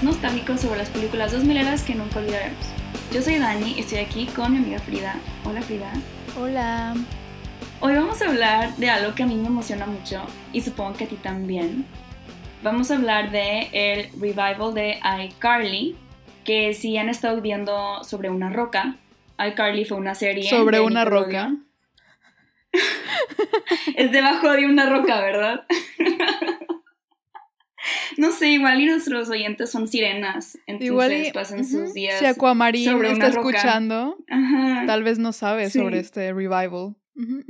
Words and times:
podcast 0.00 0.02
nostálgico 0.02 0.56
sobre 0.56 0.78
las 0.78 0.88
películas 0.90 1.32
dos 1.32 1.44
mileras 1.44 1.82
que 1.82 1.94
nunca 1.94 2.18
olvidaremos. 2.20 2.66
Yo 3.12 3.22
soy 3.22 3.38
Dani 3.38 3.74
y 3.76 3.80
estoy 3.80 3.98
aquí 3.98 4.26
con 4.26 4.52
mi 4.52 4.58
amiga 4.58 4.78
Frida. 4.78 5.14
Hola 5.44 5.62
Frida. 5.62 5.92
Hola. 6.38 6.94
Hoy 7.80 7.94
vamos 7.94 8.20
a 8.22 8.26
hablar 8.26 8.74
de 8.76 8.90
algo 8.90 9.14
que 9.14 9.22
a 9.22 9.26
mí 9.26 9.36
me 9.36 9.48
emociona 9.48 9.86
mucho 9.86 10.22
y 10.52 10.60
supongo 10.60 10.94
que 10.94 11.04
a 11.04 11.08
ti 11.08 11.16
también. 11.16 11.86
Vamos 12.62 12.90
a 12.90 12.96
hablar 12.96 13.30
de 13.30 13.68
el 13.72 14.10
revival 14.20 14.74
de 14.74 15.00
iCarly, 15.24 15.96
que 16.44 16.74
si 16.74 16.96
han 16.98 17.08
estado 17.08 17.40
viendo 17.40 18.04
sobre 18.04 18.30
una 18.30 18.50
roca, 18.50 18.96
iCarly 19.38 19.84
fue 19.84 19.98
una 19.98 20.14
serie. 20.14 20.48
Sobre 20.48 20.80
una 20.80 21.04
roca. 21.04 21.54
es 23.96 24.12
debajo 24.12 24.50
de 24.52 24.66
una 24.66 24.88
roca, 24.88 25.20
¿verdad? 25.20 25.66
no 28.16 28.32
sé, 28.32 28.48
igual 28.50 28.80
y 28.80 28.86
nuestros 28.86 29.28
oyentes 29.28 29.70
son 29.70 29.88
sirenas, 29.88 30.58
entonces 30.66 30.86
igual 30.86 31.30
pasan 31.32 31.64
sus 31.64 31.94
días. 31.94 32.18
Si 32.18 32.26
Aquamarín 32.26 33.04
está 33.04 33.28
escuchando, 33.28 34.18
tal 34.86 35.02
vez 35.02 35.18
no 35.18 35.32
sabe 35.32 35.70
sobre 35.70 36.00
este 36.00 36.32
revival. 36.32 36.96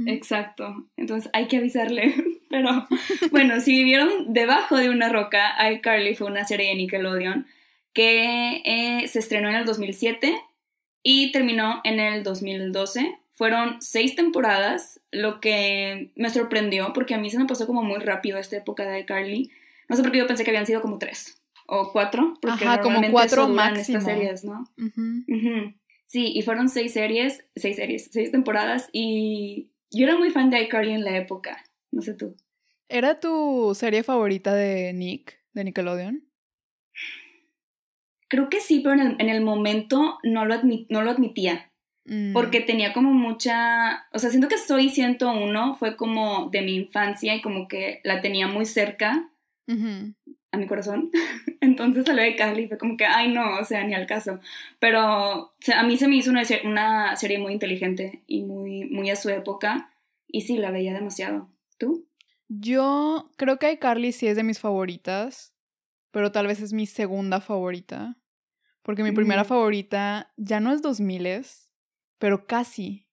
Exacto, 0.06 0.88
entonces 0.96 1.30
hay 1.32 1.46
que 1.46 1.58
avisarle. 1.58 2.14
Pero 2.50 2.88
bueno, 3.30 3.60
si 3.60 3.72
vivieron 3.72 4.32
debajo 4.32 4.76
de 4.76 4.90
una 4.90 5.08
roca, 5.08 5.54
iCarly 5.70 6.16
fue 6.16 6.26
una 6.26 6.44
serie 6.44 6.70
de 6.70 6.74
Nickelodeon 6.74 7.46
que 7.92 8.62
eh, 8.64 9.08
se 9.08 9.18
estrenó 9.20 9.48
en 9.48 9.56
el 9.56 9.64
2007 9.64 10.36
y 11.02 11.32
terminó 11.32 11.80
en 11.84 12.00
el 12.00 12.22
2012. 12.22 13.18
Fueron 13.32 13.80
seis 13.80 14.16
temporadas, 14.16 15.00
lo 15.10 15.40
que 15.40 16.10
me 16.14 16.30
sorprendió 16.30 16.92
porque 16.92 17.14
a 17.14 17.18
mí 17.18 17.30
se 17.30 17.38
me 17.38 17.46
pasó 17.46 17.66
como 17.66 17.82
muy 17.82 18.00
rápido 18.00 18.38
esta 18.38 18.56
época 18.56 18.84
de 18.84 19.00
iCarly. 19.00 19.50
No 19.90 19.96
sé 19.96 20.02
por 20.02 20.12
qué 20.12 20.18
yo 20.18 20.26
pensé 20.28 20.44
que 20.44 20.50
habían 20.50 20.66
sido 20.66 20.80
como 20.80 20.98
tres 20.98 21.42
o 21.66 21.90
cuatro. 21.92 22.38
Porque 22.40 22.64
Ajá, 22.64 22.80
como 22.80 23.02
cuatro 23.10 23.48
máximo. 23.48 23.98
estas 23.98 24.04
series, 24.04 24.44
¿no? 24.44 24.64
Sí, 26.06 26.32
y 26.32 26.42
fueron 26.42 26.68
seis 26.68 26.92
series, 26.92 27.44
seis 27.56 27.76
series, 27.76 28.08
seis 28.12 28.30
temporadas 28.30 28.88
y 28.92 29.70
yo 29.90 30.06
era 30.06 30.16
muy 30.16 30.30
fan 30.30 30.50
de 30.50 30.62
iCarly 30.62 30.92
en 30.92 31.04
la 31.04 31.16
época. 31.16 31.64
No 31.90 32.02
sé 32.02 32.14
tú. 32.14 32.36
¿Era 32.88 33.18
tu 33.18 33.72
serie 33.74 34.04
favorita 34.04 34.54
de 34.54 34.92
Nick, 34.92 35.40
de 35.54 35.64
Nickelodeon? 35.64 36.24
Creo 38.28 38.48
que 38.48 38.60
sí, 38.60 38.78
pero 38.80 38.94
en 38.94 39.28
el, 39.28 39.40
momento 39.40 40.18
no 40.22 40.44
lo, 40.44 40.54
no 40.88 41.02
lo 41.02 41.10
admitía. 41.10 41.72
Mm. 42.04 42.32
Porque 42.32 42.60
tenía 42.60 42.92
como 42.92 43.12
mucha. 43.12 44.06
O 44.12 44.20
sea, 44.20 44.30
siento 44.30 44.46
que 44.46 44.58
Soy 44.58 44.88
101 44.88 45.76
fue 45.76 45.96
como 45.96 46.48
de 46.50 46.62
mi 46.62 46.76
infancia 46.76 47.34
y 47.34 47.42
como 47.42 47.66
que 47.66 48.00
la 48.04 48.20
tenía 48.20 48.46
muy 48.46 48.66
cerca 48.66 49.30
a 50.52 50.56
mi 50.56 50.66
corazón. 50.66 51.10
Entonces 51.60 52.04
salió 52.04 52.22
de 52.22 52.36
Carly 52.36 52.64
y 52.64 52.68
fue 52.68 52.78
como 52.78 52.96
que, 52.96 53.04
ay, 53.04 53.32
no, 53.32 53.58
o 53.58 53.64
sea, 53.64 53.84
ni 53.84 53.94
al 53.94 54.06
caso. 54.06 54.40
Pero 54.78 55.00
a 55.00 55.82
mí 55.84 55.96
se 55.96 56.08
me 56.08 56.16
hizo 56.16 56.30
una, 56.30 56.42
una 56.64 57.16
serie 57.16 57.38
muy 57.38 57.52
inteligente 57.52 58.22
y 58.26 58.42
muy, 58.42 58.84
muy 58.84 59.10
a 59.10 59.16
su 59.16 59.28
época. 59.28 59.92
Y 60.26 60.42
sí, 60.42 60.56
la 60.56 60.70
veía 60.70 60.92
demasiado. 60.92 61.48
¿Tú? 61.78 62.06
Yo 62.48 63.30
creo 63.36 63.58
que 63.58 63.72
iCarly 63.72 64.12
sí 64.12 64.26
es 64.26 64.36
de 64.36 64.42
mis 64.42 64.58
favoritas, 64.58 65.54
pero 66.10 66.32
tal 66.32 66.46
vez 66.46 66.60
es 66.60 66.72
mi 66.72 66.86
segunda 66.86 67.40
favorita. 67.40 68.16
Porque 68.82 69.02
mi 69.02 69.12
primera 69.12 69.44
favorita 69.44 70.32
ya 70.36 70.58
no 70.58 70.72
es 70.72 70.82
2000, 70.82 71.44
pero 72.18 72.46
casi. 72.46 73.06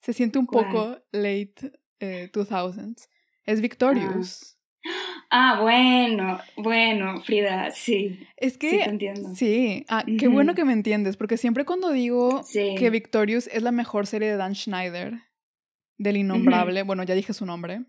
Se 0.00 0.12
siente 0.12 0.38
un 0.38 0.46
poco 0.46 0.98
late 1.12 1.72
2000s. 2.00 3.04
Eh, 3.04 3.08
es 3.44 3.60
Victorious. 3.60 4.57
Ah, 5.30 5.60
bueno, 5.60 6.40
bueno, 6.56 7.20
Frida, 7.20 7.70
sí. 7.70 8.26
Es 8.36 8.56
que. 8.56 8.70
Sí, 8.70 8.78
te 8.78 8.88
entiendo. 8.88 9.34
Sí, 9.34 9.84
ah, 9.88 10.04
qué 10.18 10.28
bueno 10.28 10.54
que 10.54 10.64
me 10.64 10.72
entiendes, 10.72 11.16
porque 11.16 11.36
siempre 11.36 11.64
cuando 11.64 11.90
digo 11.92 12.42
que 12.52 12.90
Victorious 12.90 13.48
es 13.48 13.62
la 13.62 13.72
mejor 13.72 14.06
serie 14.06 14.30
de 14.30 14.36
Dan 14.36 14.54
Schneider, 14.54 15.20
del 15.98 16.16
innombrable, 16.16 16.82
bueno, 16.82 17.02
ya 17.02 17.14
dije 17.14 17.34
su 17.34 17.44
nombre. 17.44 17.84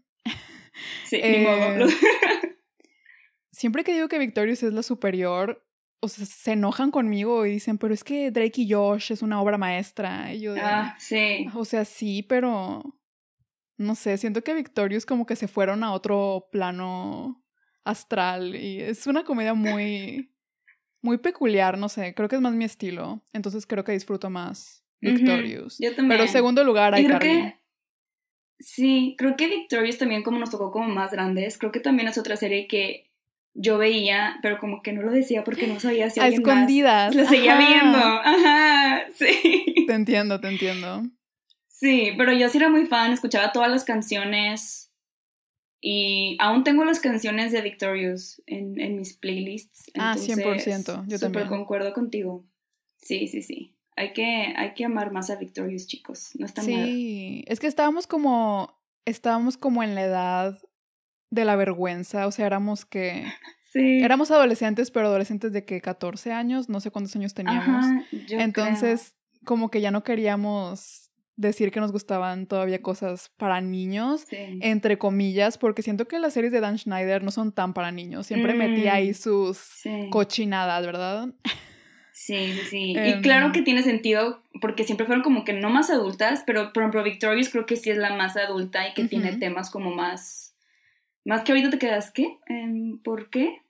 Sí, 1.05 1.21
ni 1.21 1.39
modo. 1.39 1.87
Eh, 1.87 1.87
siempre 3.51 3.83
que 3.83 3.93
digo 3.93 4.07
que 4.07 4.19
Victorious 4.19 4.63
es 4.63 4.73
la 4.73 4.83
superior, 4.83 5.65
o 6.01 6.07
sea, 6.07 6.25
se 6.25 6.53
enojan 6.53 6.91
conmigo 6.91 7.45
y 7.45 7.51
dicen, 7.51 7.77
pero 7.77 7.93
es 7.93 8.03
que 8.03 8.31
Drake 8.31 8.61
y 8.61 8.71
Josh 8.71 9.11
es 9.11 9.21
una 9.21 9.41
obra 9.41 9.57
maestra. 9.57 10.33
Y 10.33 10.41
yo 10.41 10.55
ah, 10.61 10.95
sí. 10.97 11.47
O 11.53 11.65
sea, 11.65 11.85
sí, 11.85 12.23
pero 12.23 12.98
no 13.79 13.95
sé, 13.95 14.17
siento 14.17 14.43
que 14.43 14.53
Victorious 14.53 15.05
como 15.05 15.25
que 15.25 15.35
se 15.35 15.47
fueron 15.47 15.83
a 15.83 15.93
otro 15.93 16.49
plano 16.51 17.43
astral 17.83 18.55
y 18.55 18.81
es 18.81 19.07
una 19.07 19.23
comedia 19.23 19.53
muy, 19.53 20.31
muy 21.01 21.17
peculiar, 21.17 21.77
no 21.77 21.89
sé, 21.89 22.13
creo 22.13 22.29
que 22.29 22.35
es 22.35 22.41
más 22.41 22.53
mi 22.53 22.65
estilo, 22.65 23.23
entonces 23.33 23.65
creo 23.65 23.83
que 23.83 23.93
disfruto 23.93 24.29
más 24.29 24.85
Victorious. 25.01 25.77
Yo 25.79 25.95
también. 25.95 26.19
Pero 26.19 26.31
segundo 26.31 26.63
lugar, 26.63 26.93
hay 26.93 27.05
creo 27.05 27.19
que 27.19 27.59
Sí, 28.59 29.15
creo 29.17 29.37
que 29.37 29.47
Victorious 29.47 29.97
también 29.97 30.21
como 30.21 30.37
nos 30.37 30.51
tocó 30.51 30.71
como 30.71 30.89
más 30.89 31.11
grandes, 31.11 31.57
creo 31.57 31.71
que 31.71 31.79
también 31.79 32.09
es 32.09 32.17
otra 32.17 32.35
serie 32.35 32.67
que 32.67 33.09
yo 33.53 33.77
veía, 33.77 34.37
pero 34.41 34.59
como 34.59 34.81
que 34.81 34.91
no 34.91 35.01
lo 35.01 35.11
decía 35.11 35.43
porque 35.43 35.65
no 35.67 35.79
sabía 35.79 36.09
si 36.09 36.19
a 36.19 36.27
escondidas. 36.27 37.15
lo 37.15 37.25
seguía 37.25 37.57
viendo. 37.57 37.97
Ajá, 37.97 39.05
sí. 39.15 39.85
Te 39.87 39.93
entiendo, 39.93 40.39
te 40.41 40.49
entiendo. 40.49 41.03
Sí, 41.79 42.11
pero 42.17 42.33
yo 42.33 42.49
sí 42.49 42.57
era 42.57 42.69
muy 42.69 42.85
fan, 42.87 43.13
escuchaba 43.13 43.53
todas 43.53 43.71
las 43.71 43.85
canciones 43.85 44.91
y 45.79 46.35
aún 46.41 46.65
tengo 46.65 46.83
las 46.83 46.99
canciones 46.99 47.53
de 47.53 47.61
Victorious 47.61 48.41
en, 48.47 48.77
en 48.81 48.97
mis 48.97 49.13
playlists. 49.13 49.89
ah, 49.97 50.15
100%, 50.17 51.05
yo 51.07 51.19
también. 51.19 51.47
concuerdo 51.47 51.93
contigo. 51.93 52.43
Sí, 52.97 53.29
sí, 53.29 53.41
sí. 53.41 53.77
Hay 53.95 54.11
que, 54.11 54.53
hay 54.57 54.73
que 54.73 54.83
amar 54.83 55.13
más 55.13 55.29
a 55.29 55.37
Victorious, 55.37 55.87
chicos. 55.87 56.31
No 56.37 56.45
está 56.45 56.63
Sí, 56.63 57.45
es 57.47 57.61
que 57.61 57.67
estábamos 57.67 58.07
como, 58.07 58.77
estábamos 59.05 59.55
como 59.55 59.81
en 59.81 59.95
la 59.95 60.03
edad 60.03 60.61
de 61.29 61.45
la 61.45 61.55
vergüenza, 61.55 62.27
o 62.27 62.31
sea, 62.31 62.45
éramos 62.45 62.85
que... 62.85 63.23
Sí. 63.71 64.01
Éramos 64.01 64.31
adolescentes, 64.31 64.89
pero 64.89 65.05
adolescentes 65.05 65.53
de 65.53 65.63
que 65.63 65.79
14 65.79 66.31
años, 66.31 66.69
no 66.69 66.79
sé 66.79 66.89
cuántos 66.89 67.15
años 67.15 67.35
teníamos. 67.35 67.85
Ajá, 67.85 68.03
Entonces, 68.31 69.13
como 69.45 69.69
que 69.69 69.79
ya 69.79 69.91
no 69.91 70.03
queríamos 70.03 71.08
decir 71.39 71.71
que 71.71 71.79
nos 71.79 71.91
gustaban 71.93 72.47
todavía 72.47 72.81
cosas 72.81 73.31
para 73.37 73.61
niños, 73.61 74.25
entre 74.29 74.97
comillas, 74.97 75.57
porque 75.57 75.81
siento 75.81 76.05
que 76.05 76.19
las 76.19 76.33
series 76.33 76.51
de 76.51 76.59
Dan 76.59 76.77
Schneider 76.77 77.23
no 77.23 77.31
son 77.31 77.53
tan 77.53 77.73
para 77.73 77.91
niños. 77.91 78.27
Siempre 78.27 78.53
metía 78.53 78.95
ahí 78.95 79.11
mm, 79.11 79.13
sus 79.13 79.83
cochinadas, 80.09 80.85
¿verdad? 80.85 81.29
Sí, 82.11 82.51
sí. 82.69 82.91
y 82.91 82.97
em, 82.97 83.21
claro 83.21 83.53
que 83.53 83.61
tiene 83.61 83.81
sentido, 83.81 84.43
porque 84.59 84.83
siempre 84.83 85.05
fueron 85.05 85.23
como 85.23 85.45
que 85.45 85.53
no 85.53 85.69
más 85.69 85.89
adultas, 85.89 86.43
pero 86.45 86.73
por 86.73 86.83
ejemplo 86.83 87.03
Victorious 87.03 87.49
creo 87.49 87.65
que 87.65 87.77
sí 87.77 87.89
es 87.89 87.97
la 87.97 88.13
más 88.13 88.35
adulta 88.35 88.89
y 88.89 88.93
que 88.93 89.05
tiene 89.05 89.37
temas 89.37 89.69
como 89.69 89.95
más... 89.95 90.53
Más 91.23 91.43
que 91.43 91.53
ahorita 91.53 91.69
te 91.69 91.79
quedas, 91.79 92.11
¿qué? 92.11 92.37
Em, 92.47 92.99
¿Por 92.99 93.29
qué? 93.29 93.61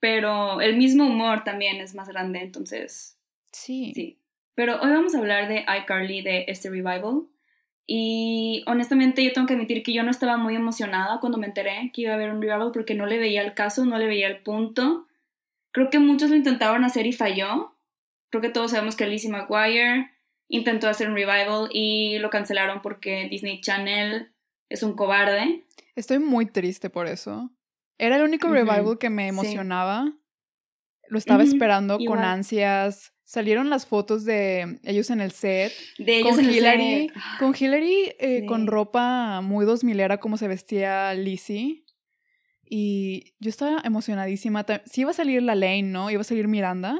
Pero 0.00 0.62
el 0.62 0.78
mismo 0.78 1.06
humor 1.06 1.44
también 1.44 1.76
es 1.76 1.94
más 1.94 2.08
grande, 2.08 2.40
entonces... 2.40 3.18
Sí. 3.52 3.92
Sí. 3.94 4.18
Pero 4.58 4.80
hoy 4.80 4.90
vamos 4.90 5.14
a 5.14 5.18
hablar 5.18 5.46
de 5.46 5.64
iCarly, 5.82 6.20
de 6.20 6.46
este 6.48 6.68
revival. 6.68 7.28
Y 7.86 8.64
honestamente 8.66 9.22
yo 9.22 9.32
tengo 9.32 9.46
que 9.46 9.54
admitir 9.54 9.84
que 9.84 9.92
yo 9.92 10.02
no 10.02 10.10
estaba 10.10 10.36
muy 10.36 10.56
emocionada 10.56 11.20
cuando 11.20 11.38
me 11.38 11.46
enteré 11.46 11.92
que 11.94 12.02
iba 12.02 12.10
a 12.10 12.16
haber 12.16 12.32
un 12.32 12.42
revival 12.42 12.72
porque 12.72 12.96
no 12.96 13.06
le 13.06 13.18
veía 13.18 13.42
el 13.42 13.54
caso, 13.54 13.86
no 13.86 13.96
le 13.98 14.08
veía 14.08 14.26
el 14.26 14.42
punto. 14.42 15.06
Creo 15.70 15.90
que 15.90 16.00
muchos 16.00 16.30
lo 16.30 16.34
intentaron 16.34 16.82
hacer 16.82 17.06
y 17.06 17.12
falló. 17.12 17.76
Creo 18.30 18.42
que 18.42 18.48
todos 18.48 18.72
sabemos 18.72 18.96
que 18.96 19.06
Lizzie 19.06 19.30
McGuire 19.30 20.10
intentó 20.48 20.88
hacer 20.88 21.08
un 21.08 21.14
revival 21.14 21.68
y 21.72 22.18
lo 22.18 22.28
cancelaron 22.28 22.82
porque 22.82 23.28
Disney 23.30 23.60
Channel 23.60 24.32
es 24.70 24.82
un 24.82 24.94
cobarde. 24.94 25.66
Estoy 25.94 26.18
muy 26.18 26.46
triste 26.46 26.90
por 26.90 27.06
eso. 27.06 27.52
Era 27.96 28.16
el 28.16 28.22
único 28.22 28.48
revival 28.48 28.98
que 28.98 29.08
me 29.08 29.28
emocionaba. 29.28 30.12
Lo 31.06 31.16
estaba 31.16 31.44
esperando 31.44 31.96
con 32.04 32.18
ansias 32.18 33.14
salieron 33.28 33.68
las 33.68 33.84
fotos 33.84 34.24
de 34.24 34.80
ellos 34.84 35.10
en 35.10 35.20
el 35.20 35.32
set. 35.32 35.70
De 35.98 36.20
ellos 36.20 36.36
con 36.36 36.44
en 36.46 36.50
Hillary, 36.50 36.94
el 36.94 37.08
set. 37.10 37.22
Con 37.38 37.54
Hillary 37.58 38.12
eh, 38.18 38.46
con 38.46 38.66
ropa 38.66 39.42
muy 39.42 39.66
dos 39.66 39.84
milera 39.84 40.18
como 40.18 40.38
se 40.38 40.48
vestía 40.48 41.12
Lizzie. 41.12 41.84
Y 42.64 43.34
yo 43.38 43.50
estaba 43.50 43.82
emocionadísima. 43.84 44.64
Sí 44.86 45.02
iba 45.02 45.10
a 45.10 45.14
salir 45.14 45.42
la 45.42 45.54
Lane, 45.54 45.82
¿no? 45.82 46.10
Iba 46.10 46.22
a 46.22 46.24
salir 46.24 46.48
Miranda. 46.48 46.98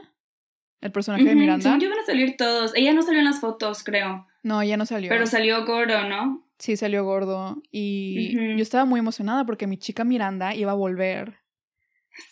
El 0.82 0.92
personaje 0.92 1.24
de 1.24 1.34
Miranda. 1.34 1.76
Sí, 1.78 1.84
iban 1.84 1.98
a 1.98 2.04
salir 2.06 2.36
todos. 2.36 2.72
Ella 2.74 2.92
no 2.92 3.02
salió 3.02 3.20
en 3.20 3.24
las 3.24 3.40
fotos, 3.40 3.82
creo. 3.82 4.26
No, 4.42 4.60
ella 4.60 4.76
no 4.76 4.84
salió. 4.84 5.08
Pero 5.08 5.26
salió 5.26 5.64
gordo, 5.64 6.08
¿no? 6.08 6.46
Sí, 6.58 6.76
salió 6.76 7.04
gordo. 7.04 7.62
Y 7.72 8.56
yo 8.56 8.62
estaba 8.62 8.84
muy 8.84 9.00
emocionada 9.00 9.46
porque 9.46 9.66
mi 9.66 9.78
chica 9.78 10.04
Miranda 10.04 10.54
iba 10.54 10.72
a 10.72 10.76
volver. 10.76 11.38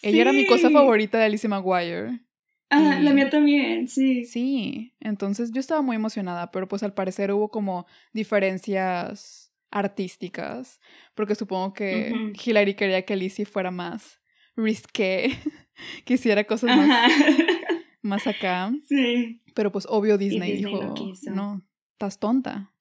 Ella 0.03 0.23
era 0.23 0.33
mi 0.33 0.47
cosa 0.47 0.69
favorita 0.71 1.19
de 1.19 1.25
Alicia 1.25 1.49
Maguire. 1.49 2.26
Ah, 2.69 2.99
la 3.01 3.13
mía 3.13 3.31
también, 3.31 3.87
sí. 3.87 4.25
Sí, 4.25 4.93
entonces 5.01 5.53
yo 5.53 5.61
estaba 5.61 5.83
muy 5.83 5.97
emocionada, 5.97 6.51
pero 6.51 6.67
pues 6.67 6.83
al 6.83 6.95
parecer 6.95 7.31
hubo 7.33 7.49
como 7.49 7.87
diferencias 8.13 9.53
artísticas, 9.71 10.81
porque 11.15 11.35
supongo 11.35 11.75
que 11.75 12.33
Hillary 12.45 12.75
quería 12.75 13.03
que 13.03 13.17
Lizzie 13.17 13.45
fuera 13.45 13.71
más 13.71 14.21
risqué 14.57 15.31
que 16.05 16.15
hiciera 16.15 16.45
cosas 16.45 16.77
más, 16.77 17.13
más 18.03 18.27
acá. 18.27 18.73
Sí. 18.87 19.41
Pero 19.55 19.71
pues 19.71 19.87
obvio 19.89 20.19
Disney, 20.19 20.57
dijo, 20.57 20.95
no, 21.31 21.63
estás 21.93 22.19
tonta. 22.19 22.73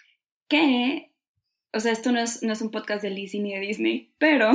Que, 0.47 1.11
o 1.73 1.79
sea, 1.79 1.91
esto 1.91 2.11
no 2.11 2.19
es, 2.19 2.41
no 2.43 2.53
es 2.53 2.61
un 2.61 2.71
podcast 2.71 3.03
de 3.03 3.09
Lizzie 3.11 3.41
ni 3.41 3.53
de 3.53 3.59
Disney, 3.59 4.13
pero 4.17 4.51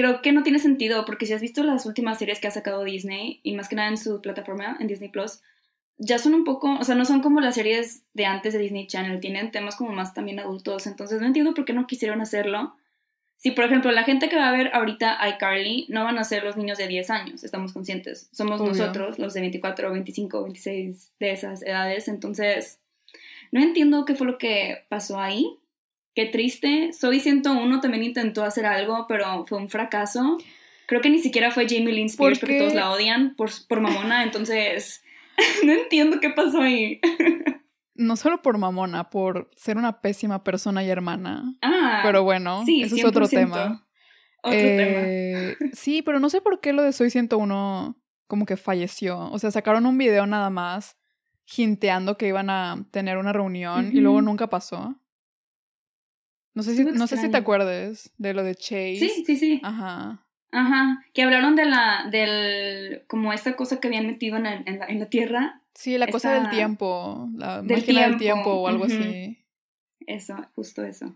creo 0.00 0.22
que 0.22 0.32
no 0.32 0.42
tiene 0.42 0.58
sentido 0.58 1.04
porque 1.04 1.26
si 1.26 1.34
has 1.34 1.42
visto 1.42 1.62
las 1.62 1.84
últimas 1.84 2.18
series 2.18 2.40
que 2.40 2.48
ha 2.48 2.50
sacado 2.50 2.84
Disney 2.84 3.40
y 3.42 3.54
más 3.54 3.68
que 3.68 3.76
nada 3.76 3.90
en 3.90 3.98
su 3.98 4.22
plataforma, 4.22 4.78
en 4.80 4.86
Disney 4.86 5.10
Plus, 5.10 5.42
ya 5.98 6.18
son 6.18 6.32
un 6.32 6.44
poco, 6.44 6.78
o 6.80 6.84
sea, 6.84 6.94
no 6.94 7.04
son 7.04 7.20
como 7.20 7.40
las 7.40 7.56
series 7.56 8.04
de 8.14 8.24
antes 8.24 8.54
de 8.54 8.60
Disney 8.60 8.86
Channel, 8.86 9.20
tienen 9.20 9.50
temas 9.50 9.76
como 9.76 9.92
más 9.92 10.14
también 10.14 10.40
adultos, 10.40 10.86
entonces 10.86 11.20
no 11.20 11.26
entiendo 11.26 11.52
por 11.52 11.66
qué 11.66 11.74
no 11.74 11.86
quisieron 11.86 12.22
hacerlo. 12.22 12.74
Si, 13.36 13.50
por 13.50 13.64
ejemplo, 13.66 13.92
la 13.92 14.04
gente 14.04 14.30
que 14.30 14.36
va 14.36 14.48
a 14.48 14.52
ver 14.52 14.70
ahorita 14.72 15.18
iCarly 15.28 15.86
no 15.90 16.04
van 16.04 16.18
a 16.18 16.24
ser 16.24 16.44
los 16.44 16.56
niños 16.56 16.78
de 16.78 16.88
10 16.88 17.10
años, 17.10 17.44
estamos 17.44 17.74
conscientes. 17.74 18.30
Somos 18.32 18.62
nosotros, 18.62 19.18
los 19.18 19.34
de 19.34 19.42
24, 19.42 19.92
25, 19.92 20.42
26, 20.44 21.12
de 21.20 21.30
esas 21.30 21.62
edades. 21.62 22.08
Entonces, 22.08 22.78
no 23.52 23.60
entiendo 23.60 24.06
qué 24.06 24.14
fue 24.14 24.26
lo 24.26 24.38
que 24.38 24.84
pasó 24.88 25.20
ahí. 25.20 25.58
Qué 26.14 26.26
triste. 26.26 26.92
Soy 26.92 27.20
101 27.20 27.80
también 27.80 28.02
intentó 28.02 28.44
hacer 28.44 28.66
algo, 28.66 29.06
pero 29.08 29.46
fue 29.46 29.58
un 29.58 29.68
fracaso. 29.68 30.38
Creo 30.86 31.00
que 31.00 31.10
ni 31.10 31.20
siquiera 31.20 31.50
fue 31.50 31.68
Jamie 31.68 31.92
Lynn 31.92 32.06
Spears 32.06 32.40
porque 32.40 32.58
todos 32.58 32.74
la 32.74 32.90
odian 32.90 33.34
por, 33.36 33.50
por 33.68 33.80
mamona. 33.80 34.24
Entonces, 34.24 35.02
no 35.64 35.72
entiendo 35.72 36.18
qué 36.20 36.30
pasó 36.30 36.62
ahí. 36.62 37.00
no 37.94 38.16
solo 38.16 38.42
por 38.42 38.58
mamona, 38.58 39.10
por 39.10 39.50
ser 39.56 39.76
una 39.76 40.00
pésima 40.00 40.42
persona 40.42 40.82
y 40.82 40.88
hermana. 40.88 41.52
Ah, 41.62 42.00
pero 42.02 42.24
bueno, 42.24 42.64
sí, 42.64 42.82
eso 42.82 42.96
es 42.96 43.04
otro 43.04 43.28
tema. 43.28 43.86
Otro 44.42 44.58
eh, 44.58 45.56
tema. 45.58 45.70
sí, 45.74 46.02
pero 46.02 46.18
no 46.18 46.30
sé 46.30 46.40
por 46.40 46.60
qué 46.60 46.72
lo 46.72 46.82
de 46.82 46.92
Soy 46.92 47.10
101 47.10 47.96
como 48.26 48.46
que 48.46 48.56
falleció. 48.56 49.30
O 49.30 49.38
sea, 49.38 49.50
sacaron 49.50 49.86
un 49.86 49.98
video 49.98 50.26
nada 50.26 50.50
más 50.50 50.96
jinteando 51.44 52.16
que 52.16 52.28
iban 52.28 52.48
a 52.48 52.86
tener 52.90 53.18
una 53.18 53.32
reunión 53.32 53.90
y 53.92 54.00
luego 54.00 54.22
nunca 54.22 54.48
pasó. 54.48 54.96
No 56.54 56.62
sé, 56.62 56.74
si, 56.74 56.84
no 56.84 57.06
sé 57.06 57.16
si 57.16 57.30
te 57.30 57.36
acuerdes 57.36 58.12
de 58.18 58.34
lo 58.34 58.42
de 58.42 58.54
Chase. 58.54 58.96
Sí, 58.98 59.24
sí, 59.24 59.36
sí. 59.36 59.60
Ajá. 59.62 60.26
Ajá, 60.52 61.04
que 61.14 61.22
hablaron 61.22 61.54
de 61.54 61.64
la, 61.64 62.08
del, 62.10 63.04
como 63.06 63.32
esta 63.32 63.54
cosa 63.54 63.78
que 63.78 63.86
habían 63.86 64.06
metido 64.06 64.36
en, 64.36 64.46
en, 64.46 64.78
la, 64.80 64.86
en 64.86 64.98
la, 64.98 65.06
tierra. 65.06 65.62
Sí, 65.74 65.96
la 65.96 66.08
cosa 66.08 66.32
del 66.32 66.50
tiempo, 66.50 67.28
la 67.36 67.62
del 67.62 67.78
máquina 67.78 68.02
del 68.02 68.18
tiempo 68.18 68.50
o 68.50 68.66
algo 68.66 68.86
así. 68.86 69.38
Eso, 70.06 70.36
justo 70.56 70.84
eso. 70.84 71.14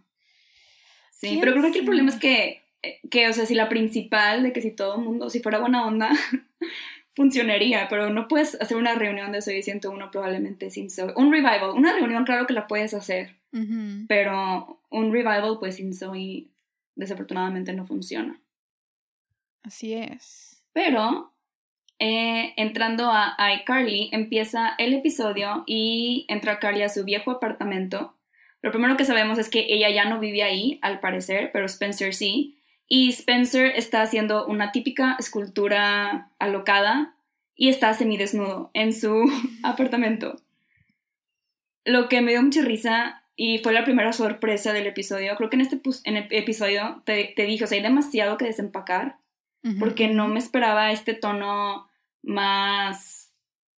Sí, 1.10 1.38
pero 1.40 1.52
creo 1.52 1.72
que 1.72 1.80
el 1.80 1.84
problema 1.84 2.10
es 2.10 2.18
que, 2.20 2.62
que, 3.10 3.28
o 3.28 3.32
sea, 3.32 3.46
si 3.46 3.54
la 3.54 3.68
principal 3.68 4.44
de 4.44 4.52
que 4.52 4.60
si 4.60 4.70
todo 4.70 4.96
el 4.96 5.02
mundo, 5.02 5.30
si 5.30 5.40
fuera 5.40 5.58
buena 5.58 5.84
onda, 5.84 6.10
funcionaría, 7.16 7.88
pero 7.88 8.10
no 8.10 8.28
puedes 8.28 8.60
hacer 8.60 8.76
una 8.76 8.94
reunión 8.94 9.32
de 9.32 9.42
Soy 9.42 9.62
101 9.62 10.10
probablemente 10.12 10.70
sin 10.70 10.90
Zoe. 10.90 11.12
Un 11.16 11.32
revival, 11.32 11.70
una 11.70 11.92
reunión 11.92 12.24
claro 12.24 12.46
que 12.46 12.54
la 12.54 12.68
puedes 12.68 12.94
hacer, 12.94 13.36
pero 14.08 14.82
un 14.90 15.12
revival 15.12 15.58
pues 15.60 15.76
sin 15.76 15.94
Zoe 15.94 16.48
desafortunadamente 16.96 17.72
no 17.72 17.86
funciona. 17.86 18.40
Así 19.62 19.94
es. 19.94 20.62
Pero 20.72 21.34
eh, 21.98 22.52
entrando 22.56 23.10
a 23.10 23.36
iCarly, 23.60 24.10
empieza 24.12 24.74
el 24.78 24.94
episodio 24.94 25.64
y 25.66 26.26
entra 26.28 26.58
Carly 26.58 26.82
a 26.82 26.88
su 26.88 27.04
viejo 27.04 27.30
apartamento. 27.30 28.16
Lo 28.62 28.70
primero 28.70 28.96
que 28.96 29.04
sabemos 29.04 29.38
es 29.38 29.48
que 29.48 29.66
ella 29.68 29.90
ya 29.90 30.04
no 30.06 30.20
vive 30.20 30.42
ahí, 30.42 30.78
al 30.82 31.00
parecer, 31.00 31.50
pero 31.52 31.66
Spencer 31.66 32.14
sí. 32.14 32.58
Y 32.88 33.10
Spencer 33.10 33.72
está 33.76 34.02
haciendo 34.02 34.46
una 34.46 34.72
típica 34.72 35.16
escultura 35.18 36.30
alocada 36.38 37.14
y 37.54 37.68
está 37.68 37.94
semidesnudo 37.94 38.70
en 38.74 38.92
su 38.92 39.24
apartamento. 39.62 40.36
Lo 41.84 42.08
que 42.08 42.20
me 42.20 42.32
dio 42.32 42.42
mucha 42.42 42.62
risa 42.62 43.23
y 43.36 43.58
fue 43.58 43.72
la 43.72 43.84
primera 43.84 44.12
sorpresa 44.12 44.72
del 44.72 44.86
episodio. 44.86 45.34
Creo 45.36 45.50
que 45.50 45.56
en 45.56 45.62
este 45.62 45.80
en 46.04 46.16
el 46.16 46.26
episodio 46.30 47.02
te, 47.04 47.32
te 47.36 47.46
dije, 47.46 47.64
o 47.64 47.66
sea, 47.66 47.76
hay 47.76 47.82
demasiado 47.82 48.36
que 48.38 48.46
desempacar 48.46 49.18
porque 49.78 50.08
no 50.08 50.28
me 50.28 50.38
esperaba 50.38 50.92
este 50.92 51.14
tono 51.14 51.88
más, 52.22 53.32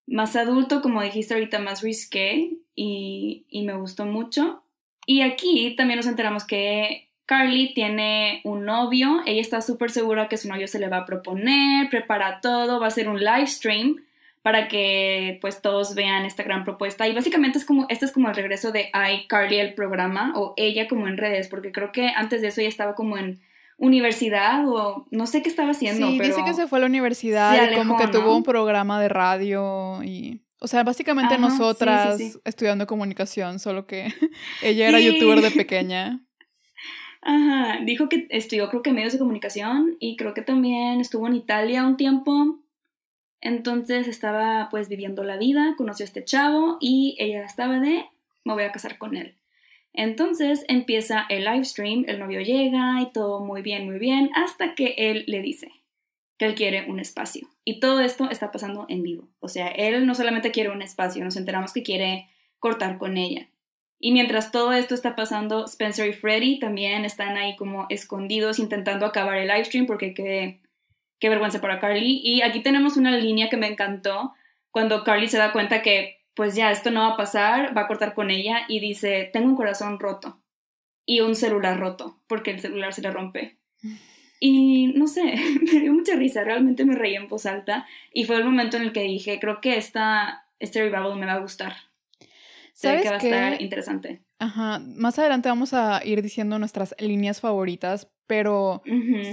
más 0.08 0.34
adulto, 0.34 0.82
como 0.82 1.00
dijiste 1.00 1.34
ahorita, 1.34 1.60
más 1.60 1.80
risqué 1.80 2.58
y, 2.74 3.46
y 3.48 3.62
me 3.62 3.74
gustó 3.74 4.04
mucho. 4.04 4.64
Y 5.06 5.20
aquí 5.20 5.76
también 5.76 5.98
nos 5.98 6.08
enteramos 6.08 6.44
que 6.44 7.08
Carly 7.24 7.72
tiene 7.72 8.40
un 8.42 8.64
novio, 8.64 9.22
ella 9.26 9.40
está 9.40 9.60
súper 9.60 9.92
segura 9.92 10.28
que 10.28 10.38
su 10.38 10.48
novio 10.48 10.66
se 10.66 10.80
le 10.80 10.88
va 10.88 10.98
a 10.98 11.06
proponer, 11.06 11.88
prepara 11.88 12.40
todo, 12.40 12.80
va 12.80 12.86
a 12.86 12.88
hacer 12.88 13.08
un 13.08 13.20
live 13.20 13.46
stream 13.46 14.04
para 14.46 14.68
que 14.68 15.38
pues 15.40 15.60
todos 15.60 15.96
vean 15.96 16.24
esta 16.24 16.44
gran 16.44 16.62
propuesta 16.62 17.08
y 17.08 17.12
básicamente 17.12 17.58
es 17.58 17.64
como 17.64 17.86
este 17.88 18.04
es 18.04 18.12
como 18.12 18.28
el 18.28 18.36
regreso 18.36 18.70
de 18.70 18.92
iCarly 18.94 19.58
el 19.58 19.74
programa 19.74 20.34
o 20.36 20.54
ella 20.56 20.86
como 20.86 21.08
en 21.08 21.16
redes 21.16 21.48
porque 21.48 21.72
creo 21.72 21.90
que 21.90 22.10
antes 22.14 22.42
de 22.42 22.46
eso 22.46 22.60
ella 22.60 22.68
estaba 22.68 22.94
como 22.94 23.18
en 23.18 23.40
universidad 23.76 24.62
o 24.68 25.04
no 25.10 25.26
sé 25.26 25.42
qué 25.42 25.48
estaba 25.48 25.72
haciendo. 25.72 26.06
Sí, 26.06 26.20
dice 26.20 26.44
que 26.44 26.54
se 26.54 26.68
fue 26.68 26.78
a 26.78 26.82
la 26.82 26.86
universidad 26.86 27.72
y 27.72 27.74
como 27.74 27.96
que 27.96 28.06
tuvo 28.06 28.36
un 28.36 28.44
programa 28.44 29.00
de 29.00 29.08
radio 29.08 30.00
y... 30.04 30.42
O 30.60 30.68
sea, 30.68 30.84
básicamente 30.84 31.38
nosotras 31.38 32.38
estudiando 32.44 32.86
comunicación, 32.86 33.58
solo 33.58 33.88
que 33.88 34.14
ella 34.62 34.88
era 34.88 35.00
youtuber 35.00 35.40
de 35.40 35.50
pequeña. 35.64 36.20
Ajá, 37.20 37.80
dijo 37.84 38.08
que 38.08 38.28
estudió 38.30 38.68
creo 38.68 38.82
que 38.82 38.92
medios 38.92 39.12
de 39.12 39.18
comunicación 39.18 39.96
y 39.98 40.14
creo 40.14 40.34
que 40.34 40.42
también 40.42 41.00
estuvo 41.00 41.26
en 41.26 41.34
Italia 41.34 41.84
un 41.84 41.96
tiempo. 41.96 42.60
Entonces 43.40 44.08
estaba 44.08 44.68
pues 44.70 44.88
viviendo 44.88 45.24
la 45.24 45.36
vida, 45.36 45.74
conoció 45.76 46.04
a 46.04 46.08
este 46.08 46.24
chavo 46.24 46.78
y 46.80 47.16
ella 47.18 47.44
estaba 47.44 47.78
de, 47.80 48.06
me 48.44 48.54
voy 48.54 48.64
a 48.64 48.72
casar 48.72 48.98
con 48.98 49.16
él. 49.16 49.36
Entonces 49.92 50.64
empieza 50.68 51.26
el 51.28 51.44
live 51.44 51.64
stream, 51.64 52.04
el 52.06 52.18
novio 52.18 52.40
llega 52.40 53.00
y 53.00 53.12
todo 53.12 53.44
muy 53.44 53.62
bien, 53.62 53.86
muy 53.86 53.98
bien, 53.98 54.30
hasta 54.34 54.74
que 54.74 54.94
él 54.98 55.24
le 55.26 55.40
dice 55.40 55.70
que 56.38 56.44
él 56.44 56.54
quiere 56.54 56.84
un 56.90 57.00
espacio. 57.00 57.48
Y 57.64 57.80
todo 57.80 58.00
esto 58.00 58.28
está 58.30 58.52
pasando 58.52 58.84
en 58.88 59.02
vivo. 59.02 59.28
O 59.40 59.48
sea, 59.48 59.68
él 59.68 60.06
no 60.06 60.14
solamente 60.14 60.50
quiere 60.50 60.70
un 60.70 60.82
espacio, 60.82 61.24
nos 61.24 61.36
enteramos 61.36 61.72
que 61.72 61.82
quiere 61.82 62.28
cortar 62.58 62.98
con 62.98 63.16
ella. 63.16 63.48
Y 63.98 64.12
mientras 64.12 64.52
todo 64.52 64.72
esto 64.72 64.94
está 64.94 65.16
pasando, 65.16 65.64
Spencer 65.64 66.08
y 66.08 66.12
Freddy 66.12 66.58
también 66.58 67.06
están 67.06 67.36
ahí 67.38 67.56
como 67.56 67.86
escondidos 67.88 68.58
intentando 68.58 69.06
acabar 69.06 69.38
el 69.38 69.48
live 69.48 69.64
stream 69.64 69.86
porque 69.86 70.12
qué, 70.12 70.60
qué 71.18 71.28
vergüenza 71.28 71.60
para 71.60 71.78
Carly. 71.78 72.20
Y 72.22 72.42
aquí 72.42 72.60
tenemos 72.60 72.96
una 72.96 73.16
línea 73.16 73.48
que 73.48 73.56
me 73.56 73.68
encantó 73.68 74.34
cuando 74.70 75.04
Carly 75.04 75.28
se 75.28 75.38
da 75.38 75.52
cuenta 75.52 75.82
que 75.82 76.16
pues 76.34 76.54
ya 76.54 76.70
esto 76.70 76.90
no 76.90 77.00
va 77.00 77.14
a 77.14 77.16
pasar, 77.16 77.76
va 77.76 77.82
a 77.82 77.86
cortar 77.86 78.12
con 78.12 78.30
ella 78.30 78.66
y 78.68 78.78
dice, 78.78 79.30
tengo 79.32 79.48
un 79.48 79.56
corazón 79.56 79.98
roto 79.98 80.38
y 81.06 81.20
un 81.20 81.34
celular 81.34 81.80
roto, 81.80 82.20
porque 82.26 82.50
el 82.50 82.60
celular 82.60 82.92
se 82.92 83.00
le 83.00 83.10
rompe. 83.10 83.56
Y 84.38 84.88
no 84.88 85.06
sé, 85.06 85.22
me 85.72 85.80
dio 85.80 85.94
mucha 85.94 86.14
risa, 86.14 86.44
realmente 86.44 86.84
me 86.84 86.94
reí 86.94 87.14
en 87.14 87.28
voz 87.28 87.46
alta 87.46 87.86
y 88.12 88.24
fue 88.24 88.36
el 88.36 88.44
momento 88.44 88.76
en 88.76 88.82
el 88.82 88.92
que 88.92 89.00
dije, 89.00 89.40
creo 89.40 89.62
que 89.62 89.78
esta, 89.78 90.46
este 90.58 90.82
revival 90.82 91.16
me 91.18 91.26
va 91.26 91.34
a 91.34 91.40
gustar. 91.40 91.74
¿Sabes 92.74 93.02
que 93.02 93.08
va 93.08 93.14
a 93.14 93.18
estar 93.18 93.62
interesante. 93.62 94.20
Ajá, 94.38 94.80
más 94.80 95.18
adelante 95.18 95.48
vamos 95.48 95.72
a 95.72 96.02
ir 96.04 96.20
diciendo 96.20 96.58
nuestras 96.58 96.94
líneas 96.98 97.40
favoritas, 97.40 98.12
pero 98.26 98.82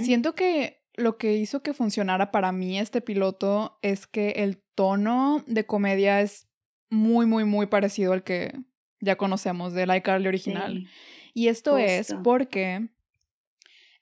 siento 0.00 0.34
que 0.34 0.83
lo 0.96 1.16
que 1.16 1.34
hizo 1.34 1.62
que 1.62 1.74
funcionara 1.74 2.30
para 2.30 2.52
mí 2.52 2.78
este 2.78 3.00
piloto 3.00 3.78
es 3.82 4.06
que 4.06 4.30
el 4.30 4.62
tono 4.74 5.42
de 5.46 5.66
comedia 5.66 6.20
es 6.20 6.48
muy, 6.90 7.26
muy, 7.26 7.44
muy 7.44 7.66
parecido 7.66 8.12
al 8.12 8.22
que 8.22 8.52
ya 9.00 9.16
conocemos 9.16 9.72
del 9.72 9.94
iCarly 9.94 10.28
original. 10.28 10.88
Y 11.34 11.48
esto 11.48 11.78
es 11.78 12.14
porque 12.22 12.88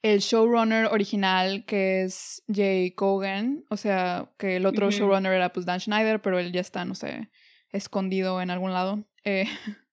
el 0.02 0.18
showrunner 0.18 0.86
original, 0.86 1.64
que 1.64 2.02
es 2.02 2.42
Jay 2.52 2.90
Cogan, 2.90 3.64
o 3.70 3.76
sea, 3.76 4.32
que 4.36 4.56
el 4.56 4.66
otro 4.66 4.90
showrunner 4.90 5.32
era 5.32 5.52
pues 5.52 5.64
Dan 5.64 5.80
Schneider, 5.80 6.20
pero 6.20 6.38
él 6.38 6.52
ya 6.52 6.60
está, 6.60 6.84
no 6.84 6.94
sé, 6.94 7.30
escondido 7.70 8.42
en 8.42 8.50
algún 8.50 8.72
lado. 8.72 9.04
Eh, 9.24 9.46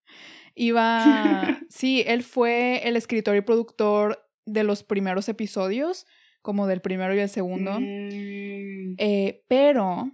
iba, 0.56 1.60
sí, 1.70 2.04
él 2.08 2.24
fue 2.24 2.88
el 2.88 2.98
escritor 2.98 3.36
y 3.36 3.42
productor 3.42 4.28
de 4.46 4.64
los 4.64 4.84
primeros 4.84 5.30
episodios, 5.30 6.08
como 6.42 6.68
del 6.68 6.82
primero 6.82 7.14
y 7.16 7.20
el 7.20 7.30
segundo, 7.30 7.80
mm. 7.80 8.96
eh, 8.98 9.44
pero 9.48 10.12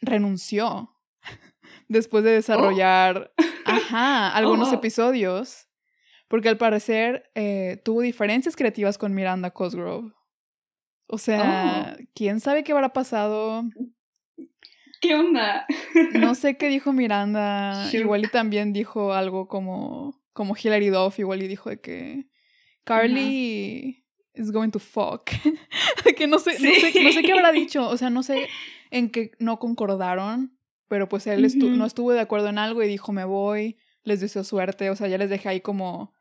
renunció 0.00 0.90
después 1.88 2.24
de 2.24 2.30
oh. 2.30 2.34
desarrollar 2.34 3.32
ajá, 3.64 4.34
algunos 4.34 4.70
oh. 4.70 4.74
episodios, 4.74 5.68
porque 6.28 6.48
al 6.48 6.58
parecer 6.58 7.30
eh, 7.34 7.80
tuvo 7.84 8.00
diferencias 8.00 8.56
creativas 8.56 8.98
con 8.98 9.14
Miranda 9.14 9.50
Cosgrove. 9.50 10.12
O 11.06 11.18
sea, 11.18 11.96
oh. 11.98 12.02
quién 12.14 12.40
sabe 12.40 12.64
qué 12.64 12.72
habrá 12.72 12.92
pasado. 12.92 13.64
¿Qué 15.00 15.14
onda? 15.14 15.66
no 16.14 16.34
sé 16.34 16.56
qué 16.56 16.68
dijo 16.68 16.92
Miranda. 16.92 17.88
Igual 17.92 18.24
y 18.24 18.28
también 18.28 18.72
dijo 18.72 19.12
algo 19.12 19.48
como, 19.48 20.22
como 20.32 20.56
Hilary 20.56 20.88
Duff, 20.88 21.18
igual 21.18 21.42
y 21.42 21.48
dijo 21.48 21.70
de 21.70 21.80
que 21.80 22.26
Carly 22.84 24.01
is 24.34 24.50
going 24.50 24.70
to 24.70 24.78
fuck. 24.78 25.30
que 26.16 26.26
no 26.26 26.38
sé, 26.38 26.52
no 26.52 26.74
sé, 26.74 27.02
no 27.02 27.12
sé 27.12 27.22
qué 27.22 27.32
habrá 27.32 27.52
dicho, 27.52 27.88
o 27.88 27.96
sea, 27.96 28.10
no 28.10 28.22
sé 28.22 28.48
en 28.90 29.10
qué 29.10 29.32
no 29.38 29.58
concordaron, 29.58 30.56
pero 30.88 31.08
pues 31.08 31.26
él 31.26 31.46
no 31.56 31.86
estuvo 31.86 32.12
de 32.12 32.20
acuerdo 32.20 32.48
en 32.48 32.58
algo 32.58 32.82
y 32.82 32.88
dijo 32.88 33.12
me 33.12 33.24
voy, 33.24 33.76
les 34.04 34.20
deseó 34.20 34.44
suerte, 34.44 34.90
o 34.90 34.96
sea, 34.96 35.08
ya 35.08 35.18
les 35.18 35.30
dejé 35.30 35.48
ahí 35.48 35.60
como 35.60 36.14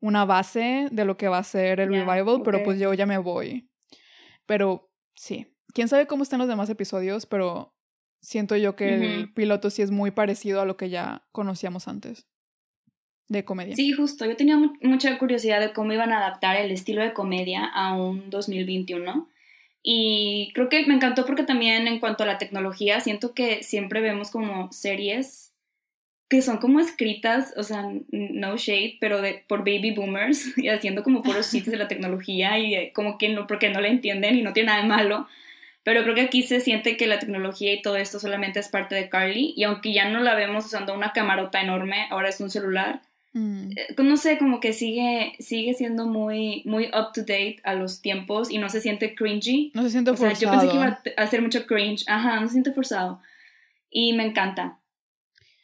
una 0.00 0.24
base 0.24 0.88
de 0.90 1.04
lo 1.04 1.16
que 1.16 1.28
va 1.28 1.38
a 1.38 1.44
ser 1.44 1.80
el 1.80 1.90
revival, 1.90 2.42
pero 2.44 2.62
pues 2.64 2.78
yo 2.78 2.92
ya 2.94 3.06
me 3.06 3.18
voy. 3.18 3.70
Pero 4.46 4.92
sí, 5.14 5.54
quién 5.72 5.88
sabe 5.88 6.06
cómo 6.06 6.24
están 6.24 6.40
los 6.40 6.48
demás 6.48 6.68
episodios, 6.70 7.26
pero 7.26 7.76
siento 8.20 8.56
yo 8.56 8.74
que 8.74 8.94
el 8.94 9.32
piloto 9.32 9.70
sí 9.70 9.82
es 9.82 9.90
muy 9.90 10.10
parecido 10.10 10.60
a 10.60 10.64
lo 10.64 10.76
que 10.76 10.90
ya 10.90 11.26
conocíamos 11.30 11.86
antes 11.86 12.26
de 13.28 13.44
comedia. 13.44 13.74
Sí, 13.74 13.92
justo. 13.92 14.26
Yo 14.26 14.36
tenía 14.36 14.56
mucha 14.82 15.18
curiosidad 15.18 15.60
de 15.60 15.72
cómo 15.72 15.92
iban 15.92 16.12
a 16.12 16.18
adaptar 16.18 16.56
el 16.56 16.70
estilo 16.70 17.02
de 17.02 17.12
comedia 17.12 17.64
a 17.64 17.94
un 17.94 18.30
2021. 18.30 19.28
Y 19.82 20.52
creo 20.54 20.68
que 20.68 20.86
me 20.86 20.94
encantó 20.94 21.26
porque 21.26 21.42
también 21.42 21.88
en 21.88 21.98
cuanto 21.98 22.22
a 22.22 22.26
la 22.26 22.38
tecnología, 22.38 23.00
siento 23.00 23.34
que 23.34 23.62
siempre 23.62 24.00
vemos 24.00 24.30
como 24.30 24.70
series 24.72 25.52
que 26.32 26.40
son 26.40 26.56
como 26.56 26.80
escritas, 26.80 27.52
o 27.58 27.62
sea, 27.62 27.86
no 28.10 28.56
shade, 28.56 28.96
pero 29.02 29.20
de, 29.20 29.44
por 29.46 29.58
baby 29.58 29.90
boomers 29.94 30.56
y 30.56 30.68
haciendo 30.68 31.02
como 31.02 31.22
puros 31.22 31.50
chistes 31.50 31.72
de 31.72 31.76
la 31.76 31.88
tecnología 31.88 32.58
y 32.58 32.74
eh, 32.74 32.92
como 32.94 33.18
que 33.18 33.28
no, 33.28 33.46
porque 33.46 33.68
no 33.68 33.82
le 33.82 33.88
entienden 33.88 34.36
y 34.36 34.42
no 34.42 34.54
tiene 34.54 34.68
nada 34.68 34.82
de 34.82 34.88
malo. 34.88 35.28
Pero 35.82 36.02
creo 36.04 36.14
que 36.14 36.22
aquí 36.22 36.42
se 36.42 36.60
siente 36.60 36.96
que 36.96 37.06
la 37.06 37.18
tecnología 37.18 37.74
y 37.74 37.82
todo 37.82 37.96
esto 37.96 38.18
solamente 38.18 38.60
es 38.60 38.68
parte 38.68 38.94
de 38.94 39.10
Carly 39.10 39.52
y 39.56 39.64
aunque 39.64 39.92
ya 39.92 40.08
no 40.08 40.20
la 40.20 40.34
vemos 40.34 40.64
usando 40.64 40.94
una 40.94 41.12
camarota 41.12 41.60
enorme, 41.60 42.06
ahora 42.08 42.30
es 42.30 42.40
un 42.40 42.48
celular 42.48 43.02
Mm. 43.34 43.70
Eh, 43.76 44.02
no 44.02 44.16
sé, 44.16 44.38
como 44.38 44.60
que 44.60 44.72
sigue, 44.72 45.34
sigue 45.38 45.74
siendo 45.74 46.06
muy, 46.06 46.62
muy 46.66 46.86
up 46.86 47.12
to 47.14 47.20
date 47.20 47.60
a 47.64 47.74
los 47.74 48.02
tiempos 48.02 48.50
y 48.50 48.58
no 48.58 48.68
se 48.68 48.80
siente 48.80 49.14
cringy. 49.14 49.72
No 49.74 49.82
se 49.82 49.90
siente 49.90 50.14
forzado. 50.14 50.40
yo 50.40 50.50
pensé 50.50 50.68
que 50.68 50.74
iba 50.74 51.02
a 51.16 51.22
hacer 51.22 51.42
mucho 51.42 51.66
cringe. 51.66 52.04
Ajá, 52.08 52.40
no 52.40 52.46
se 52.46 52.52
siente 52.52 52.72
forzado. 52.72 53.20
Y 53.90 54.12
me 54.12 54.24
encanta. 54.24 54.78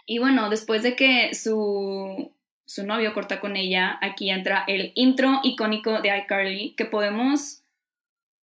Y 0.07 0.19
bueno, 0.19 0.49
después 0.49 0.83
de 0.83 0.97
que 0.97 1.35
su, 1.35 2.33
su 2.65 2.87
novio 2.87 3.13
corta 3.13 3.41
con 3.41 3.57
ella, 3.57 3.99
aquí 4.01 4.31
entra 4.31 4.65
el 4.67 4.93
intro 4.95 5.41
icónico 5.43 6.01
de 6.01 6.17
iCarly, 6.17 6.75
que 6.77 6.87
podemos, 6.87 7.63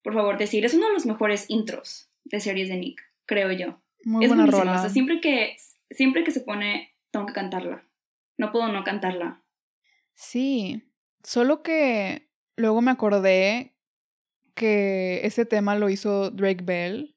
por 0.03 0.13
favor, 0.13 0.37
decir, 0.37 0.63
es 0.63 0.75
uno 0.75 0.87
de 0.87 0.93
los 0.93 1.07
mejores 1.07 1.45
intros 1.49 2.09
de 2.23 2.39
series 2.39 2.69
de 2.69 2.77
Nick, 2.77 3.01
creo 3.25 3.51
yo. 3.51 3.79
Muy 4.03 4.27
buena 4.27 4.45
rola. 4.45 4.89
siempre 4.89 5.19
que, 5.19 5.55
siempre 5.89 6.23
que 6.23 6.29
se 6.29 6.41
pone, 6.41 6.93
tengo 7.09 7.25
que 7.25 7.33
cantarla. 7.33 7.83
No 8.37 8.51
puedo 8.51 8.67
no 8.71 8.83
cantarla. 8.83 9.43
Sí, 10.13 10.83
solo 11.23 11.63
que 11.63 12.29
luego 12.55 12.81
me 12.81 12.91
acordé 12.91 13.75
que 14.53 15.21
ese 15.23 15.45
tema 15.45 15.75
lo 15.75 15.89
hizo 15.89 16.31
Drake 16.31 16.63
Bell. 16.63 17.15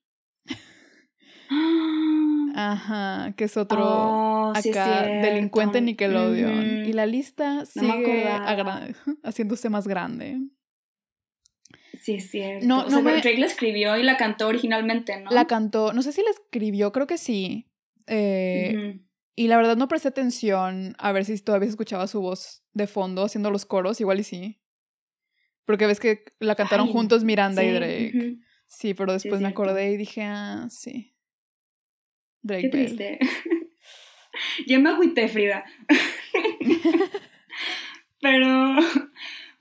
Ajá, 2.54 3.34
que 3.36 3.44
es 3.44 3.56
otro 3.56 3.84
oh, 3.84 4.52
acá 4.54 5.02
delincuente 5.02 5.80
Nickelodeon. 5.80 6.86
Y 6.86 6.92
la 6.92 7.06
lista 7.06 7.64
sigue 7.66 8.26
haciéndose 9.22 9.70
más 9.70 9.86
grande. 9.86 10.38
Sí, 12.00 12.14
es 12.14 12.30
cierto. 12.30 12.66
No, 12.66 12.88
no 12.88 13.02
Drake 13.02 13.38
la 13.38 13.46
escribió 13.46 13.96
y 13.96 14.02
la 14.02 14.16
cantó 14.16 14.48
originalmente, 14.48 15.20
¿no? 15.20 15.30
La 15.30 15.46
cantó, 15.46 15.92
no 15.92 16.02
sé 16.02 16.12
si 16.12 16.22
la 16.22 16.30
escribió, 16.30 16.92
creo 16.92 17.06
que 17.06 17.18
sí. 17.18 17.70
Eh, 18.06 19.00
y 19.38 19.46
la 19.46 19.56
verdad 19.56 19.76
no 19.76 19.86
presté 19.86 20.08
atención 20.08 20.96
a 20.98 21.12
ver 21.12 21.24
si 21.24 21.40
todavía 21.40 21.68
escuchaba 21.68 22.08
su 22.08 22.20
voz 22.20 22.64
de 22.72 22.88
fondo 22.88 23.22
haciendo 23.22 23.52
los 23.52 23.66
coros, 23.66 24.00
igual 24.00 24.18
y 24.18 24.24
sí. 24.24 24.60
Porque 25.64 25.86
ves 25.86 26.00
que 26.00 26.24
la 26.40 26.56
cantaron 26.56 26.88
juntos 26.88 27.22
Miranda 27.22 27.62
y 27.62 27.70
Drake. 27.70 28.38
Sí, 28.66 28.94
pero 28.94 29.12
después 29.12 29.40
me 29.40 29.46
acordé 29.46 29.92
y 29.92 29.96
dije, 29.96 30.24
ah, 30.24 30.66
sí. 30.70 31.14
Drake. 32.42 32.62
Qué 32.62 32.68
triste. 32.68 33.18
ya 34.66 34.80
me 34.80 34.90
agüité, 34.90 35.28
Frida. 35.28 35.64
pero, 38.20 38.74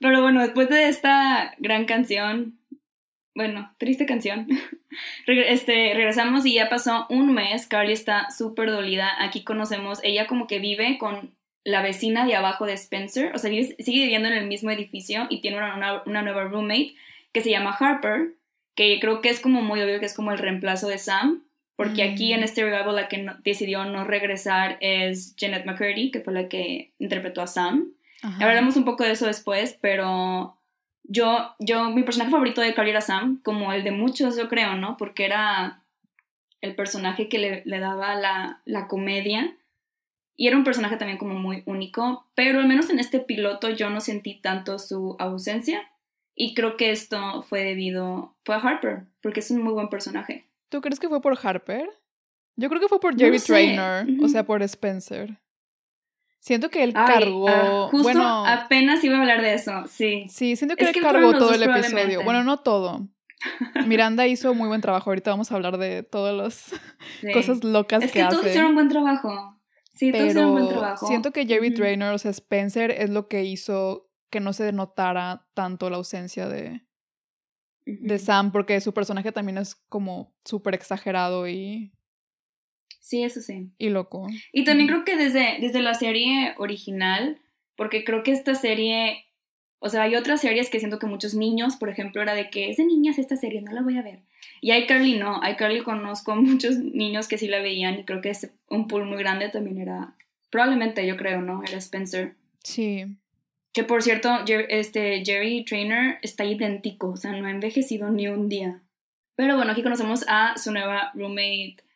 pero 0.00 0.22
bueno, 0.22 0.42
después 0.42 0.68
de 0.70 0.88
esta 0.88 1.54
gran 1.58 1.84
canción, 1.84 2.58
bueno, 3.38 3.72
triste 3.78 4.04
canción. 4.04 4.48
este, 5.28 5.94
regresamos 5.94 6.44
y 6.44 6.54
ya 6.54 6.68
pasó 6.68 7.06
un 7.08 7.32
mes. 7.32 7.68
Carly 7.68 7.92
está 7.92 8.32
súper 8.32 8.68
dolida. 8.68 9.12
Aquí 9.20 9.44
conocemos, 9.44 10.00
ella 10.02 10.26
como 10.26 10.48
que 10.48 10.58
vive 10.58 10.98
con 10.98 11.36
la 11.62 11.80
vecina 11.80 12.26
de 12.26 12.34
abajo 12.34 12.66
de 12.66 12.72
Spencer. 12.72 13.30
O 13.36 13.38
sea, 13.38 13.48
sigue 13.52 14.02
viviendo 14.02 14.26
en 14.26 14.34
el 14.34 14.48
mismo 14.48 14.72
edificio 14.72 15.28
y 15.30 15.40
tiene 15.40 15.58
una, 15.58 16.02
nueva 16.04 16.44
roommate 16.44 16.96
que 17.32 17.40
se 17.40 17.50
llama 17.50 17.76
Harper, 17.78 18.34
que 18.74 18.98
creo 19.00 19.20
que 19.20 19.28
es 19.28 19.38
como 19.38 19.62
muy 19.62 19.80
obvio 19.82 20.00
que 20.00 20.06
es 20.06 20.14
como 20.14 20.32
el 20.32 20.38
reemplazo 20.38 20.88
de 20.88 20.98
Sam. 20.98 21.44
Porque 21.76 22.02
aquí 22.02 22.32
en 22.32 22.40
mm. 22.40 22.42
este 22.42 22.64
revival 22.64 22.96
la 22.96 23.06
que 23.06 23.24
decidió 23.44 23.84
no 23.84 24.02
regresar 24.02 24.78
es 24.80 25.36
Janet 25.38 25.64
McCurdy, 25.64 26.10
que 26.10 26.22
fue 26.22 26.32
la 26.32 26.48
que 26.48 26.90
interpretó 26.98 27.40
a 27.40 27.46
Sam. 27.46 27.92
Hablaremos 28.20 28.74
un 28.74 28.84
poco 28.84 29.04
de 29.04 29.12
eso 29.12 29.26
después, 29.26 29.78
pero 29.80 30.57
yo, 31.08 31.54
yo, 31.58 31.90
mi 31.90 32.02
personaje 32.02 32.30
favorito 32.30 32.60
de 32.60 32.74
Carly 32.74 32.90
era 32.90 33.00
Sam, 33.00 33.40
como 33.42 33.72
el 33.72 33.82
de 33.82 33.90
muchos, 33.90 34.36
yo 34.36 34.48
creo, 34.48 34.76
¿no? 34.76 34.96
Porque 34.96 35.24
era 35.24 35.82
el 36.60 36.74
personaje 36.74 37.28
que 37.28 37.38
le, 37.38 37.62
le 37.64 37.78
daba 37.80 38.14
la, 38.14 38.60
la, 38.66 38.86
comedia. 38.88 39.56
Y 40.36 40.46
era 40.46 40.56
un 40.56 40.64
personaje 40.64 40.96
también 40.96 41.18
como 41.18 41.34
muy 41.34 41.62
único, 41.66 42.26
pero 42.34 42.60
al 42.60 42.68
menos 42.68 42.90
en 42.90 42.98
este 42.98 43.20
piloto 43.20 43.70
yo 43.70 43.90
no 43.90 44.00
sentí 44.00 44.40
tanto 44.40 44.78
su 44.78 45.16
ausencia. 45.18 45.90
Y 46.36 46.54
creo 46.54 46.76
que 46.76 46.92
esto 46.92 47.42
fue 47.42 47.64
debido, 47.64 48.36
fue 48.44 48.54
a 48.54 48.58
Harper, 48.58 49.06
porque 49.20 49.40
es 49.40 49.50
un 49.50 49.62
muy 49.62 49.72
buen 49.72 49.88
personaje. 49.88 50.46
¿Tú 50.68 50.80
crees 50.80 51.00
que 51.00 51.08
fue 51.08 51.20
por 51.20 51.36
Harper? 51.42 51.88
Yo 52.54 52.68
creo 52.68 52.80
que 52.80 52.88
fue 52.88 53.00
por 53.00 53.18
Jerry 53.18 53.40
Trainer, 53.40 54.06
o 54.22 54.28
sea, 54.28 54.44
por 54.44 54.62
Spencer. 54.62 55.38
Siento 56.40 56.70
que 56.70 56.84
él 56.84 56.92
cargó. 56.92 57.48
Ah, 57.48 57.88
justo 57.90 58.02
bueno, 58.02 58.46
apenas 58.46 59.02
iba 59.04 59.16
a 59.16 59.20
hablar 59.20 59.42
de 59.42 59.54
eso, 59.54 59.84
sí. 59.86 60.26
Sí, 60.28 60.56
siento 60.56 60.76
que 60.76 60.88
él 60.88 60.96
cargó 61.00 61.32
todo 61.32 61.52
el 61.52 61.62
episodio. 61.62 62.22
Bueno, 62.22 62.44
no 62.44 62.60
todo. 62.60 63.08
Miranda 63.86 64.26
hizo 64.26 64.54
muy 64.54 64.68
buen 64.68 64.80
trabajo. 64.80 65.10
Ahorita 65.10 65.30
vamos 65.30 65.52
a 65.52 65.54
hablar 65.54 65.78
de 65.78 66.02
todas 66.02 66.34
las 66.34 66.80
cosas 67.32 67.62
locas 67.64 68.02
es 68.02 68.12
que, 68.12 68.22
hace. 68.22 68.36
Todos 68.36 68.46
hicieron 68.46 68.70
un 68.70 68.74
buen 68.74 68.88
trabajo. 68.88 69.60
Sí, 69.92 70.12
todos 70.12 70.26
hicieron 70.26 70.50
un 70.50 70.54
buen 70.54 70.68
trabajo. 70.68 71.06
Siento 71.06 71.32
que 71.32 71.46
Jerry 71.46 71.74
Trainer, 71.74 72.12
o 72.12 72.18
sea, 72.18 72.30
Spencer, 72.30 72.90
es 72.90 73.10
lo 73.10 73.28
que 73.28 73.44
hizo 73.44 74.10
que 74.30 74.40
no 74.40 74.52
se 74.52 74.72
notara 74.72 75.46
tanto 75.54 75.90
la 75.90 75.96
ausencia 75.96 76.48
de, 76.48 76.82
de 77.86 78.18
Sam, 78.18 78.52
porque 78.52 78.80
su 78.80 78.92
personaje 78.92 79.32
también 79.32 79.58
es 79.58 79.74
como 79.74 80.34
súper 80.44 80.74
exagerado 80.74 81.48
y 81.48 81.92
Sí, 83.08 83.22
eso 83.22 83.40
sí. 83.40 83.70
Y 83.78 83.88
loco. 83.88 84.26
Y 84.52 84.64
también 84.64 84.86
creo 84.86 85.06
que 85.06 85.16
desde, 85.16 85.56
desde 85.62 85.80
la 85.80 85.94
serie 85.94 86.52
original, 86.58 87.38
porque 87.74 88.04
creo 88.04 88.22
que 88.22 88.32
esta 88.32 88.54
serie, 88.54 89.24
o 89.78 89.88
sea, 89.88 90.02
hay 90.02 90.14
otras 90.14 90.42
series 90.42 90.68
que 90.68 90.78
siento 90.78 90.98
que 90.98 91.06
muchos 91.06 91.32
niños, 91.32 91.76
por 91.76 91.88
ejemplo, 91.88 92.20
era 92.20 92.34
de 92.34 92.50
que 92.50 92.68
es 92.68 92.76
de 92.76 92.84
niñas 92.84 93.18
esta 93.18 93.38
serie, 93.38 93.62
no 93.62 93.72
la 93.72 93.80
voy 93.80 93.96
a 93.96 94.02
ver. 94.02 94.18
Y 94.60 94.74
iCarly 94.74 95.18
no, 95.18 95.40
iCarly 95.42 95.80
conozco 95.80 96.32
a 96.32 96.34
muchos 96.36 96.76
niños 96.76 97.28
que 97.28 97.38
sí 97.38 97.48
la 97.48 97.62
veían 97.62 97.98
y 97.98 98.04
creo 98.04 98.20
que 98.20 98.28
es 98.28 98.50
un 98.68 98.88
pool 98.88 99.06
muy 99.06 99.16
grande 99.16 99.48
también 99.48 99.80
era, 99.80 100.12
probablemente 100.50 101.06
yo 101.06 101.16
creo, 101.16 101.40
¿no? 101.40 101.62
Era 101.66 101.78
Spencer. 101.78 102.34
Sí. 102.62 103.06
Que 103.72 103.84
por 103.84 104.02
cierto, 104.02 104.44
este 104.68 105.24
Jerry 105.24 105.64
Trainer 105.64 106.18
está 106.20 106.44
idéntico, 106.44 107.08
o 107.08 107.16
sea, 107.16 107.32
no 107.32 107.46
ha 107.46 107.50
envejecido 107.50 108.10
ni 108.10 108.28
un 108.28 108.50
día. 108.50 108.82
Pero 109.34 109.56
bueno, 109.56 109.72
aquí 109.72 109.82
conocemos 109.82 110.26
a 110.28 110.58
su 110.58 110.72
nueva 110.72 111.10
roommate 111.14 111.87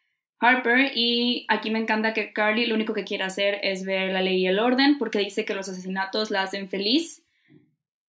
Harper 0.43 0.91
y 0.97 1.47
aquí 1.49 1.71
me 1.71 1.79
encanta 1.79 2.13
que 2.13 2.33
Carly 2.33 2.67
lo 2.67 2.75
único 2.75 2.95
que 2.95 3.05
quiere 3.05 3.23
hacer 3.23 3.61
es 3.63 3.85
ver 3.85 4.13
la 4.13 4.23
ley 4.23 4.39
y 4.39 4.47
el 4.49 4.59
orden 4.59 4.99
porque 4.99 5.21
dice 5.21 5.45
que 5.45 5.55
los 5.55 5.69
asesinatos 5.69 6.33
la 6.33 6.43
hacen 6.43 6.69
feliz. 6.69 7.23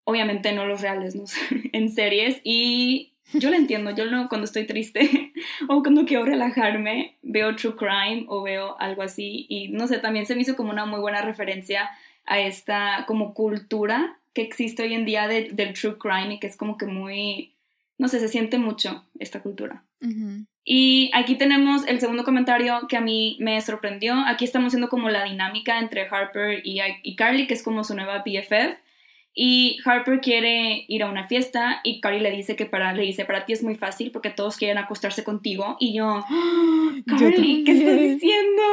Obviamente 0.04 0.52
no 0.52 0.66
los 0.66 0.82
reales, 0.82 1.16
en 1.74 1.90
series 1.90 2.42
y 2.44 3.13
yo 3.34 3.52
lo 3.52 3.56
entiendo, 3.56 3.92
yo 3.92 4.06
no, 4.06 4.28
cuando 4.30 4.46
estoy 4.46 4.66
triste 4.66 5.32
o 5.70 5.84
cuando 5.84 6.06
quiero 6.06 6.25
relajarme 6.25 7.18
veo 7.22 7.56
true 7.56 7.75
crime 7.75 8.25
o 8.28 8.42
veo 8.42 8.80
algo 8.80 9.04
así 9.04 9.46
y 9.48 9.70
no 9.70 9.88
sé, 9.88 10.00
también 10.00 10.25
se 10.25 10.36
me 10.36 10.42
hizo 10.42 10.56
como 10.56 10.72
una 10.72 10.86
muy 10.86 11.00
buena 11.00 11.22
referencia 11.22 11.90
a 12.25 12.40
esta 12.40 13.06
como 13.08 13.36
cultura 13.36 14.20
que 14.34 14.42
existe 14.42 14.82
hoy 14.82 14.96
en 14.96 15.06
día 15.06 15.28
del 15.28 15.74
true 15.74 15.98
crime 16.00 16.34
y 16.34 16.40
que 16.40 16.48
es 16.48 16.58
como 16.58 16.78
que 16.78 16.88
muy, 16.88 17.54
no 18.00 18.08
sé, 18.08 18.20
se 18.20 18.28
siente 18.28 18.58
mucho 18.58 19.06
esta 19.20 19.42
cultura. 19.42 19.84
Y 20.65 21.12
aquí 21.13 21.36
tenemos 21.36 21.86
el 21.88 22.00
segundo 22.00 22.24
comentario 22.24 22.88
que 22.88 22.96
a 22.96 23.01
mí 23.01 23.38
me 23.39 23.60
sorprendió. 23.62 24.15
Aquí 24.25 24.46
estamos 24.46 24.74
viendo 24.74 24.89
como 24.89 25.10
la 25.10 25.25
dinámica 25.25 25.79
entre 25.79 26.08
Harper 26.10 26.62
y, 26.63 27.15
Carly, 27.15 27.48
que 27.48 27.53
es 27.53 27.63
como 27.63 27.84
su 27.84 27.96
nueva 27.96 28.24
BFF. 28.25 28.77
Y 29.36 29.79
Harper 29.84 30.22
quiere 30.22 30.86
ir 30.88 31.03
a 31.03 31.10
una 31.10 31.27
fiesta 31.27 31.82
y 31.84 32.00
Carly 32.00 32.20
le 32.20 32.29
dice 32.32 32.55
que 32.55 32.67
para, 32.67 32.93
le 32.93 33.01
dice, 33.01 33.25
para 33.25 33.46
ti 33.46 33.53
es 33.53 33.63
muy 33.63 33.75
fácil 33.75 34.12
porque 34.12 34.29
todos 34.29 34.58
quieren 34.58 34.77
acostarse 34.77 35.24
contigo. 35.24 35.75
Y 35.79 35.96
yo, 35.98 36.24
Carly, 37.08 37.63
¿qué 37.63 37.72
estás 37.72 38.00
diciendo? 38.00 38.63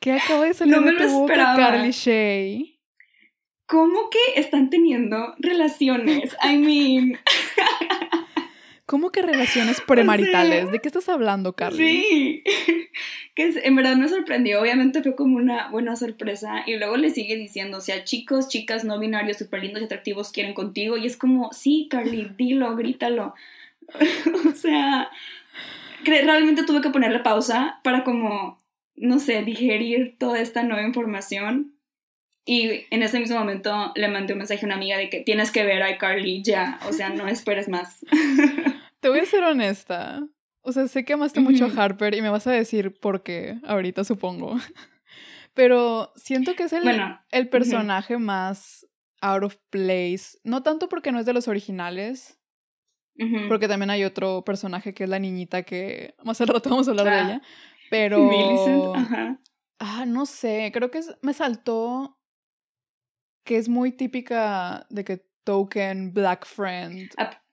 ¿Qué 0.00 0.12
acabo 0.12 0.42
de 0.42 0.54
salir 0.54 0.74
no 0.74 0.82
me 0.82 0.92
lo 0.92 1.04
esperaba. 1.04 1.56
Carly 1.56 1.92
Shay? 1.92 2.80
¿cómo 3.70 4.10
que 4.10 4.40
están 4.40 4.68
teniendo 4.68 5.34
relaciones? 5.38 6.36
I 6.42 6.56
mean... 6.58 7.18
¿Cómo 8.90 9.12
que 9.12 9.22
relaciones 9.22 9.80
premaritales? 9.80 10.72
¿De 10.72 10.80
qué 10.80 10.88
estás 10.88 11.08
hablando, 11.08 11.52
Carly? 11.52 11.76
Sí, 11.76 12.44
que 13.36 13.52
en 13.62 13.76
verdad 13.76 13.94
me 13.94 14.08
sorprendió. 14.08 14.60
Obviamente 14.60 15.00
fue 15.00 15.14
como 15.14 15.36
una 15.36 15.68
buena 15.68 15.94
sorpresa. 15.94 16.64
Y 16.66 16.76
luego 16.76 16.96
le 16.96 17.10
sigue 17.10 17.36
diciendo, 17.36 17.78
o 17.78 17.80
sea, 17.80 18.02
chicos, 18.02 18.48
chicas 18.48 18.82
no 18.82 18.98
binarios, 18.98 19.36
súper 19.36 19.62
lindos 19.62 19.82
y 19.82 19.84
atractivos 19.84 20.32
quieren 20.32 20.54
contigo. 20.54 20.96
Y 20.96 21.06
es 21.06 21.16
como, 21.16 21.52
sí, 21.52 21.86
Carly, 21.88 22.32
dilo, 22.36 22.74
grítalo. 22.74 23.32
o 24.50 24.54
sea, 24.56 25.08
realmente 26.04 26.64
tuve 26.64 26.80
que 26.80 26.90
ponerle 26.90 27.20
pausa 27.20 27.78
para 27.84 28.02
como, 28.02 28.58
no 28.96 29.20
sé, 29.20 29.44
digerir 29.44 30.16
toda 30.18 30.40
esta 30.40 30.64
nueva 30.64 30.82
información. 30.82 31.76
Y 32.44 32.86
en 32.90 33.04
ese 33.04 33.20
mismo 33.20 33.38
momento 33.38 33.92
le 33.94 34.08
mandé 34.08 34.32
un 34.32 34.40
mensaje 34.40 34.64
a 34.64 34.66
una 34.66 34.74
amiga 34.74 34.98
de 34.98 35.08
que 35.08 35.20
tienes 35.20 35.52
que 35.52 35.62
ver 35.62 35.84
a 35.84 35.96
Carly 35.96 36.42
ya, 36.42 36.80
o 36.88 36.92
sea, 36.92 37.10
no 37.10 37.28
esperes 37.28 37.68
más. 37.68 38.04
Te 39.00 39.08
voy 39.08 39.20
a 39.20 39.26
ser 39.26 39.44
honesta. 39.44 40.26
O 40.62 40.72
sea, 40.72 40.88
sé 40.88 41.04
que 41.04 41.14
amaste 41.14 41.40
mucho 41.40 41.66
a 41.66 41.84
Harper 41.84 42.14
y 42.14 42.22
me 42.22 42.28
vas 42.28 42.46
a 42.46 42.52
decir 42.52 42.98
por 43.00 43.22
qué 43.22 43.58
ahorita, 43.64 44.04
supongo. 44.04 44.56
Pero 45.54 46.12
siento 46.16 46.54
que 46.54 46.64
es 46.64 46.72
el, 46.72 46.86
el 47.30 47.48
personaje 47.48 48.18
más 48.18 48.86
out 49.20 49.42
of 49.42 49.56
place. 49.70 50.38
No 50.44 50.62
tanto 50.62 50.88
porque 50.88 51.12
no 51.12 51.18
es 51.18 51.26
de 51.26 51.32
los 51.32 51.48
originales, 51.48 52.40
porque 53.48 53.68
también 53.68 53.90
hay 53.90 54.04
otro 54.04 54.44
personaje 54.44 54.94
que 54.94 55.04
es 55.04 55.10
la 55.10 55.18
niñita 55.18 55.62
que 55.62 56.14
más 56.24 56.40
al 56.40 56.48
rato 56.48 56.70
vamos 56.70 56.88
a 56.88 56.92
hablar 56.92 57.06
de 57.06 57.12
ah, 57.12 57.22
ella. 57.22 57.42
Pero. 57.90 58.94
Ah, 59.78 60.06
no 60.06 60.26
sé. 60.26 60.70
Creo 60.72 60.90
que 60.90 61.00
me 61.22 61.34
saltó 61.34 62.18
que 63.44 63.56
es 63.56 63.68
muy 63.68 63.92
típica 63.92 64.86
de 64.90 65.04
que 65.04 65.26
Token, 65.44 66.12
Black 66.12 66.46
Friend. 66.46 67.10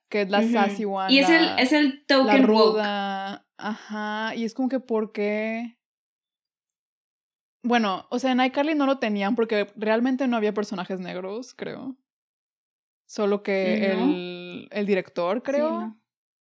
Que 0.08 0.22
es 0.22 0.30
la 0.30 0.42
sassy 0.42 0.84
one. 0.84 1.12
Y 1.12 1.18
es, 1.18 1.28
el, 1.28 1.58
es 1.58 1.72
el 1.72 2.04
token 2.06 2.42
la 2.42 2.46
ruda. 2.46 3.46
Ajá. 3.56 4.34
Y 4.34 4.44
es 4.44 4.54
como 4.54 4.68
que, 4.68 4.80
¿por 4.80 5.12
qué? 5.12 5.78
Bueno, 7.62 8.06
o 8.10 8.18
sea, 8.18 8.32
en 8.32 8.40
iCarly 8.40 8.74
no 8.74 8.86
lo 8.86 8.98
tenían 8.98 9.34
porque 9.34 9.72
realmente 9.76 10.26
no 10.28 10.36
había 10.36 10.54
personajes 10.54 11.00
negros, 11.00 11.54
creo. 11.54 11.96
Solo 13.06 13.42
que 13.42 13.90
el, 13.90 14.68
el, 14.70 14.86
director, 14.86 15.42
creo. 15.42 15.96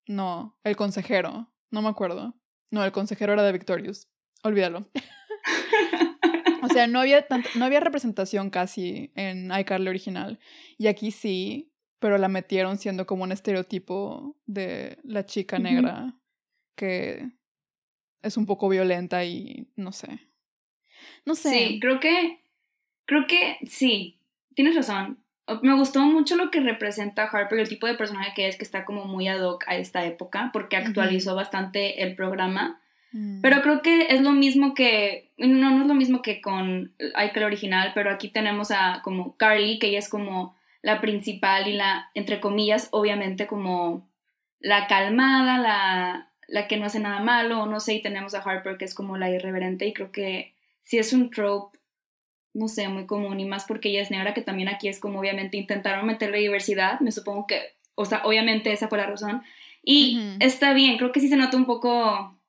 no. 0.06 0.58
el 0.64 0.76
consejero. 0.76 1.52
No 1.70 1.82
me 1.82 1.88
acuerdo. 1.88 2.34
No, 2.70 2.84
el 2.84 2.92
consejero 2.92 3.32
era 3.32 3.42
de 3.42 3.52
Victorious. 3.52 4.08
Olvídalo. 4.42 4.90
o 6.62 6.68
sea, 6.68 6.86
no 6.86 7.00
había, 7.00 7.26
no 7.54 7.64
había 7.64 7.80
representación 7.80 8.50
casi 8.50 9.12
en 9.14 9.50
iCarly 9.56 9.88
original. 9.88 10.38
Y 10.76 10.88
aquí 10.88 11.10
sí, 11.12 11.72
pero 11.98 12.18
la 12.18 12.28
metieron 12.28 12.78
siendo 12.78 13.06
como 13.06 13.24
un 13.24 13.32
estereotipo 13.32 14.36
de 14.46 14.98
la 15.04 15.24
chica 15.26 15.58
negra 15.58 16.14
que 16.74 17.30
es 18.22 18.36
un 18.36 18.46
poco 18.46 18.68
violenta 18.68 19.24
y 19.24 19.68
no 19.76 19.92
sé. 19.92 20.20
No 21.24 21.34
sé. 21.34 21.50
Sí, 21.50 21.80
creo 21.80 22.00
que, 22.00 22.40
creo 23.06 23.26
que 23.26 23.58
sí, 23.66 24.18
tienes 24.54 24.74
razón 24.76 25.24
me 25.62 25.74
gustó 25.74 26.00
mucho 26.00 26.36
lo 26.36 26.50
que 26.50 26.60
representa 26.60 27.24
Harper, 27.24 27.60
el 27.60 27.68
tipo 27.68 27.86
de 27.86 27.94
personaje 27.94 28.32
que 28.34 28.48
es, 28.48 28.56
que 28.56 28.64
está 28.64 28.84
como 28.84 29.04
muy 29.04 29.28
ad 29.28 29.42
hoc 29.42 29.64
a 29.68 29.76
esta 29.76 30.04
época, 30.04 30.50
porque 30.52 30.76
actualizó 30.76 31.34
bastante 31.34 32.02
el 32.02 32.16
programa. 32.16 32.80
Mm. 33.12 33.40
Pero 33.42 33.62
creo 33.62 33.82
que 33.82 34.08
es 34.10 34.20
lo 34.20 34.32
mismo 34.32 34.74
que, 34.74 35.30
no, 35.38 35.70
no 35.70 35.82
es 35.82 35.86
lo 35.86 35.94
mismo 35.94 36.20
que 36.20 36.40
con 36.40 36.92
Ike 37.14 37.44
original, 37.44 37.92
pero 37.94 38.10
aquí 38.10 38.28
tenemos 38.28 38.72
a 38.72 39.02
como 39.04 39.36
Carly, 39.36 39.78
que 39.78 39.88
ella 39.88 40.00
es 40.00 40.08
como 40.08 40.55
la 40.86 41.00
principal 41.00 41.66
y 41.66 41.72
la, 41.72 42.10
entre 42.14 42.40
comillas, 42.40 42.90
obviamente 42.92 43.48
como 43.48 44.08
la 44.60 44.86
calmada, 44.86 45.58
la, 45.58 46.32
la 46.46 46.68
que 46.68 46.76
no 46.76 46.86
hace 46.86 47.00
nada 47.00 47.18
malo, 47.18 47.66
no 47.66 47.80
sé, 47.80 47.94
y 47.94 48.02
tenemos 48.02 48.34
a 48.34 48.38
Harper, 48.38 48.78
que 48.78 48.84
es 48.84 48.94
como 48.94 49.16
la 49.16 49.28
irreverente, 49.28 49.84
y 49.84 49.92
creo 49.92 50.12
que 50.12 50.54
si 50.84 50.98
es 50.98 51.12
un 51.12 51.30
trope 51.30 51.76
no 52.54 52.68
sé, 52.68 52.86
muy 52.86 53.04
común 53.04 53.40
y 53.40 53.44
más 53.46 53.64
porque 53.64 53.88
ella 53.88 54.02
es 54.02 54.12
negra, 54.12 54.32
que 54.32 54.42
también 54.42 54.68
aquí 54.68 54.86
es 54.86 55.00
como 55.00 55.18
obviamente 55.18 55.56
intentaron 55.56 56.06
meterle 56.06 56.38
diversidad, 56.38 57.00
me 57.00 57.10
supongo 57.10 57.48
que, 57.48 57.74
o 57.96 58.04
sea, 58.04 58.22
obviamente 58.24 58.72
esa 58.72 58.86
fue 58.86 58.98
la 58.98 59.06
razón. 59.06 59.42
Y 59.82 60.20
está 60.38 60.72
bien, 60.72 60.98
creo 60.98 61.10
que 61.10 61.20
sí 61.20 61.28
se 61.28 61.36
nota 61.36 61.56
un 61.56 61.66
poco, 61.66 62.40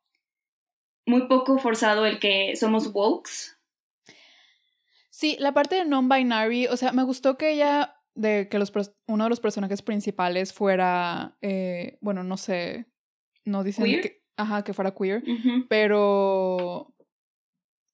muy 1.07 1.27
poco 1.27 1.57
forzado 1.57 2.05
el 2.05 2.19
que 2.19 2.55
somos 2.55 2.91
wokes. 2.93 3.57
Sí, 5.09 5.35
la 5.39 5.53
parte 5.53 5.75
de 5.75 5.85
non-binary, 5.85 6.67
o 6.67 6.77
sea, 6.77 6.93
me 6.93 7.03
gustó 7.03 7.37
que 7.37 7.51
ella, 7.51 7.96
de 8.17 8.49
que 8.49 8.59
los, 8.59 8.71
uno 9.07 9.23
de 9.23 9.29
los 9.29 9.39
personajes 9.39 9.81
principales 9.81 10.53
fuera, 10.53 11.37
eh, 11.41 11.97
bueno, 12.01 12.23
no 12.23 12.37
sé, 12.37 12.87
no 13.45 13.63
dicen 13.63 13.85
que, 13.85 14.23
ajá, 14.35 14.63
que 14.63 14.73
fuera 14.73 14.93
queer, 14.93 15.23
pero, 15.69 16.93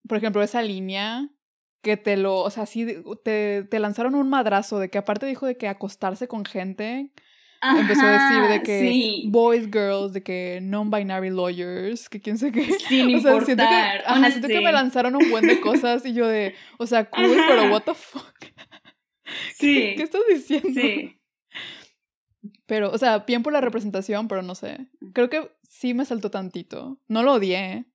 por 0.07 0.17
ejemplo, 0.17 0.41
esa 0.41 0.61
línea 0.61 1.29
que 1.83 1.97
te 1.97 2.15
lo, 2.15 2.37
o 2.37 2.49
sea, 2.49 2.65
sí, 2.65 2.87
te, 3.23 3.63
te 3.63 3.79
lanzaron 3.79 4.15
un 4.15 4.29
madrazo 4.29 4.79
de 4.79 4.89
que 4.89 4.97
aparte 4.97 5.25
dijo 5.25 5.45
de 5.45 5.57
que 5.57 5.67
acostarse 5.67 6.27
con 6.29 6.45
gente, 6.45 7.11
empezó 7.61 8.05
a 8.05 8.11
decir 8.11 8.49
de 8.49 8.63
que 8.63 9.23
boys, 9.27 9.65
girls, 9.65 10.13
de 10.13 10.23
que 10.23 10.59
non-binary 10.61 11.29
lawyers, 11.29 12.07
que 12.07 12.21
quién 12.21 12.37
sé 12.37 12.51
qué. 12.51 12.63
Sin 12.87 13.15
o 13.15 13.19
sea, 13.19 13.41
siento 13.41 13.63
que, 13.63 14.31
siento 14.31 14.47
que 14.47 14.61
me 14.61 14.71
lanzaron 14.71 15.15
un 15.15 15.29
buen 15.29 15.45
de 15.45 15.59
cosas 15.59 16.05
y 16.05 16.13
yo 16.13 16.27
de, 16.27 16.55
o 16.77 16.87
sea, 16.87 17.09
cool, 17.09 17.37
pero 17.47 17.71
what 17.71 17.83
the 17.83 17.93
fuck. 17.93 18.33
Sí. 19.55 19.93
¿Qué, 19.95 20.03
estás 20.03 20.21
diciendo? 20.29 20.69
Sí. 20.73 21.19
Pero, 22.65 22.91
o 22.91 22.97
sea, 22.97 23.19
bien 23.19 23.43
por 23.43 23.53
la 23.53 23.61
representación, 23.61 24.27
pero 24.27 24.41
no 24.41 24.55
sé. 24.55 24.87
Creo 25.13 25.29
que 25.29 25.51
sí 25.63 25.93
me 25.93 26.05
saltó 26.05 26.29
tantito. 26.29 26.99
No 27.07 27.23
lo 27.23 27.33
odié. 27.33 27.85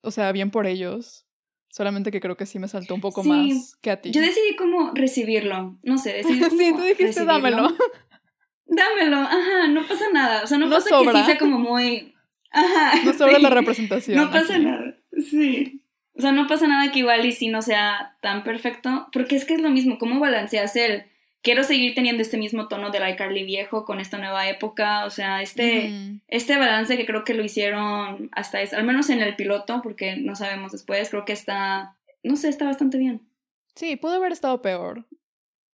O 0.00 0.10
sea, 0.10 0.32
bien 0.32 0.50
por 0.50 0.66
ellos. 0.66 1.26
Solamente 1.68 2.10
que 2.10 2.20
creo 2.20 2.36
que 2.36 2.46
sí 2.46 2.58
me 2.58 2.68
saltó 2.68 2.94
un 2.94 3.00
poco 3.00 3.24
más 3.24 3.76
que 3.80 3.90
a 3.90 4.00
ti. 4.00 4.10
Yo 4.10 4.20
decidí 4.20 4.56
cómo 4.56 4.92
recibirlo. 4.94 5.78
No 5.82 5.98
sé, 5.98 6.12
decidí 6.12 6.40
cómo 6.40 6.50
Sí, 6.58 6.72
tú 6.74 6.82
dijiste 6.82 7.24
dámelo. 7.24 7.68
Dámelo, 8.66 9.16
ajá, 9.18 9.68
no 9.68 9.86
pasa 9.86 10.06
nada. 10.12 10.44
O 10.44 10.46
sea, 10.46 10.56
no, 10.56 10.70
pasa 10.70 10.88
que 10.98 11.12
sí 11.12 11.24
sea 11.24 11.38
como 11.38 11.58
muy. 11.58 12.14
Ajá. 12.50 13.02
No 13.04 13.12
sobra 13.12 13.38
la 13.38 13.50
representación. 13.50 14.16
No 14.16 14.30
pasa 14.30 14.58
nada. 14.58 14.96
Sí. 15.30 15.81
O 16.14 16.20
sea, 16.20 16.32
no 16.32 16.46
pasa 16.46 16.66
nada 16.66 16.92
que 16.92 17.00
igual 17.00 17.24
y 17.24 17.32
si 17.32 17.48
no 17.48 17.62
sea 17.62 18.16
tan 18.20 18.44
perfecto. 18.44 19.08
Porque 19.12 19.36
es 19.36 19.44
que 19.44 19.54
es 19.54 19.60
lo 19.60 19.70
mismo. 19.70 19.98
¿Cómo 19.98 20.20
balanceas 20.20 20.76
el 20.76 21.04
quiero 21.42 21.64
seguir 21.64 21.94
teniendo 21.94 22.22
este 22.22 22.38
mismo 22.38 22.68
tono 22.68 22.90
del 22.90 23.08
iCarly 23.10 23.44
viejo 23.44 23.84
con 23.84 24.00
esta 24.00 24.16
nueva 24.16 24.48
época, 24.48 25.04
o 25.04 25.10
sea, 25.10 25.42
este, 25.42 26.20
este 26.28 26.56
balance 26.56 26.96
que 26.96 27.04
creo 27.04 27.24
que 27.24 27.34
lo 27.34 27.44
hicieron 27.44 28.30
hasta, 28.32 28.62
es, 28.62 28.72
al 28.72 28.84
menos 28.84 29.10
en 29.10 29.20
el 29.20 29.36
piloto, 29.36 29.82
porque 29.82 30.16
no 30.16 30.36
sabemos 30.36 30.72
después, 30.72 31.10
creo 31.10 31.24
que 31.24 31.32
está, 31.32 31.96
no 32.22 32.36
sé, 32.36 32.48
está 32.48 32.64
bastante 32.64 32.96
bien. 32.96 33.28
Sí, 33.74 33.96
pudo 33.96 34.14
haber 34.14 34.32
estado 34.32 34.62
peor. 34.62 35.04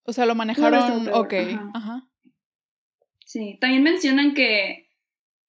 O 0.05 0.13
sea, 0.13 0.25
lo 0.25 0.35
manejaron, 0.35 1.09
ok, 1.13 1.35
ajá. 1.75 2.07
Sí, 3.27 3.59
también 3.61 3.83
mencionan 3.83 4.33
que, 4.33 4.89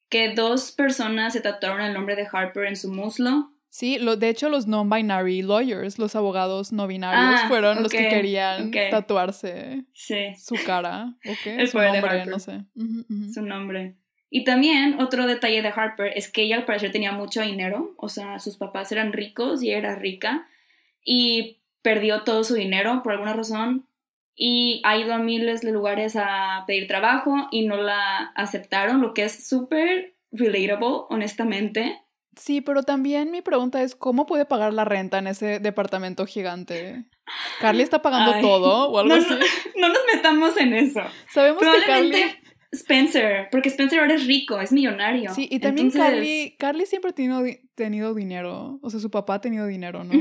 que 0.09 0.33
dos 0.33 0.73
personas 0.73 1.31
se 1.31 1.39
tatuaron 1.39 1.79
el 1.79 1.93
nombre 1.93 2.17
de 2.17 2.27
Harper 2.29 2.65
en 2.65 2.75
su 2.75 2.91
muslo. 2.91 3.53
Sí, 3.69 3.99
lo, 3.99 4.15
de 4.15 4.29
hecho 4.29 4.49
los 4.49 4.65
non-binary 4.67 5.43
lawyers, 5.43 5.99
los 5.99 6.15
abogados 6.15 6.71
no 6.73 6.87
binarios, 6.87 7.41
ah, 7.43 7.47
fueron 7.47 7.83
los 7.83 7.91
que 7.91 8.09
querían 8.09 8.71
tatuarse 8.89 9.85
su 9.93 10.55
cara, 10.65 11.13
¿ok? 11.25 11.67
su 11.69 11.77
nombre, 11.77 12.25
no 12.25 12.39
sé. 12.39 12.65
Su 13.31 13.43
nombre. 13.43 13.95
Y 14.31 14.43
también 14.43 14.99
otro 14.99 15.25
detalle 15.27 15.61
de 15.61 15.73
Harper 15.75 16.13
es 16.15 16.31
que 16.31 16.43
ella 16.43 16.57
al 16.57 16.65
parecer 16.65 16.91
tenía 16.91 17.11
mucho 17.11 17.41
dinero, 17.41 17.93
o 17.97 18.09
sea, 18.09 18.39
sus 18.39 18.57
papás 18.57 18.91
eran 18.91 19.13
ricos 19.13 19.61
y 19.63 19.69
ella 19.69 19.77
era 19.77 19.95
rica, 19.95 20.47
y 21.03 21.61
perdió 21.81 22.23
todo 22.23 22.43
su 22.43 22.55
dinero 22.55 23.01
por 23.03 23.13
alguna 23.13 23.33
razón, 23.33 23.87
y 24.35 24.81
ha 24.85 24.97
ido 24.97 25.13
a 25.13 25.19
miles 25.19 25.61
de 25.61 25.71
lugares 25.71 26.15
a 26.15 26.63
pedir 26.65 26.87
trabajo 26.87 27.47
y 27.51 27.67
no 27.67 27.77
la 27.77 28.31
aceptaron, 28.35 29.01
lo 29.01 29.13
que 29.13 29.25
es 29.25 29.47
súper 29.47 30.15
relatable, 30.31 31.05
honestamente. 31.09 31.99
Sí, 32.39 32.61
pero 32.61 32.83
también 32.83 33.31
mi 33.31 33.41
pregunta 33.41 33.83
es, 33.83 33.95
¿cómo 33.95 34.25
puede 34.25 34.45
pagar 34.45 34.73
la 34.73 34.85
renta 34.85 35.19
en 35.19 35.27
ese 35.27 35.59
departamento 35.59 36.25
gigante? 36.25 37.05
¿Carly 37.59 37.83
está 37.83 38.01
pagando 38.01 38.39
todo 38.39 38.89
o 38.89 38.99
algo 38.99 39.13
no, 39.13 39.21
así? 39.21 39.33
No, 39.75 39.89
nos 39.89 39.99
metamos 40.13 40.55
en 40.57 40.73
eso. 40.73 41.01
Sabemos 41.31 41.61
que 41.61 41.85
Carly... 41.85 42.23
Spencer, 42.71 43.47
porque 43.51 43.69
Spencer 43.69 43.99
ahora 43.99 44.13
es 44.13 44.27
rico, 44.27 44.59
es 44.59 44.71
millonario. 44.71 45.33
Sí, 45.33 45.47
y 45.51 45.59
también 45.59 45.89
Carly, 45.89 46.55
Carly 46.59 46.85
siempre 46.85 47.09
ha 47.09 47.15
tenido, 47.15 47.43
tenido, 47.73 48.13
dinero, 48.13 48.79
o 48.83 48.89
sea, 48.91 48.99
su 48.99 49.09
papá 49.09 49.35
ha 49.35 49.41
tenido 49.41 49.65
dinero, 49.65 50.03
¿no? 50.03 50.13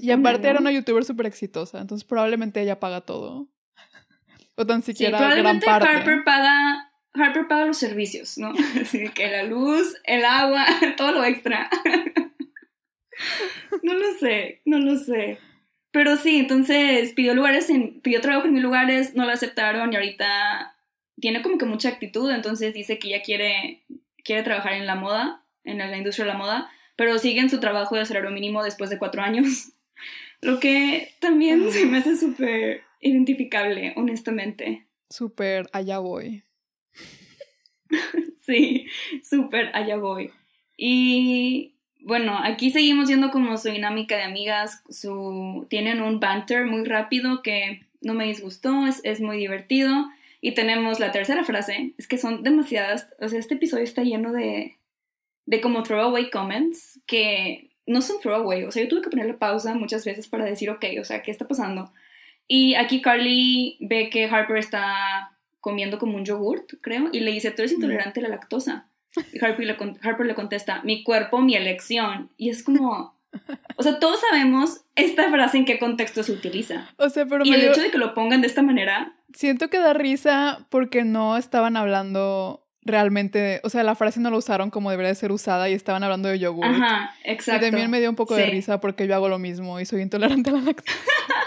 y 0.00 0.10
aparte 0.10 0.48
era 0.48 0.60
una 0.60 0.70
youtuber 0.70 1.04
súper 1.04 1.26
exitosa, 1.26 1.80
entonces 1.80 2.06
probablemente 2.06 2.60
ella 2.60 2.78
paga 2.78 3.00
todo. 3.00 3.48
o 4.56 4.64
tan 4.64 4.82
siquiera 4.82 5.18
sí, 5.18 5.24
probablemente 5.24 5.66
gran 5.66 5.80
parte. 5.80 5.96
Harper 5.96 6.24
paga 6.24 6.89
Harper 7.14 7.48
paga 7.48 7.64
los 7.64 7.78
servicios, 7.78 8.38
¿no? 8.38 8.52
Así 8.80 9.08
que 9.10 9.28
la 9.28 9.42
luz, 9.42 9.96
el 10.04 10.24
agua, 10.24 10.64
todo 10.96 11.12
lo 11.12 11.24
extra. 11.24 11.68
no 13.82 13.94
lo 13.94 14.12
sé, 14.14 14.60
no 14.64 14.78
lo 14.78 14.96
sé. 14.96 15.38
Pero 15.92 16.16
sí, 16.16 16.38
entonces 16.38 17.12
pidió 17.14 17.34
lugares, 17.34 17.68
en, 17.68 18.00
pidió 18.00 18.20
trabajo 18.20 18.46
en 18.46 18.54
mil 18.54 18.62
lugares, 18.62 19.14
no 19.14 19.26
lo 19.26 19.32
aceptaron 19.32 19.92
y 19.92 19.96
ahorita 19.96 20.76
tiene 21.20 21.42
como 21.42 21.58
que 21.58 21.66
mucha 21.66 21.88
actitud, 21.88 22.30
entonces 22.30 22.72
dice 22.72 22.98
que 22.98 23.08
ya 23.08 23.22
quiere, 23.22 23.82
quiere 24.24 24.44
trabajar 24.44 24.74
en 24.74 24.86
la 24.86 24.94
moda, 24.94 25.44
en 25.64 25.78
la 25.78 25.96
industria 25.96 26.26
de 26.26 26.32
la 26.32 26.38
moda, 26.38 26.70
pero 26.96 27.18
sigue 27.18 27.40
en 27.40 27.50
su 27.50 27.58
trabajo 27.58 27.96
de 27.96 28.06
salario 28.06 28.30
mínimo 28.30 28.62
después 28.62 28.88
de 28.88 28.98
cuatro 28.98 29.22
años. 29.22 29.72
Lo 30.40 30.60
que 30.60 31.12
también 31.18 31.70
se 31.70 31.86
me 31.86 31.98
hace 31.98 32.16
súper 32.16 32.82
identificable, 33.00 33.92
honestamente. 33.96 34.86
Súper 35.10 35.68
allá 35.72 35.98
voy. 35.98 36.44
sí, 38.38 38.86
súper 39.22 39.70
allá 39.74 39.96
voy. 39.96 40.30
Y 40.76 41.74
bueno, 42.02 42.38
aquí 42.42 42.70
seguimos 42.70 43.08
viendo 43.08 43.30
como 43.30 43.56
su 43.58 43.68
dinámica 43.68 44.16
de 44.16 44.22
amigas, 44.22 44.82
su, 44.88 45.66
tienen 45.68 46.00
un 46.00 46.20
banter 46.20 46.66
muy 46.66 46.84
rápido 46.84 47.42
que 47.42 47.82
no 48.00 48.14
me 48.14 48.26
disgustó, 48.26 48.86
es, 48.86 49.00
es 49.04 49.20
muy 49.20 49.36
divertido. 49.36 50.06
Y 50.40 50.52
tenemos 50.52 51.00
la 51.00 51.12
tercera 51.12 51.44
frase, 51.44 51.92
es 51.98 52.08
que 52.08 52.16
son 52.16 52.42
demasiadas, 52.42 53.08
o 53.20 53.28
sea, 53.28 53.38
este 53.38 53.56
episodio 53.56 53.84
está 53.84 54.02
lleno 54.02 54.32
de, 54.32 54.78
de 55.44 55.60
como 55.60 55.82
throwaway 55.82 56.30
comments 56.30 56.98
que 57.06 57.70
no 57.86 58.00
son 58.00 58.20
throwaway, 58.20 58.64
o 58.64 58.70
sea, 58.70 58.82
yo 58.82 58.88
tuve 58.88 59.02
que 59.02 59.10
ponerle 59.10 59.34
pausa 59.34 59.74
muchas 59.74 60.04
veces 60.06 60.28
para 60.28 60.46
decir, 60.46 60.70
ok, 60.70 60.84
o 60.98 61.04
sea, 61.04 61.22
¿qué 61.22 61.30
está 61.30 61.46
pasando? 61.46 61.92
Y 62.48 62.74
aquí 62.74 63.02
Carly 63.02 63.76
ve 63.80 64.08
que 64.08 64.24
Harper 64.24 64.56
está 64.56 65.36
comiendo 65.60 65.98
como 65.98 66.16
un 66.16 66.24
yogurt, 66.24 66.74
creo, 66.80 67.08
y 67.12 67.20
le 67.20 67.32
dice, 67.32 67.50
tú 67.50 67.62
eres 67.62 67.72
intolerante 67.72 68.20
a 68.20 68.24
la 68.24 68.30
lactosa. 68.30 68.86
Y 69.32 69.44
Harper 69.44 69.66
le, 69.66 69.76
Harper 70.02 70.26
le 70.26 70.34
contesta, 70.34 70.82
mi 70.84 71.02
cuerpo, 71.02 71.40
mi 71.40 71.56
elección. 71.56 72.30
Y 72.36 72.50
es 72.50 72.62
como, 72.62 73.14
o 73.76 73.82
sea, 73.82 73.98
todos 73.98 74.20
sabemos 74.20 74.82
esta 74.94 75.30
frase 75.30 75.58
en 75.58 75.64
qué 75.64 75.78
contexto 75.78 76.22
se 76.22 76.32
utiliza. 76.32 76.88
O 76.96 77.08
sea, 77.08 77.26
pero 77.26 77.44
y 77.44 77.52
el 77.52 77.62
hecho 77.62 77.80
de 77.80 77.90
que 77.90 77.98
lo 77.98 78.14
pongan 78.14 78.40
de 78.40 78.46
esta 78.46 78.62
manera. 78.62 79.12
Siento 79.32 79.68
que 79.68 79.78
da 79.78 79.92
risa 79.92 80.66
porque 80.70 81.04
no 81.04 81.36
estaban 81.36 81.76
hablando 81.76 82.66
realmente, 82.82 83.60
o 83.62 83.68
sea, 83.68 83.82
la 83.82 83.94
frase 83.94 84.20
no 84.20 84.30
la 84.30 84.38
usaron 84.38 84.70
como 84.70 84.90
debería 84.90 85.10
de 85.10 85.14
ser 85.14 85.32
usada 85.32 85.68
y 85.68 85.74
estaban 85.74 86.02
hablando 86.02 86.28
de 86.28 86.38
yogur. 86.38 86.64
Ajá, 86.64 87.14
exacto. 87.24 87.66
Y 87.66 87.70
también 87.70 87.90
me 87.90 88.00
dio 88.00 88.10
un 88.10 88.16
poco 88.16 88.34
de 88.34 88.46
risa 88.46 88.80
porque 88.80 89.06
yo 89.06 89.14
hago 89.14 89.28
lo 89.28 89.38
mismo 89.38 89.80
y 89.80 89.86
soy 89.86 90.02
intolerante 90.02 90.50
a 90.50 90.54
la 90.54 90.60
lactosa. 90.62 90.98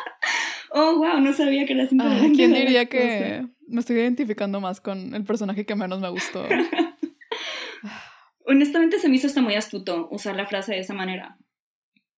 oh, 0.72 0.98
wow, 0.98 1.20
no 1.20 1.34
sabía 1.34 1.66
que 1.66 1.74
eras 1.74 1.92
intolerante. 1.92 2.36
¿Quién 2.36 2.54
diría 2.54 2.86
que 2.86 3.46
me 3.68 3.80
estoy 3.80 3.98
identificando 3.98 4.60
más 4.62 4.82
con 4.82 5.14
el 5.14 5.24
personaje 5.24 5.66
que 5.66 5.76
menos 5.76 6.00
me 6.00 6.10
gustó? 6.10 6.46
Honestamente 8.46 9.00
se 9.00 9.10
me 9.10 9.16
hizo 9.16 9.28
hasta 9.28 9.42
muy 9.42 9.56
astuto 9.56 10.08
usar 10.12 10.36
la 10.36 10.46
frase 10.46 10.74
de 10.74 10.80
esa 10.80 10.94
manera. 10.94 11.38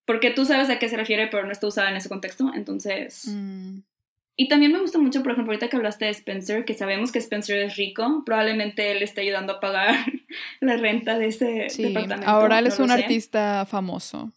Porque 0.04 0.30
tú 0.30 0.44
sabes 0.44 0.70
a 0.70 0.78
qué 0.78 0.88
se 0.88 0.96
refiere, 0.96 1.26
pero 1.28 1.44
no 1.44 1.52
está 1.52 1.66
usada 1.66 1.90
en 1.90 1.96
ese 1.96 2.08
contexto, 2.08 2.52
entonces... 2.54 3.26
Mm. 3.28 3.80
Y 4.38 4.48
también 4.48 4.70
me 4.70 4.80
gusta 4.80 4.98
mucho, 4.98 5.22
por 5.22 5.32
ejemplo, 5.32 5.52
ahorita 5.52 5.68
que 5.68 5.76
hablaste 5.76 6.04
de 6.04 6.10
Spencer, 6.10 6.66
que 6.66 6.74
sabemos 6.74 7.10
que 7.10 7.18
Spencer 7.18 7.58
es 7.58 7.76
rico, 7.76 8.22
probablemente 8.26 8.92
él 8.92 9.02
esté 9.02 9.22
ayudando 9.22 9.54
a 9.54 9.60
pagar 9.60 9.94
la 10.60 10.76
renta 10.76 11.18
de 11.18 11.28
ese 11.28 11.70
sí, 11.70 11.84
departamento. 11.84 12.28
Ahora 12.28 12.58
él 12.58 12.66
es 12.66 12.78
un 12.78 12.90
artista 12.90 13.64
famoso. 13.64 14.32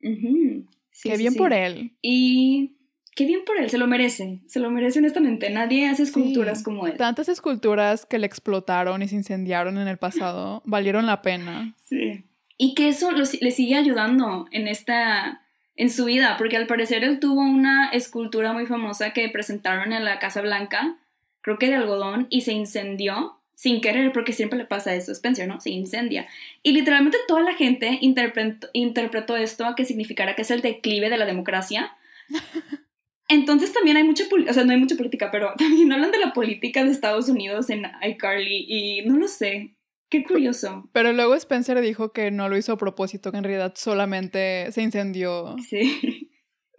qué 0.00 1.16
bien 1.18 1.34
por 1.34 1.52
él. 1.52 1.92
Y 2.00 2.78
qué 3.14 3.26
bien 3.26 3.44
por 3.44 3.58
él, 3.58 3.70
se 3.70 3.78
lo 3.78 3.86
merece, 3.86 4.40
se 4.46 4.60
lo 4.60 4.70
merece 4.70 4.98
honestamente. 4.98 5.50
Nadie 5.50 5.88
hace 5.88 6.02
esculturas 6.02 6.62
como 6.62 6.86
él. 6.86 6.96
Tantas 6.96 7.28
esculturas 7.28 8.06
que 8.06 8.18
le 8.18 8.26
explotaron 8.26 9.02
y 9.02 9.08
se 9.08 9.16
incendiaron 9.16 9.78
en 9.78 9.88
el 9.88 9.98
pasado 9.98 10.62
valieron 10.66 11.06
la 11.06 11.22
pena. 11.22 11.74
Sí. 11.84 12.24
Y 12.56 12.74
que 12.74 12.88
eso 12.88 13.10
le 13.12 13.50
sigue 13.50 13.76
ayudando 13.76 14.46
en 14.52 14.68
esta 14.68 15.40
en 15.76 15.90
su 15.90 16.04
vida, 16.04 16.36
porque 16.38 16.56
al 16.56 16.66
parecer 16.66 17.02
él 17.04 17.18
tuvo 17.18 17.40
una 17.40 17.88
escultura 17.88 18.52
muy 18.52 18.66
famosa 18.66 19.12
que 19.12 19.28
presentaron 19.28 19.92
en 19.92 20.04
la 20.04 20.18
Casa 20.18 20.40
Blanca, 20.40 20.96
creo 21.40 21.58
que 21.58 21.66
de 21.66 21.74
algodón, 21.74 22.26
y 22.30 22.42
se 22.42 22.52
incendió 22.52 23.40
sin 23.54 23.80
querer, 23.80 24.12
porque 24.12 24.32
siempre 24.32 24.58
le 24.58 24.66
pasa 24.66 24.94
eso, 24.94 25.12
Spencer, 25.12 25.48
¿no? 25.48 25.60
Se 25.60 25.70
incendia. 25.70 26.26
Y 26.62 26.72
literalmente 26.72 27.18
toda 27.26 27.42
la 27.42 27.54
gente 27.54 27.98
interpretó, 28.00 28.68
interpretó 28.72 29.36
esto 29.36 29.64
a 29.64 29.74
que 29.74 29.84
significara 29.84 30.34
que 30.34 30.42
es 30.42 30.50
el 30.50 30.60
declive 30.60 31.10
de 31.10 31.18
la 31.18 31.26
democracia. 31.26 31.92
Entonces 33.28 33.72
también 33.72 33.96
hay 33.96 34.04
mucha, 34.04 34.24
o 34.24 34.52
sea, 34.52 34.64
no 34.64 34.72
hay 34.72 34.78
mucha 34.78 34.96
política, 34.96 35.30
pero 35.30 35.52
también 35.58 35.92
hablan 35.92 36.10
de 36.10 36.18
la 36.18 36.32
política 36.32 36.84
de 36.84 36.90
Estados 36.90 37.28
Unidos 37.28 37.70
en 37.70 37.84
iCarly 38.02 38.66
y 38.68 39.02
no 39.06 39.16
lo 39.16 39.28
sé, 39.28 39.74
Qué 40.14 40.22
curioso. 40.22 40.88
Pero 40.92 41.12
luego 41.12 41.34
Spencer 41.34 41.80
dijo 41.80 42.12
que 42.12 42.30
no 42.30 42.48
lo 42.48 42.56
hizo 42.56 42.72
a 42.72 42.78
propósito, 42.78 43.32
que 43.32 43.38
en 43.38 43.44
realidad 43.44 43.74
solamente 43.76 44.70
se 44.70 44.82
incendió. 44.82 45.56
Sí. 45.68 46.30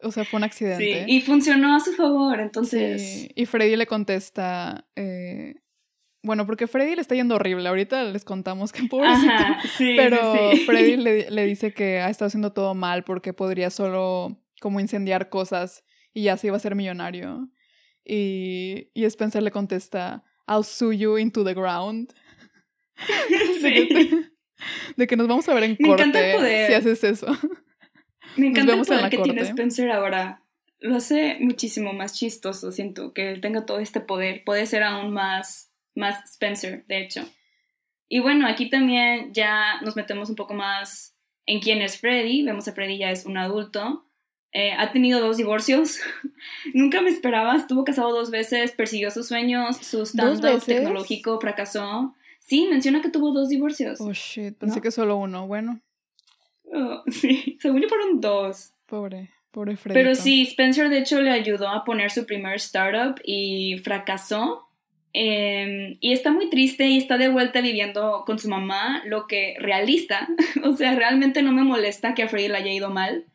O 0.01 0.11
sea, 0.11 0.23
fue 0.23 0.37
un 0.37 0.45
accidente. 0.45 1.05
Sí, 1.05 1.11
y 1.11 1.19
funcionó 1.19 1.75
a 1.75 1.79
su 1.79 1.91
favor, 1.93 2.39
entonces. 2.39 3.01
Sí. 3.01 3.29
Y 3.35 3.45
Freddy 3.45 3.75
le 3.75 3.87
contesta. 3.87 4.87
Eh, 4.95 5.55
bueno, 6.21 6.45
porque 6.45 6.67
Freddy 6.67 6.95
le 6.95 7.01
está 7.01 7.15
yendo 7.15 7.35
horrible. 7.35 7.67
Ahorita 7.67 8.03
les 8.03 8.23
contamos 8.23 8.71
que 8.71 8.83
pobrecito. 8.89 9.33
sí, 9.77 9.95
pero 9.97 10.51
Freddy 10.65 10.95
le, 10.97 11.29
le 11.29 11.45
dice 11.45 11.73
que 11.73 11.99
ha 11.99 12.09
estado 12.09 12.27
haciendo 12.27 12.53
todo 12.53 12.73
mal 12.73 13.03
porque 13.03 13.33
podría 13.33 13.69
solo 13.69 14.41
como 14.61 14.79
incendiar 14.79 15.29
cosas 15.29 15.83
y 16.15 16.23
ya 16.23 16.37
se 16.37 16.47
iba 16.47 16.57
a 16.57 16.59
ser 16.59 16.73
millonario. 16.73 17.49
Y, 18.03 18.89
y 18.93 19.03
Spencer 19.03 19.43
le 19.43 19.51
contesta, 19.51 20.23
I'll 20.47 20.63
sue 20.63 20.97
you 20.97 21.17
into 21.17 21.43
the 21.43 21.53
ground. 21.53 22.13
De, 24.95 25.07
que, 25.07 25.17
nos 25.17 25.27
vamos 25.27 25.47
a 25.49 25.53
ver 25.53 25.65
en 25.65 25.75
corte 25.75 26.67
si 26.67 26.73
haces 26.73 27.03
eso. 27.03 27.27
Me 28.37 28.47
encanta 28.47 28.73
el 28.73 28.81
poder 28.81 29.09
que 29.09 29.17
tiene 29.17 29.41
Spencer 29.41 29.91
ahora. 29.91 30.41
Lo 30.79 30.95
hace 30.95 31.37
muchísimo 31.41 31.93
más 31.93 32.13
chistoso, 32.13 32.71
siento, 32.71 33.13
que 33.13 33.31
él 33.31 33.41
tenga 33.41 33.65
todo 33.65 33.79
este 33.79 33.99
poder. 33.99 34.43
Puede 34.45 34.65
ser 34.65 34.83
aún 34.83 35.11
más, 35.11 35.73
más 35.93 36.23
Spencer, 36.31 36.85
de 36.87 37.01
hecho. 37.01 37.29
Y 38.07 38.19
bueno, 38.19 38.47
aquí 38.47 38.69
también 38.69 39.33
ya 39.33 39.81
nos 39.81 39.97
metemos 39.97 40.29
un 40.29 40.35
poco 40.35 40.53
más 40.53 41.17
en 41.45 41.59
quién 41.59 41.81
es 41.81 41.99
Freddy. 41.99 42.43
Vemos 42.43 42.67
a 42.67 42.73
Freddy 42.73 42.97
ya 42.97 43.11
es 43.11 43.25
un 43.25 43.37
adulto. 43.37 44.05
Eh, 44.57 44.71
ha 44.71 44.93
tenido 44.93 45.19
dos 45.19 45.35
divorcios. 45.35 45.99
Nunca 46.73 47.01
me 47.01 47.09
esperaba. 47.09 47.57
Estuvo 47.57 47.83
casado 47.83 48.13
dos 48.13 48.31
veces, 48.31 48.71
persiguió 48.71 49.11
sus 49.11 49.27
sueños, 49.27 49.75
su 49.75 50.03
stand-up 50.05 50.63
tecnológico 50.63 51.41
fracasó. 51.41 52.15
Sí, 52.39 52.65
menciona 52.71 53.01
que 53.01 53.09
tuvo 53.09 53.33
dos 53.33 53.49
divorcios. 53.49 53.99
Oh, 53.99 54.13
shit. 54.13 54.55
Pensé 54.57 54.79
que 54.79 54.91
solo 54.91 55.17
uno. 55.17 55.45
Bueno. 55.45 55.81
Oh, 56.71 57.03
sí, 57.11 57.57
según 57.59 57.81
yo 57.81 57.89
fueron 57.89 58.21
dos. 58.21 58.71
Pobre, 58.85 59.31
pobre 59.51 59.75
Freddy. 59.75 59.93
Pero 59.93 60.15
sí, 60.15 60.43
Spencer 60.43 60.87
de 60.87 60.99
hecho 60.99 61.19
le 61.19 61.31
ayudó 61.31 61.67
a 61.67 61.83
poner 61.83 62.09
su 62.09 62.25
primer 62.25 62.55
startup 62.55 63.19
y 63.25 63.79
fracasó. 63.83 64.69
Em, 65.11 65.97
y 65.99 66.13
está 66.13 66.31
muy 66.31 66.49
triste 66.49 66.87
y 66.87 66.97
está 66.97 67.17
de 67.17 67.27
vuelta 67.27 67.59
viviendo 67.59 68.23
con 68.25 68.39
su 68.39 68.47
mamá, 68.47 69.03
lo 69.05 69.27
que 69.27 69.57
realista. 69.59 70.29
o 70.63 70.77
sea, 70.77 70.95
realmente 70.95 71.41
no 71.41 71.51
me 71.51 71.63
molesta 71.63 72.13
que 72.13 72.23
a 72.23 72.29
Freddy 72.29 72.47
le 72.47 72.55
haya 72.55 72.71
ido 72.71 72.89
mal. 72.89 73.25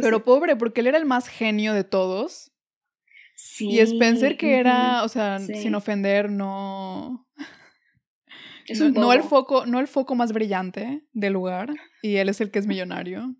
Pero 0.00 0.24
pobre, 0.24 0.56
porque 0.56 0.80
él 0.80 0.88
era 0.88 0.98
el 0.98 1.04
más 1.04 1.28
genio 1.28 1.72
de 1.72 1.84
todos. 1.84 2.52
Sí. 3.36 3.68
Y 3.70 3.80
Spencer, 3.80 4.36
que 4.36 4.58
era, 4.58 5.02
o 5.02 5.08
sea, 5.08 5.40
sin 5.40 5.74
ofender, 5.74 6.30
no 6.30 7.26
no, 8.94 9.12
el 9.12 9.22
foco, 9.22 9.66
no 9.66 9.80
el 9.80 9.88
foco 9.88 10.14
más 10.14 10.32
brillante 10.32 11.02
del 11.12 11.32
lugar, 11.32 11.70
y 12.02 12.16
él 12.16 12.28
es 12.28 12.40
el 12.40 12.50
que 12.50 12.58
es 12.58 12.66
millonario. 12.66 13.34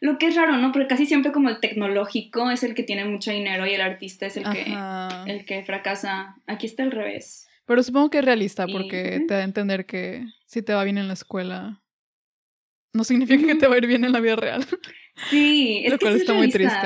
Lo 0.00 0.16
que 0.16 0.28
es 0.28 0.36
raro, 0.36 0.56
¿no? 0.56 0.72
Porque 0.72 0.88
casi 0.88 1.04
siempre 1.04 1.30
como 1.30 1.50
el 1.50 1.60
tecnológico 1.60 2.50
es 2.50 2.62
el 2.62 2.74
que 2.74 2.82
tiene 2.82 3.04
mucho 3.04 3.30
dinero 3.30 3.66
y 3.66 3.74
el 3.74 3.82
artista 3.82 4.26
es 4.26 4.38
el 4.38 4.44
que, 4.44 4.74
el 5.26 5.44
que 5.44 5.62
fracasa. 5.64 6.36
Aquí 6.46 6.66
está 6.66 6.84
al 6.84 6.90
revés. 6.90 7.46
Pero 7.66 7.82
supongo 7.82 8.08
que 8.08 8.18
es 8.18 8.24
realista 8.24 8.66
porque 8.66 9.24
te 9.28 9.34
da 9.34 9.40
a 9.40 9.44
entender 9.44 9.84
que 9.84 10.24
si 10.46 10.62
te 10.62 10.72
va 10.72 10.84
bien 10.84 10.96
en 10.96 11.06
la 11.06 11.12
escuela, 11.12 11.79
no 12.92 13.04
significa 13.04 13.46
que 13.46 13.54
te 13.54 13.66
va 13.66 13.74
a 13.74 13.78
ir 13.78 13.86
bien 13.86 14.04
en 14.04 14.12
la 14.12 14.20
vida 14.20 14.36
real. 14.36 14.64
Sí, 15.28 15.82
es 15.84 15.92
Lo 15.92 15.98
cual 15.98 16.16
está 16.16 16.32
muy 16.32 16.50
triste. 16.50 16.78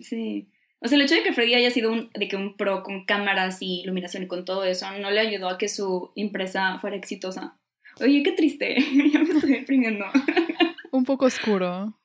sí. 0.00 0.48
O 0.80 0.86
sea, 0.86 0.96
el 0.96 1.02
hecho 1.02 1.16
de 1.16 1.24
que 1.24 1.32
Freddy 1.32 1.54
haya 1.54 1.72
sido 1.72 1.90
un, 1.90 2.10
de 2.14 2.28
que 2.28 2.36
un 2.36 2.56
pro 2.56 2.84
con 2.84 3.04
cámaras 3.04 3.60
y 3.62 3.80
iluminación 3.80 4.22
y 4.22 4.28
con 4.28 4.44
todo 4.44 4.62
eso 4.62 4.86
no 5.00 5.10
le 5.10 5.18
ayudó 5.18 5.48
a 5.48 5.58
que 5.58 5.68
su 5.68 6.12
empresa 6.14 6.78
fuera 6.78 6.96
exitosa. 6.96 7.58
Oye, 8.00 8.22
qué 8.22 8.32
triste. 8.32 8.76
ya 9.12 9.18
me 9.18 9.30
estoy 9.30 9.52
deprimiendo. 9.54 10.04
un 10.92 11.04
poco 11.04 11.26
oscuro. 11.26 11.98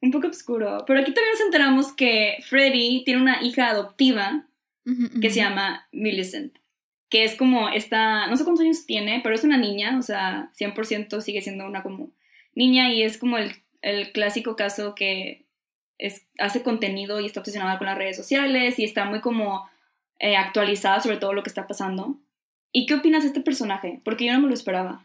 Un 0.00 0.12
poco 0.12 0.28
oscuro. 0.28 0.84
Pero 0.86 1.00
aquí 1.00 1.12
también 1.12 1.32
nos 1.32 1.40
enteramos 1.40 1.92
que 1.92 2.36
Freddy 2.48 3.02
tiene 3.04 3.20
una 3.20 3.42
hija 3.42 3.70
adoptiva 3.70 4.44
que 5.20 5.28
se 5.28 5.40
llama 5.40 5.86
Millicent. 5.92 6.56
Que 7.10 7.24
es 7.24 7.34
como 7.34 7.68
esta, 7.68 8.26
no 8.28 8.36
sé 8.36 8.44
cuántos 8.44 8.64
años 8.64 8.86
tiene, 8.86 9.20
pero 9.22 9.34
es 9.34 9.44
una 9.44 9.58
niña, 9.58 9.98
o 9.98 10.02
sea, 10.02 10.50
100% 10.58 11.20
sigue 11.20 11.42
siendo 11.42 11.66
una 11.66 11.82
como 11.82 12.12
niña 12.58 12.92
y 12.92 13.02
es 13.02 13.16
como 13.16 13.38
el, 13.38 13.52
el 13.80 14.12
clásico 14.12 14.56
caso 14.56 14.94
que 14.94 15.46
hace 16.38 16.62
contenido 16.62 17.20
y 17.20 17.26
está 17.26 17.40
obsesionada 17.40 17.78
con 17.78 17.86
las 17.86 17.96
redes 17.96 18.16
sociales 18.16 18.78
y 18.78 18.84
está 18.84 19.04
muy 19.04 19.20
como 19.20 19.68
eh, 20.18 20.36
actualizada 20.36 21.00
sobre 21.00 21.16
todo 21.16 21.32
lo 21.32 21.42
que 21.42 21.48
está 21.48 21.66
pasando. 21.66 22.18
¿Y 22.72 22.86
qué 22.86 22.94
opinas 22.94 23.22
de 23.22 23.28
este 23.28 23.40
personaje? 23.40 24.00
Porque 24.04 24.26
yo 24.26 24.32
no 24.32 24.40
me 24.40 24.48
lo 24.48 24.54
esperaba. 24.54 25.04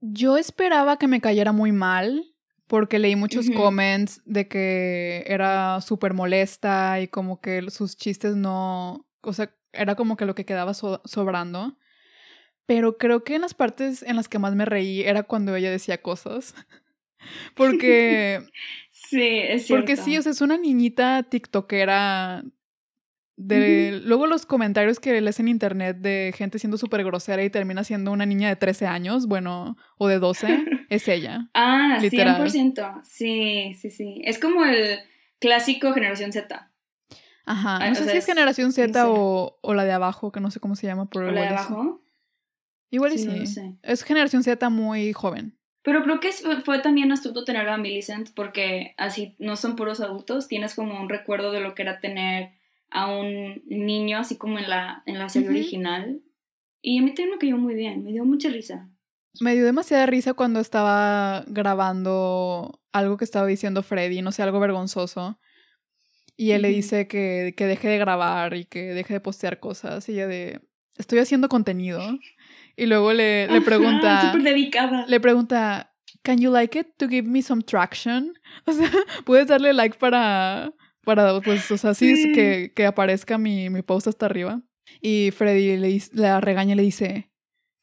Yo 0.00 0.36
esperaba 0.36 0.98
que 0.98 1.08
me 1.08 1.20
cayera 1.20 1.52
muy 1.52 1.72
mal, 1.72 2.24
porque 2.66 2.98
leí 2.98 3.16
muchos 3.16 3.50
comments 3.50 4.22
de 4.24 4.48
que 4.48 5.24
era 5.26 5.80
súper 5.80 6.14
molesta 6.14 7.00
y 7.00 7.08
como 7.08 7.40
que 7.40 7.70
sus 7.70 7.96
chistes 7.96 8.34
no, 8.36 9.06
o 9.20 9.32
sea, 9.32 9.54
era 9.72 9.94
como 9.94 10.16
que 10.16 10.24
lo 10.24 10.34
que 10.34 10.44
quedaba 10.44 10.74
sobrando. 10.74 11.76
Pero 12.66 12.98
creo 12.98 13.24
que 13.24 13.36
en 13.36 13.42
las 13.42 13.54
partes 13.54 14.02
en 14.02 14.16
las 14.16 14.28
que 14.28 14.38
más 14.38 14.54
me 14.54 14.64
reí 14.64 15.02
era 15.02 15.22
cuando 15.22 15.54
ella 15.56 15.70
decía 15.70 16.02
cosas. 16.02 16.54
porque... 17.54 18.40
sí, 18.90 19.22
es 19.22 19.66
cierto. 19.66 19.82
Porque 19.82 19.96
sí, 19.96 20.18
o 20.18 20.22
sea, 20.22 20.32
es 20.32 20.40
una 20.40 20.58
niñita 20.58 21.22
tiktokera 21.22 22.44
de, 23.36 24.00
Luego 24.04 24.26
los 24.26 24.46
comentarios 24.46 24.98
que 24.98 25.20
lees 25.20 25.38
en 25.40 25.48
internet 25.48 25.98
de 25.98 26.32
gente 26.34 26.58
siendo 26.58 26.78
súper 26.78 27.04
grosera 27.04 27.44
y 27.44 27.50
termina 27.50 27.84
siendo 27.84 28.10
una 28.10 28.24
niña 28.24 28.48
de 28.48 28.56
13 28.56 28.86
años, 28.86 29.26
bueno, 29.26 29.76
o 29.98 30.08
de 30.08 30.18
12, 30.18 30.64
es 30.88 31.06
ella. 31.08 31.48
Ah, 31.52 31.98
literal. 32.00 32.42
100%. 32.42 33.02
Sí, 33.04 33.74
sí, 33.74 33.90
sí. 33.90 34.22
Es 34.24 34.38
como 34.38 34.64
el 34.64 35.00
clásico 35.38 35.92
generación 35.92 36.32
Z. 36.32 36.70
Ajá. 37.44 37.76
Ah, 37.76 37.88
no 37.90 37.94
sé 37.94 38.10
si 38.10 38.16
es 38.16 38.26
generación 38.26 38.72
Z 38.72 39.08
o, 39.08 39.58
o, 39.60 39.74
la 39.74 39.84
de 39.84 39.92
abajo, 39.92 40.32
que 40.32 40.40
no 40.40 40.50
sé 40.50 40.58
cómo 40.58 40.74
se 40.74 40.86
llama. 40.86 41.08
Pero 41.10 41.28
¿O 41.28 41.30
la 41.30 41.42
de 41.42 41.48
abajo? 41.48 42.02
Igual 42.96 43.12
y 43.12 43.18
sí. 43.18 43.60
Es 43.82 44.02
generación 44.02 44.42
Z 44.42 44.70
muy 44.70 45.12
joven. 45.12 45.54
Pero 45.82 46.02
creo 46.02 46.18
que 46.18 46.32
fue 46.64 46.78
también 46.78 47.12
astuto 47.12 47.44
tener 47.44 47.68
a 47.68 47.76
Millicent 47.76 48.30
porque 48.34 48.94
así 48.96 49.36
no 49.38 49.56
son 49.56 49.76
puros 49.76 50.00
adultos, 50.00 50.48
tienes 50.48 50.74
como 50.74 50.98
un 50.98 51.10
recuerdo 51.10 51.52
de 51.52 51.60
lo 51.60 51.74
que 51.74 51.82
era 51.82 52.00
tener 52.00 52.52
a 52.90 53.14
un 53.14 53.62
niño, 53.66 54.16
así 54.16 54.38
como 54.38 54.58
en 54.58 54.70
la, 54.70 55.02
en 55.04 55.18
la 55.18 55.28
serie 55.28 55.50
original. 55.50 56.22
Y 56.80 56.98
a 56.98 57.02
mí 57.02 57.08
también 57.08 57.32
me 57.32 57.38
cayó 57.38 57.58
muy 57.58 57.74
bien, 57.74 58.02
me 58.02 58.12
dio 58.12 58.24
mucha 58.24 58.48
risa. 58.48 58.88
Me 59.40 59.54
dio 59.54 59.66
demasiada 59.66 60.06
risa 60.06 60.32
cuando 60.32 60.58
estaba 60.58 61.44
grabando 61.48 62.80
algo 62.92 63.18
que 63.18 63.26
estaba 63.26 63.46
diciendo 63.46 63.82
Freddy, 63.82 64.22
no 64.22 64.32
sé, 64.32 64.42
algo 64.42 64.58
vergonzoso. 64.58 65.38
Y 66.34 66.52
él 66.52 66.62
le 66.62 66.68
dice 66.68 67.08
que, 67.08 67.52
que, 67.54 67.66
deje 67.66 67.88
de 67.88 67.98
grabar 67.98 68.54
y 68.54 68.64
que 68.64 68.94
deje 68.94 69.12
de 69.12 69.20
postear 69.20 69.60
cosas. 69.60 70.08
Y 70.08 70.12
ella 70.12 70.26
de, 70.26 70.62
estoy 70.96 71.18
haciendo 71.18 71.48
contenido. 71.48 72.00
Y 72.76 72.86
luego 72.86 73.12
le, 73.12 73.48
le 73.48 73.60
pregunta... 73.60 74.32
Súper 74.32 74.42
dedicada. 74.42 75.06
Le 75.06 75.18
pregunta, 75.18 75.94
can 76.22 76.38
you 76.38 76.50
like 76.50 76.78
it 76.78 76.88
to 76.98 77.08
give 77.08 77.26
me 77.26 77.42
some 77.42 77.62
traction? 77.62 78.34
O 78.66 78.72
sea, 78.72 78.90
¿puedes 79.24 79.46
darle 79.48 79.72
like 79.72 79.96
para, 79.98 80.72
para, 81.04 81.40
pues, 81.40 81.70
o 81.70 81.78
sea, 81.78 81.94
sí, 81.94 82.32
que, 82.34 82.72
que, 82.74 82.86
aparezca 82.86 83.38
mi, 83.38 83.70
mi 83.70 83.82
post 83.82 84.08
hasta 84.08 84.26
arriba. 84.26 84.62
Y 85.00 85.30
Freddy 85.30 85.76
le, 85.76 86.02
la 86.12 86.40
regaña 86.40 86.74
y 86.74 86.76
le 86.76 86.82
dice, 86.82 87.30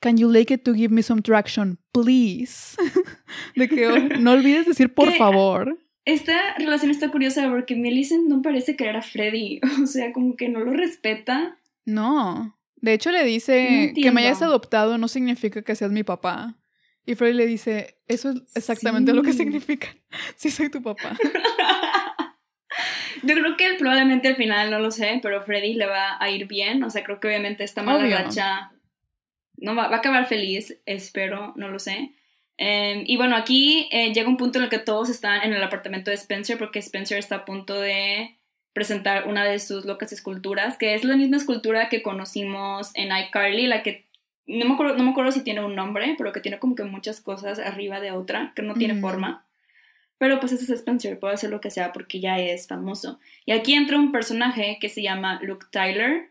Can 0.03 0.17
you 0.17 0.29
like 0.29 0.53
it 0.53 0.63
to 0.65 0.73
give 0.73 0.93
me 0.93 1.01
some 1.01 1.21
traction, 1.21 1.79
please? 1.93 2.75
de 3.55 3.69
que 3.69 3.87
oh, 3.87 4.19
no 4.19 4.33
olvides 4.33 4.65
decir 4.65 4.93
por 4.93 5.09
favor. 5.13 5.79
Esta 6.03 6.55
relación 6.57 6.91
está 6.91 7.09
curiosa 7.09 7.49
porque 7.49 7.77
Millicent 7.77 8.27
no 8.27 8.41
parece 8.41 8.75
querer 8.75 8.97
a 8.97 9.01
Freddy. 9.01 9.61
O 9.81 9.85
sea, 9.85 10.11
como 10.11 10.35
que 10.35 10.49
no 10.49 10.59
lo 10.59 10.73
respeta. 10.73 11.57
No. 11.85 12.59
De 12.83 12.91
hecho, 12.91 13.11
le 13.11 13.23
dice 13.23 13.93
que 13.95 14.11
me 14.11 14.25
hayas 14.25 14.41
adoptado 14.41 14.97
no 14.97 15.07
significa 15.07 15.61
que 15.61 15.73
seas 15.73 15.91
mi 15.91 16.03
papá. 16.03 16.55
Y 17.05 17.15
Freddy 17.15 17.31
le 17.31 17.45
dice, 17.45 17.97
eso 18.09 18.31
es 18.31 18.57
exactamente 18.57 19.13
lo 19.13 19.23
que 19.23 19.31
significa. 19.31 19.95
Sí, 20.35 20.51
soy 20.51 20.69
tu 20.69 20.83
papá. 20.83 21.17
Yo 23.23 23.35
creo 23.35 23.55
que 23.55 23.75
probablemente 23.79 24.27
al 24.27 24.35
final, 24.35 24.69
no 24.69 24.79
lo 24.79 24.91
sé, 24.91 25.21
pero 25.23 25.41
Freddy 25.43 25.75
le 25.75 25.85
va 25.85 26.17
a 26.19 26.29
ir 26.29 26.45
bien. 26.45 26.83
O 26.83 26.89
sea, 26.89 27.05
creo 27.05 27.21
que 27.21 27.29
obviamente 27.29 27.63
esta 27.63 27.83
mala 27.83 28.05
racha 28.05 28.73
no 29.55 29.75
va, 29.75 29.85
a 29.85 29.95
acabar 29.95 30.27
feliz, 30.27 30.77
espero, 30.85 31.53
no 31.55 31.69
lo 31.69 31.79
sé. 31.79 32.11
Em, 32.57 33.05
y 33.07 33.15
bueno, 33.15 33.37
aquí 33.37 33.87
eh, 33.93 34.13
llega 34.13 34.27
un 34.27 34.35
punto 34.35 34.59
en 34.59 34.65
el 34.65 34.69
que 34.69 34.79
todos 34.79 35.07
están 35.07 35.41
en 35.43 35.53
el 35.53 35.63
apartamento 35.63 36.11
de 36.11 36.17
Spencer 36.17 36.57
porque 36.57 36.79
Spencer 36.79 37.17
está 37.17 37.37
a 37.37 37.45
punto 37.45 37.79
de 37.79 38.37
presentar 38.73 39.27
una 39.27 39.45
de 39.45 39.59
sus 39.59 39.85
locas 39.85 40.11
esculturas, 40.11 40.77
que 40.77 40.95
es 40.95 41.03
la 41.03 41.15
misma 41.15 41.37
escultura 41.37 41.89
que 41.89 42.01
conocimos 42.01 42.91
en 42.95 43.15
iCarly, 43.15 43.67
la 43.67 43.83
que 43.83 44.05
no 44.45 44.65
me 44.65 44.73
acuerdo, 44.73 44.97
no 44.97 45.03
me 45.03 45.11
acuerdo 45.11 45.31
si 45.31 45.41
tiene 45.41 45.63
un 45.63 45.75
nombre, 45.75 46.15
pero 46.17 46.33
que 46.33 46.41
tiene 46.41 46.59
como 46.59 46.75
que 46.75 46.83
muchas 46.83 47.21
cosas 47.21 47.59
arriba 47.59 47.99
de 47.99 48.11
otra, 48.11 48.51
que 48.55 48.61
no 48.61 48.73
tiene 48.73 48.99
forma. 48.99 49.45
Pero 50.17 50.39
pues 50.39 50.51
ese 50.51 50.63
es 50.65 50.69
Spencer, 50.69 51.19
puede 51.19 51.33
hacer 51.33 51.49
lo 51.49 51.61
que 51.61 51.71
sea 51.71 51.93
porque 51.93 52.19
ya 52.19 52.39
es 52.39 52.67
famoso. 52.67 53.19
Y 53.45 53.51
aquí 53.51 53.73
entra 53.73 53.97
un 53.97 54.11
personaje 54.11 54.77
que 54.81 54.89
se 54.89 55.01
llama 55.01 55.39
Luke 55.41 55.67
Tyler, 55.71 56.29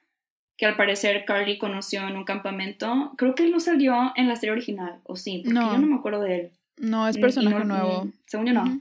que 0.57 0.67
al 0.67 0.77
parecer 0.77 1.25
Carly 1.25 1.59
conoció 1.59 2.07
en 2.07 2.17
un 2.17 2.25
campamento. 2.25 3.13
Creo 3.17 3.35
que 3.35 3.45
él 3.45 3.51
no 3.51 3.61
salió 3.61 4.13
en 4.17 4.29
la 4.29 4.37
serie 4.37 4.53
original, 4.53 5.01
o 5.05 5.17
sí, 5.17 5.43
porque 5.45 5.59
yo 5.59 5.79
no 5.79 5.87
me 5.87 5.97
acuerdo 5.97 6.21
de 6.23 6.37
él. 6.37 6.51
No, 6.79 7.07
es 7.07 7.19
personaje 7.19 7.65
nuevo. 7.65 8.09
según 8.27 8.47
yo 8.47 8.53
no. 8.53 8.81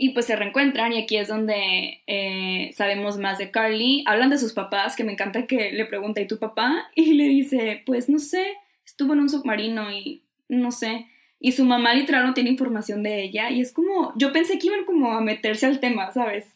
Y 0.00 0.10
pues 0.10 0.26
se 0.26 0.36
reencuentran 0.36 0.92
y 0.92 1.02
aquí 1.02 1.16
es 1.16 1.26
donde 1.26 2.02
eh, 2.06 2.70
sabemos 2.74 3.18
más 3.18 3.36
de 3.36 3.50
Carly. 3.50 4.04
Hablan 4.06 4.30
de 4.30 4.38
sus 4.38 4.52
papás, 4.52 4.94
que 4.94 5.02
me 5.02 5.12
encanta 5.12 5.46
que 5.48 5.72
le 5.72 5.84
pregunta, 5.86 6.20
¿y 6.20 6.28
tu 6.28 6.38
papá? 6.38 6.88
Y 6.94 7.14
le 7.14 7.24
dice, 7.24 7.82
pues 7.84 8.08
no 8.08 8.20
sé, 8.20 8.46
estuvo 8.86 9.14
en 9.14 9.20
un 9.20 9.28
submarino 9.28 9.90
y 9.90 10.22
no 10.48 10.70
sé. 10.70 11.08
Y 11.40 11.52
su 11.52 11.64
mamá 11.64 11.94
literal 11.94 12.24
no 12.24 12.34
tiene 12.34 12.50
información 12.50 13.02
de 13.02 13.24
ella 13.24 13.50
y 13.50 13.60
es 13.60 13.72
como, 13.72 14.12
yo 14.16 14.32
pensé 14.32 14.58
que 14.58 14.68
iban 14.68 14.84
como 14.84 15.12
a 15.12 15.20
meterse 15.20 15.66
al 15.66 15.80
tema, 15.80 16.12
¿sabes? 16.12 16.46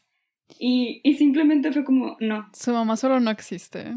Y, 0.58 1.00
y 1.02 1.14
simplemente 1.14 1.72
fue 1.72 1.84
como, 1.84 2.16
no. 2.20 2.48
Su 2.52 2.72
mamá 2.72 2.96
solo 2.96 3.18
no 3.18 3.30
existe. 3.32 3.92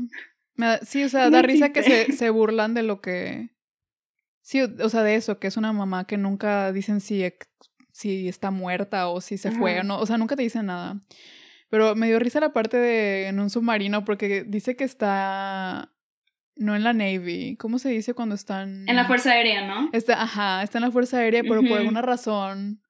sí, 0.82 1.04
o 1.04 1.10
sea, 1.10 1.30
da 1.30 1.44
risa 1.44 1.72
que 1.72 1.84
se, 1.84 2.12
se 2.14 2.30
burlan 2.32 2.74
de 2.74 2.84
lo 2.84 3.00
que... 3.00 3.50
Sí, 4.42 4.62
o 4.62 4.90
sea, 4.90 5.04
de 5.04 5.16
eso, 5.16 5.40
que 5.40 5.48
es 5.48 5.58
una 5.58 5.74
mamá 5.74 6.06
que 6.06 6.18
nunca 6.18 6.72
dicen 6.72 7.02
si, 7.02 7.24
si 7.96 8.28
está 8.28 8.52
muerta 8.52 9.08
o 9.08 9.22
si 9.22 9.38
se 9.38 9.52
fue 9.52 9.80
o 9.80 9.84
no. 9.84 9.98
O 10.00 10.06
sea, 10.06 10.18
nunca 10.18 10.36
te 10.36 10.44
dicen 10.44 10.66
nada. 10.66 11.00
Pero 11.70 11.96
me 11.96 12.08
dio 12.08 12.20
risa 12.20 12.42
la 12.42 12.52
parte 12.52 12.76
de 12.76 13.28
en 13.28 13.40
un 13.40 13.50
submarino 13.50 14.04
porque 14.04 14.44
dice 14.44 14.76
que 14.76 14.84
está 14.84 15.94
no 16.58 16.76
en 16.76 16.84
la 16.84 16.92
Navy. 16.92 17.56
¿Cómo 17.56 17.80
se 17.80 17.90
dice 17.90 18.14
cuando 18.14 18.36
están? 18.36 18.84
En 18.90 18.98
la 18.98 19.06
Fuerza 19.06 19.32
Aérea, 19.32 19.66
¿no? 19.66 19.90
Está, 19.94 20.22
ajá, 20.22 20.62
está 20.62 20.80
en 20.80 20.84
la 20.84 20.92
Fuerza 20.92 21.20
Aérea, 21.20 21.44
pero 21.44 21.62
por 21.62 21.78
alguna 21.78 22.02
razón 22.02 22.82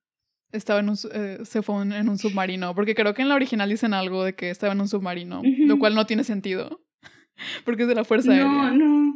estaba 0.51 0.79
en 0.79 0.89
un, 0.89 0.97
eh, 1.13 1.37
se 1.43 1.61
fue 1.61 1.83
en 1.83 2.09
un 2.09 2.17
submarino. 2.17 2.73
Porque 2.73 2.95
creo 2.95 3.13
que 3.13 3.21
en 3.21 3.29
la 3.29 3.35
original 3.35 3.69
dicen 3.69 3.93
algo 3.93 4.23
de 4.23 4.33
que 4.33 4.49
estaba 4.49 4.73
en 4.73 4.81
un 4.81 4.87
submarino, 4.87 5.43
lo 5.43 5.77
cual 5.77 5.93
no 5.93 6.07
tiene 6.07 6.23
sentido. 6.23 6.81
Porque 7.63 7.83
es 7.83 7.87
de 7.87 7.95
la 7.95 8.05
Fuerza 8.05 8.31
Aérea. 8.31 8.47
No, 8.47 8.71
no. 8.71 9.14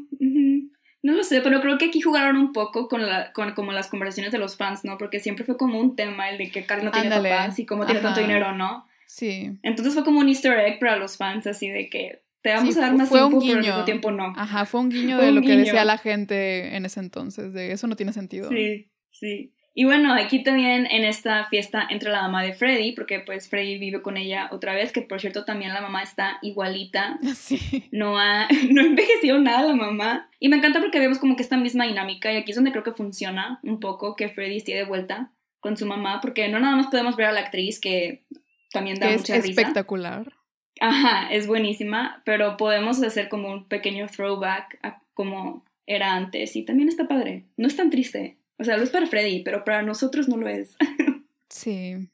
No 1.01 1.13
lo 1.13 1.23
sé, 1.23 1.41
pero 1.41 1.61
creo 1.61 1.77
que 1.77 1.85
aquí 1.85 2.01
jugaron 2.01 2.35
un 2.35 2.51
poco 2.51 2.87
con, 2.89 3.07
la, 3.07 3.31
con 3.31 3.53
como 3.53 3.71
las 3.71 3.87
conversaciones 3.87 4.31
de 4.31 4.37
los 4.37 4.57
fans, 4.57 4.83
¿no? 4.83 4.97
Porque 4.97 5.19
siempre 5.19 5.45
fue 5.45 5.55
como 5.55 5.79
un 5.79 5.95
tema 5.95 6.29
el 6.29 6.37
de 6.37 6.51
que 6.51 6.65
Carl 6.65 6.83
no 6.83 6.91
tiene 6.91 7.09
papás 7.09 7.57
y 7.59 7.65
cómo 7.65 7.85
tiene 7.85 8.01
tanto 8.01 8.19
dinero, 8.19 8.53
¿no? 8.53 8.85
Sí. 9.07 9.57
Entonces 9.63 9.93
fue 9.93 10.03
como 10.03 10.19
un 10.19 10.27
easter 10.27 10.59
egg 10.59 10.79
para 10.79 10.97
los 10.97 11.17
fans, 11.17 11.47
así 11.47 11.69
de 11.69 11.89
que 11.89 12.21
te 12.41 12.53
vamos 12.53 12.77
a 12.77 12.81
dar 12.81 12.95
más 12.95 13.09
fue 13.09 13.19
tiempo, 13.19 13.37
un 13.37 13.41
guiño. 13.41 13.53
pero 13.53 13.59
al 13.59 13.71
mismo 13.71 13.85
tiempo 13.85 14.11
no. 14.11 14.33
Ajá, 14.35 14.65
fue 14.65 14.81
un 14.81 14.89
guiño 14.89 15.17
de 15.17 15.31
lo 15.31 15.41
que 15.41 15.57
decía 15.57 15.85
la 15.85 15.97
gente 15.97 16.75
en 16.75 16.85
ese 16.85 16.99
entonces, 16.99 17.53
de 17.53 17.71
eso 17.71 17.87
no 17.87 17.95
tiene 17.95 18.13
sentido. 18.13 18.49
Sí, 18.49 18.89
sí. 19.11 19.53
Y 19.79 19.85
bueno, 19.85 20.13
aquí 20.13 20.43
también 20.43 20.87
en 20.91 21.05
esta 21.05 21.45
fiesta 21.45 21.87
entra 21.89 22.11
la 22.11 22.23
mamá 22.23 22.43
de 22.43 22.51
Freddy, 22.51 22.91
porque 22.91 23.21
pues 23.21 23.47
Freddy 23.47 23.77
vive 23.77 24.01
con 24.01 24.17
ella 24.17 24.49
otra 24.51 24.73
vez, 24.73 24.91
que 24.91 25.01
por 25.01 25.21
cierto 25.21 25.45
también 25.45 25.73
la 25.73 25.79
mamá 25.79 26.03
está 26.03 26.37
igualita. 26.41 27.17
Sí. 27.33 27.87
No 27.89 28.19
ha, 28.19 28.49
no 28.71 28.81
envejeció 28.81 29.39
nada 29.39 29.67
la 29.67 29.75
mamá. 29.75 30.29
Y 30.37 30.49
me 30.49 30.57
encanta 30.57 30.81
porque 30.81 30.99
vemos 30.99 31.17
como 31.17 31.37
que 31.37 31.43
esta 31.43 31.55
misma 31.55 31.85
dinámica, 31.85 32.29
y 32.29 32.35
aquí 32.35 32.51
es 32.51 32.57
donde 32.57 32.73
creo 32.73 32.83
que 32.83 32.91
funciona 32.91 33.61
un 33.63 33.79
poco 33.79 34.17
que 34.17 34.27
Freddy 34.27 34.57
esté 34.57 34.75
de 34.75 34.83
vuelta 34.83 35.31
con 35.61 35.77
su 35.77 35.85
mamá, 35.85 36.19
porque 36.19 36.49
no 36.49 36.59
nada 36.59 36.75
más 36.75 36.87
podemos 36.87 37.15
ver 37.15 37.27
a 37.27 37.31
la 37.31 37.39
actriz 37.39 37.79
que 37.79 38.25
también 38.73 38.99
da 38.99 39.09
mucha 39.09 39.37
es 39.37 39.45
espectacular. 39.45 40.33
Ajá, 40.81 41.31
es 41.31 41.47
buenísima, 41.47 42.21
pero 42.25 42.57
podemos 42.57 43.01
hacer 43.01 43.29
como 43.29 43.49
un 43.49 43.69
pequeño 43.69 44.07
throwback 44.07 44.77
a 44.83 45.01
como 45.13 45.63
era 45.85 46.15
antes 46.15 46.57
y 46.57 46.63
también 46.63 46.89
está 46.89 47.07
padre. 47.07 47.45
No 47.55 47.67
es 47.67 47.77
tan 47.77 47.89
triste. 47.89 48.38
O 48.59 48.63
sea, 48.63 48.77
lo 48.77 48.83
es 48.83 48.89
para 48.89 49.07
Freddy, 49.07 49.41
pero 49.43 49.63
para 49.63 49.81
nosotros 49.81 50.27
no 50.27 50.37
lo 50.37 50.47
es. 50.47 50.75
sí. 51.49 52.09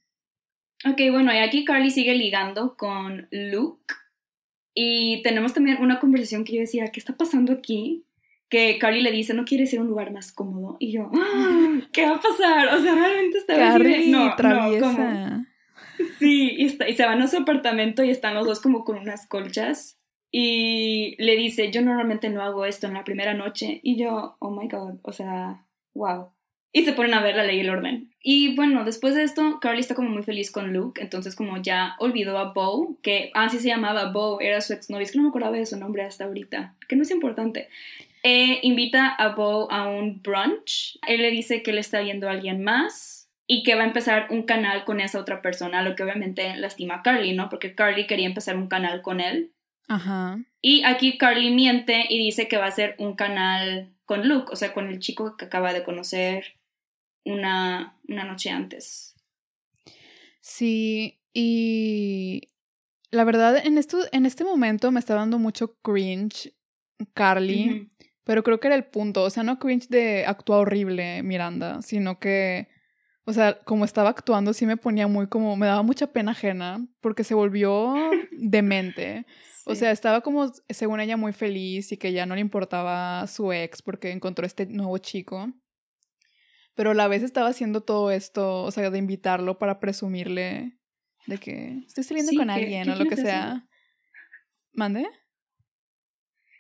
Ok, 0.86 1.02
bueno, 1.12 1.34
y 1.34 1.38
aquí 1.38 1.66
Carly 1.66 1.90
sigue 1.90 2.14
ligando 2.14 2.78
con 2.78 3.28
Luke. 3.32 3.96
Y 4.76 5.24
tenemos 5.24 5.54
también 5.54 5.82
una 5.82 6.00
conversación 6.00 6.44
que 6.44 6.54
yo 6.54 6.60
decía, 6.60 6.92
¿qué 6.92 7.00
está 7.00 7.18
pasando 7.18 7.54
aquí? 7.54 8.06
Que 8.50 8.78
Carly 8.78 9.02
le 9.02 9.12
dice, 9.12 9.34
¿no 9.34 9.46
quiere 9.46 9.66
ser 9.66 9.80
un 9.80 9.88
lugar 9.88 10.12
más 10.12 10.32
cómodo? 10.32 10.78
Y 10.80 10.92
yo, 10.92 11.10
¡Ah! 11.14 11.80
¿qué 11.92 12.06
va 12.06 12.18
a 12.18 12.22
pasar? 12.22 12.68
O 12.76 12.82
sea, 12.82 12.94
realmente 12.94 13.40
está 13.40 13.56
Carly 13.56 14.12
no, 14.12 14.36
traviesa. 14.36 15.48
Sí, 16.20 16.54
y, 16.58 16.66
está, 16.66 16.88
y 16.88 16.94
se 16.94 17.06
van 17.06 17.22
a 17.22 17.28
su 17.28 17.38
apartamento 17.38 18.04
y 18.04 18.12
están 18.12 18.36
los 18.36 18.46
dos 18.46 18.62
como 18.62 18.84
con 18.84 18.98
unas 18.98 19.28
colchas. 19.28 19.98
Y 20.30 21.16
le 21.18 21.38
dice, 21.38 21.72
yo 21.72 21.82
normalmente 21.82 22.30
no 22.30 22.42
hago 22.42 22.66
esto 22.66 22.86
en 22.86 22.94
la 22.94 23.06
primera 23.06 23.34
noche. 23.34 23.80
Y 23.82 23.98
yo, 23.98 24.36
oh 24.40 24.52
my 24.52 24.68
god, 24.68 25.00
o 25.02 25.14
sea, 25.14 25.66
wow. 25.94 26.35
Y 26.76 26.84
se 26.84 26.92
ponen 26.92 27.14
a 27.14 27.22
ver 27.22 27.38
la 27.38 27.44
ley 27.44 27.56
y 27.56 27.62
el 27.62 27.70
orden. 27.70 28.12
Y 28.22 28.54
bueno, 28.54 28.84
después 28.84 29.16
de 29.16 29.24
esto, 29.24 29.60
Carly 29.62 29.80
está 29.80 29.96
como 29.96 30.10
muy 30.10 30.24
feliz 30.24 30.52
con 30.52 30.74
Luke, 30.74 31.02
entonces 31.02 31.34
como 31.34 31.62
ya 31.62 31.96
olvidó 32.00 32.38
a 32.38 32.52
Bo, 32.52 32.98
que 33.02 33.32
así 33.34 33.60
se 33.60 33.70
llamaba 33.70 34.12
Bo, 34.12 34.42
era 34.42 34.60
su 34.60 34.74
exnovio, 34.74 35.06
es 35.06 35.14
que 35.14 35.18
no 35.18 35.24
me 35.24 35.30
acordaba 35.30 35.56
de 35.56 35.66
su 35.66 35.80
nombre 35.80 36.04
hasta 36.04 36.26
ahorita, 36.26 36.76
que 36.90 36.98
no 36.98 37.04
es 37.04 37.12
importante. 37.12 37.70
Eh, 38.24 38.60
invita 38.64 39.08
a 39.08 39.30
Bo 39.36 39.72
a 39.72 39.88
un 39.88 40.22
brunch, 40.22 41.00
él 41.08 41.22
le 41.22 41.32
dice 41.32 41.64
que 41.64 41.72
le 41.72 41.80
está 41.80 42.02
viendo 42.02 42.28
a 42.28 42.32
alguien 42.32 42.62
más, 42.62 43.30
y 43.48 43.64
que 43.64 43.76
va 43.76 43.84
a 43.84 43.88
empezar 43.88 44.28
un 44.30 44.44
canal 44.44 44.84
con 44.84 45.00
esa 45.00 45.22
otra 45.22 45.42
persona, 45.42 45.82
lo 45.82 45.96
que 45.96 46.04
obviamente 46.04 46.58
lastima 46.58 46.96
a 46.96 47.04
Carly, 47.04 47.32
¿no? 47.32 47.48
Porque 47.48 47.74
Carly 47.74 48.06
quería 48.06 48.28
empezar 48.28 48.58
un 48.58 48.68
canal 48.68 49.02
con 49.02 49.22
él. 49.22 49.54
Ajá. 49.88 50.40
Y 50.62 50.84
aquí 50.84 51.18
Carly 51.18 51.52
miente 51.52 52.06
y 52.10 52.18
dice 52.18 52.50
que 52.50 52.58
va 52.58 52.66
a 52.66 52.70
hacer 52.70 52.96
un 52.98 53.16
canal 53.16 53.94
con 54.04 54.28
Luke, 54.28 54.52
o 54.52 54.58
sea, 54.58 54.74
con 54.74 54.90
el 54.90 55.00
chico 55.00 55.38
que 55.38 55.46
acaba 55.46 55.72
de 55.72 55.84
conocer 55.84 56.56
una, 57.26 57.98
una 58.08 58.24
noche 58.24 58.50
antes. 58.50 59.16
Sí, 60.42 61.20
y 61.34 62.50
la 63.12 63.24
verdad, 63.24 63.58
en, 63.66 63.78
esto, 63.78 64.00
en 64.12 64.26
este 64.26 64.44
momento 64.44 64.92
me 64.92 65.00
está 65.00 65.16
dando 65.16 65.40
mucho 65.40 65.76
cringe 65.82 66.54
Carly, 67.14 67.92
pero 68.24 68.44
creo 68.44 68.60
que 68.60 68.68
era 68.68 68.76
el 68.76 68.86
punto, 68.86 69.24
o 69.24 69.30
sea, 69.30 69.44
no 69.44 69.60
cringe 69.60 69.90
de 69.90 70.26
actúa 70.26 70.60
horrible 70.60 71.24
Miranda, 71.24 71.82
sino 71.82 72.20
que 72.20 72.70
o 73.28 73.34
sea, 73.34 73.60
como 73.64 73.86
estaba 73.86 74.10
actuando, 74.10 74.54
sí 74.54 74.68
me 74.68 74.78
ponía 74.78 75.08
muy 75.08 75.28
como, 75.28 75.56
me 75.56 75.66
daba 75.66 75.82
mucha 75.82 76.14
pena 76.14 76.32
ajena, 76.32 76.88
porque 77.02 77.24
se 77.24 77.34
volvió 77.34 77.94
demente. 78.32 79.26
O 79.66 79.74
sea, 79.74 79.90
estaba 79.90 80.22
como, 80.22 80.52
según 80.70 81.00
ella, 81.00 81.18
muy 81.18 81.34
feliz 81.34 81.92
y 81.92 81.98
que 81.98 82.14
ya 82.14 82.28
no 82.28 82.36
le 82.36 82.42
importaba 82.42 83.26
su 83.26 83.52
ex 83.52 83.82
porque 83.82 84.12
encontró 84.12 84.46
este 84.46 84.68
nuevo 84.68 85.00
chico. 85.00 85.52
Pero 86.76 86.92
a 86.92 86.94
la 86.94 87.08
vez 87.08 87.24
estaba 87.24 87.48
haciendo 87.48 87.82
todo 87.82 88.12
esto, 88.12 88.64
o 88.64 88.72
sea, 88.72 88.90
de 88.90 88.98
invitarlo 88.98 89.58
para 89.58 89.80
presumirle 89.80 90.78
de 91.26 91.38
que 91.38 91.84
estoy 91.88 92.04
saliendo 92.04 92.34
con 92.36 92.50
alguien 92.50 92.90
o 92.90 92.96
lo 92.96 93.06
que 93.06 93.16
sea. 93.16 93.68
¿Mande? 94.74 95.08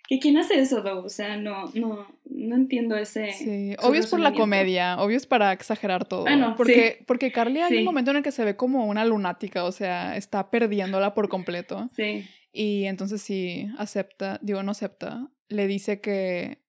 ¿Que 0.07 0.19
quién 0.19 0.37
hace 0.37 0.59
eso, 0.59 0.83
O 0.83 1.09
sea, 1.09 1.35
no, 1.35 1.65
no, 1.73 2.07
no 2.25 2.55
entiendo 2.55 2.95
ese. 2.95 3.31
Sí, 3.31 3.75
obvio 3.81 4.01
es 4.01 4.07
por 4.07 4.19
la 4.19 4.33
comedia, 4.33 4.97
obvio 4.99 5.17
es 5.17 5.25
para 5.25 5.51
exagerar 5.51 6.05
todo. 6.05 6.21
Bueno, 6.21 6.53
porque, 6.55 7.03
porque 7.07 7.31
Carly 7.31 7.61
hay 7.61 7.79
un 7.79 7.85
momento 7.85 8.11
en 8.11 8.17
el 8.17 8.23
que 8.23 8.31
se 8.31 8.45
ve 8.45 8.55
como 8.55 8.85
una 8.85 9.03
lunática, 9.03 9.63
o 9.63 9.71
sea, 9.71 10.15
está 10.15 10.51
perdiéndola 10.51 11.15
por 11.15 11.27
completo. 11.27 11.89
Sí. 11.95 12.25
Y 12.51 12.85
entonces 12.85 13.21
sí, 13.21 13.67
acepta, 13.77 14.39
digo, 14.43 14.61
no 14.61 14.71
acepta, 14.71 15.27
le 15.49 15.67
dice 15.67 16.01
que 16.01 16.64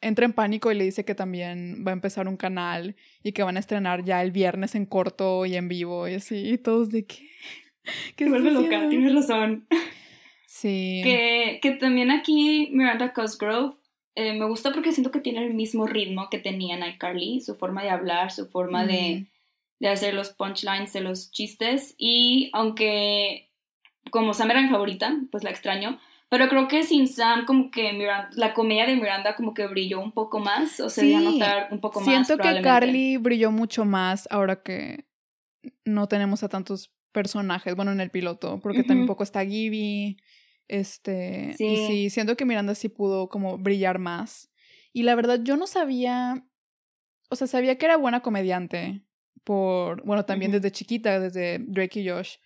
entra 0.00 0.24
en 0.24 0.32
pánico 0.32 0.70
y 0.70 0.74
le 0.74 0.84
dice 0.84 1.04
que 1.04 1.14
también 1.14 1.84
va 1.86 1.90
a 1.90 1.94
empezar 1.94 2.28
un 2.28 2.36
canal 2.36 2.96
y 3.22 3.32
que 3.32 3.42
van 3.42 3.56
a 3.56 3.60
estrenar 3.60 4.04
ya 4.04 4.22
el 4.22 4.30
viernes 4.30 4.74
en 4.74 4.86
corto 4.86 5.46
y 5.46 5.56
en 5.56 5.68
vivo 5.68 6.08
y 6.08 6.14
así, 6.14 6.48
y 6.50 6.58
todos 6.58 6.90
de 6.90 7.06
qué. 7.06 7.28
¿Qué 8.16 8.28
vuelve 8.28 8.50
loca, 8.50 8.88
tienes 8.88 9.14
razón. 9.14 9.66
Sí. 10.46 11.02
Que, 11.04 11.60
que 11.62 11.72
también 11.72 12.10
aquí 12.10 12.70
Miranda 12.72 13.12
Cosgrove 13.12 13.76
eh, 14.16 14.32
me 14.32 14.46
gusta 14.46 14.72
porque 14.72 14.92
siento 14.92 15.10
que 15.10 15.20
tiene 15.20 15.44
el 15.44 15.54
mismo 15.54 15.86
ritmo 15.86 16.28
que 16.30 16.38
tenía 16.38 16.78
iCarly, 16.88 17.42
su 17.42 17.54
forma 17.54 17.82
de 17.82 17.90
hablar, 17.90 18.32
su 18.32 18.48
forma 18.48 18.86
de, 18.86 19.26
de, 19.78 19.88
hacer 19.88 20.14
los 20.14 20.30
punchlines 20.30 20.94
de 20.94 21.02
los 21.02 21.30
chistes. 21.30 21.94
Y 21.98 22.48
aunque 22.54 23.50
como 24.10 24.32
Sam 24.32 24.50
era 24.50 24.62
mi 24.62 24.68
favorita, 24.68 25.14
pues 25.30 25.44
la 25.44 25.50
extraño. 25.50 26.00
Pero 26.28 26.48
creo 26.48 26.66
que 26.66 26.82
sin 26.82 27.06
Sam, 27.06 27.44
como 27.46 27.70
que 27.70 27.92
Miranda, 27.92 28.30
la 28.34 28.52
comedia 28.52 28.86
de 28.86 28.96
Miranda 28.96 29.36
como 29.36 29.54
que 29.54 29.66
brilló 29.66 30.00
un 30.00 30.12
poco 30.12 30.40
más, 30.40 30.80
o 30.80 30.90
se 30.90 31.02
sí. 31.02 31.14
notar 31.14 31.68
un 31.70 31.80
poco 31.80 32.00
más. 32.00 32.08
Siento 32.08 32.36
que 32.36 32.62
Carly 32.62 33.16
brilló 33.16 33.52
mucho 33.52 33.84
más 33.84 34.26
ahora 34.30 34.62
que 34.62 35.06
no 35.84 36.08
tenemos 36.08 36.42
a 36.42 36.48
tantos 36.48 36.92
personajes, 37.12 37.74
bueno, 37.76 37.92
en 37.92 38.00
el 38.00 38.10
piloto, 38.10 38.60
porque 38.60 38.82
también 38.82 39.06
poco 39.06 39.22
está 39.22 39.44
Gibby, 39.44 40.18
este, 40.68 41.54
sí. 41.56 41.64
y 41.64 41.76
sí, 41.86 42.10
siento 42.10 42.36
que 42.36 42.44
Miranda 42.44 42.74
sí 42.74 42.88
pudo 42.88 43.28
como 43.28 43.56
brillar 43.56 43.98
más. 43.98 44.50
Y 44.92 45.02
la 45.04 45.14
verdad, 45.14 45.40
yo 45.42 45.56
no 45.56 45.66
sabía, 45.66 46.44
o 47.30 47.36
sea, 47.36 47.46
sabía 47.46 47.78
que 47.78 47.86
era 47.86 47.96
buena 47.96 48.20
comediante 48.20 49.02
por, 49.44 50.04
bueno, 50.04 50.24
también 50.24 50.50
desde 50.50 50.72
chiquita, 50.72 51.20
desde 51.20 51.60
Drake 51.60 52.00
y 52.00 52.08
Josh. 52.08 52.36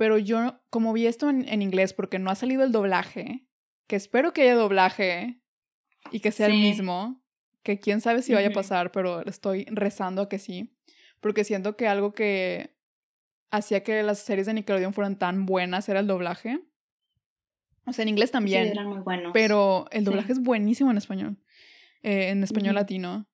Pero 0.00 0.16
yo, 0.16 0.58
como 0.70 0.94
vi 0.94 1.06
esto 1.06 1.28
en, 1.28 1.60
inglés, 1.60 1.92
porque 1.92 2.18
no 2.18 2.30
ha 2.30 2.34
salido 2.34 2.64
el 2.64 2.72
doblaje, 2.72 3.46
que 3.86 3.96
espero 3.96 4.32
que 4.32 4.40
haya 4.40 4.54
doblaje 4.54 5.42
y 6.10 6.20
que 6.20 6.32
sea 6.32 6.46
el 6.46 6.54
mismo, 6.54 7.22
que 7.62 7.80
quién 7.80 8.00
sabe 8.00 8.22
si 8.22 8.32
vaya 8.32 8.48
a 8.48 8.52
pasar, 8.52 8.92
pero 8.92 9.22
estoy 9.26 9.66
rezando 9.66 10.22
a 10.22 10.28
que 10.30 10.38
sí, 10.38 10.74
porque 11.20 11.44
siento 11.44 11.76
que 11.76 11.86
algo 11.86 12.14
que 12.14 12.78
hacía 13.50 13.82
que 13.82 14.02
las 14.02 14.20
series 14.20 14.46
de 14.46 14.54
Nickelodeon 14.54 14.94
fueran 14.94 15.18
tan 15.18 15.44
buenas 15.44 15.86
era 15.90 16.00
el 16.00 16.06
doblaje. 16.06 16.62
O 17.84 17.92
sea, 17.92 18.04
en 18.04 18.08
inglés 18.08 18.30
también. 18.30 18.68
Sí, 18.68 18.70
eran 18.70 18.86
muy 18.86 19.00
buenos. 19.00 19.32
Pero 19.34 19.84
el 19.90 20.04
doblaje 20.04 20.32
es 20.32 20.40
buenísimo 20.40 20.90
en 20.90 20.96
español. 20.96 21.36
Eh, 22.02 22.30
en 22.30 22.42
español 22.42 22.76
latino. 22.76 23.28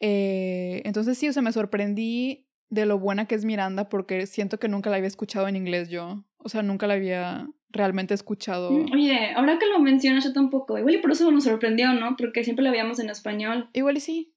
Eh, 0.00 0.82
entonces 0.84 1.16
sí, 1.16 1.28
o 1.28 1.32
sea, 1.32 1.42
me 1.42 1.52
sorprendí 1.52 2.47
de 2.70 2.86
lo 2.86 2.98
buena 2.98 3.26
que 3.26 3.34
es 3.34 3.44
Miranda 3.44 3.88
porque 3.88 4.26
siento 4.26 4.58
que 4.58 4.68
nunca 4.68 4.90
la 4.90 4.96
había 4.96 5.08
escuchado 5.08 5.48
en 5.48 5.56
inglés 5.56 5.88
yo. 5.88 6.24
O 6.38 6.48
sea, 6.48 6.62
nunca 6.62 6.86
la 6.86 6.94
había 6.94 7.48
realmente 7.70 8.14
escuchado. 8.14 8.70
Mm, 8.70 8.92
oye, 8.92 9.32
ahora 9.34 9.58
que 9.58 9.66
lo 9.66 9.78
mencionas 9.80 10.24
yo 10.24 10.32
tampoco. 10.32 10.78
Igual 10.78 10.94
y 10.94 10.98
por 10.98 11.12
eso 11.12 11.30
nos 11.30 11.44
sorprendió, 11.44 11.92
¿no? 11.92 12.16
Porque 12.16 12.44
siempre 12.44 12.64
la 12.64 12.70
veíamos 12.70 12.98
en 12.98 13.10
español. 13.10 13.68
Igual 13.72 13.96
y 13.96 14.00
sí. 14.00 14.32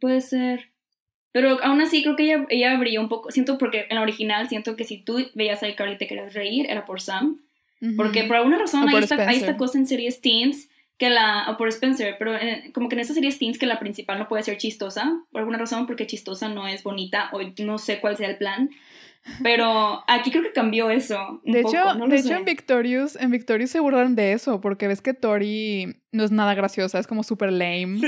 Puede 0.00 0.20
ser. 0.20 0.72
Pero 1.32 1.62
aún 1.62 1.80
así 1.80 2.02
creo 2.02 2.16
que 2.16 2.24
ella, 2.24 2.46
ella 2.50 2.78
brilló 2.78 3.00
un 3.00 3.08
poco. 3.08 3.30
Siento 3.30 3.58
porque 3.58 3.86
en 3.88 3.96
la 3.96 4.02
original 4.02 4.48
siento 4.48 4.76
que 4.76 4.84
si 4.84 4.98
tú 4.98 5.18
veías 5.34 5.62
a 5.62 5.68
iCarly 5.68 5.94
y 5.94 5.98
te 5.98 6.06
querías 6.06 6.34
reír, 6.34 6.66
era 6.68 6.84
por 6.84 7.00
Sam. 7.00 7.38
Porque 7.96 8.22
por 8.22 8.36
alguna 8.36 8.58
razón 8.58 8.88
hay 8.88 9.02
esta, 9.02 9.28
hay 9.28 9.38
esta, 9.38 9.56
cosa 9.56 9.76
en 9.76 9.88
series 9.88 10.20
teens 10.20 10.68
que 11.02 11.10
la, 11.10 11.50
o 11.50 11.56
por 11.56 11.66
Spencer, 11.66 12.14
pero 12.16 12.32
eh, 12.36 12.70
como 12.72 12.88
que 12.88 12.94
en 12.94 13.00
estas 13.00 13.16
series 13.16 13.36
teens 13.36 13.58
que 13.58 13.66
la 13.66 13.80
principal 13.80 14.20
no 14.20 14.28
puede 14.28 14.44
ser 14.44 14.56
chistosa, 14.56 15.20
por 15.32 15.40
alguna 15.40 15.58
razón, 15.58 15.88
porque 15.88 16.06
chistosa 16.06 16.48
no 16.48 16.68
es 16.68 16.84
bonita, 16.84 17.28
o 17.32 17.40
no 17.64 17.78
sé 17.78 17.98
cuál 17.98 18.16
sea 18.16 18.28
el 18.28 18.36
plan. 18.36 18.70
Pero 19.42 20.04
aquí 20.06 20.30
creo 20.30 20.44
que 20.44 20.52
cambió 20.52 20.90
eso. 20.90 21.40
de 21.44 21.62
hecho, 21.62 21.94
de 22.06 22.16
hecho 22.16 22.34
en 22.34 22.44
Victorious, 22.44 23.16
en 23.16 23.32
Victorious 23.32 23.70
se 23.70 23.80
burlaron 23.80 24.14
de 24.14 24.32
eso, 24.32 24.60
porque 24.60 24.86
ves 24.86 25.02
que 25.02 25.12
Tori 25.12 25.96
no 26.12 26.22
es 26.22 26.30
nada 26.30 26.54
graciosa, 26.54 27.00
es 27.00 27.08
como 27.08 27.24
súper 27.24 27.50
lame. 27.50 27.98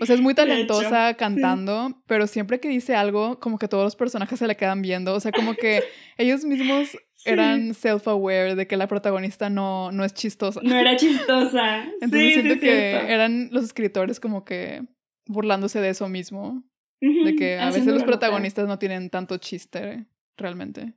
o 0.00 0.06
sea, 0.06 0.14
es 0.14 0.22
muy 0.22 0.32
talentosa 0.32 1.12
cantando, 1.14 2.00
pero 2.06 2.26
siempre 2.26 2.60
que 2.60 2.70
dice 2.70 2.94
algo, 2.94 3.38
como 3.40 3.58
que 3.58 3.68
todos 3.68 3.84
los 3.84 3.94
personajes 3.94 4.38
se 4.38 4.46
le 4.46 4.56
quedan 4.56 4.80
viendo. 4.80 5.12
O 5.12 5.20
sea, 5.20 5.32
como 5.32 5.52
que 5.52 5.82
ellos 6.16 6.46
mismos 6.46 6.96
eran 7.24 7.74
self-aware 7.74 8.54
de 8.54 8.66
que 8.66 8.76
la 8.76 8.86
protagonista 8.86 9.50
no, 9.50 9.90
no 9.92 10.04
es 10.04 10.14
chistosa. 10.14 10.60
No 10.62 10.76
era 10.76 10.96
chistosa. 10.96 11.84
Entonces 12.00 12.34
siento 12.34 12.60
que 12.60 12.90
eran 13.12 13.48
los 13.50 13.64
escritores 13.64 14.20
como 14.20 14.44
que 14.44 14.82
burlándose 15.26 15.80
de 15.80 15.90
eso 15.90 16.08
mismo. 16.08 16.64
de 17.00 17.36
que 17.36 17.58
a 17.58 17.66
veces 17.66 17.86
los 17.86 18.04
protagonistas 18.04 18.66
no 18.66 18.78
tienen 18.78 19.10
tanto 19.10 19.36
chiste 19.38 20.06
realmente. 20.36 20.94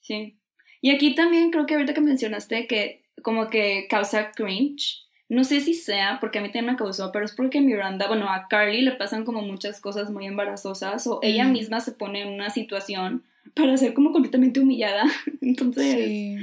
Sí. 0.00 0.40
Y 0.80 0.90
aquí 0.90 1.14
también 1.14 1.50
creo 1.50 1.66
que 1.66 1.74
ahorita 1.74 1.94
que 1.94 2.00
mencionaste 2.00 2.66
que 2.66 3.04
como 3.22 3.48
que 3.48 3.86
causa 3.88 4.32
cringe, 4.32 5.04
no 5.28 5.44
sé 5.44 5.60
si 5.60 5.74
sea 5.74 6.18
porque 6.20 6.38
a 6.38 6.42
mí 6.42 6.48
también 6.48 6.72
me 6.72 6.76
causó, 6.76 7.10
pero 7.12 7.24
es 7.24 7.32
porque 7.32 7.60
Miranda, 7.60 8.06
bueno, 8.08 8.28
a 8.28 8.46
Carly 8.48 8.82
le 8.82 8.92
pasan 8.92 9.24
como 9.24 9.42
muchas 9.42 9.80
cosas 9.80 10.10
muy 10.10 10.26
embarazosas 10.26 11.06
o 11.06 11.20
ella 11.22 11.46
misma 11.46 11.80
se 11.80 11.92
pone 11.92 12.22
en 12.22 12.28
una 12.28 12.50
situación 12.50 13.24
para 13.54 13.76
ser 13.76 13.94
como 13.94 14.12
completamente 14.12 14.60
humillada. 14.60 15.04
Entonces, 15.40 16.40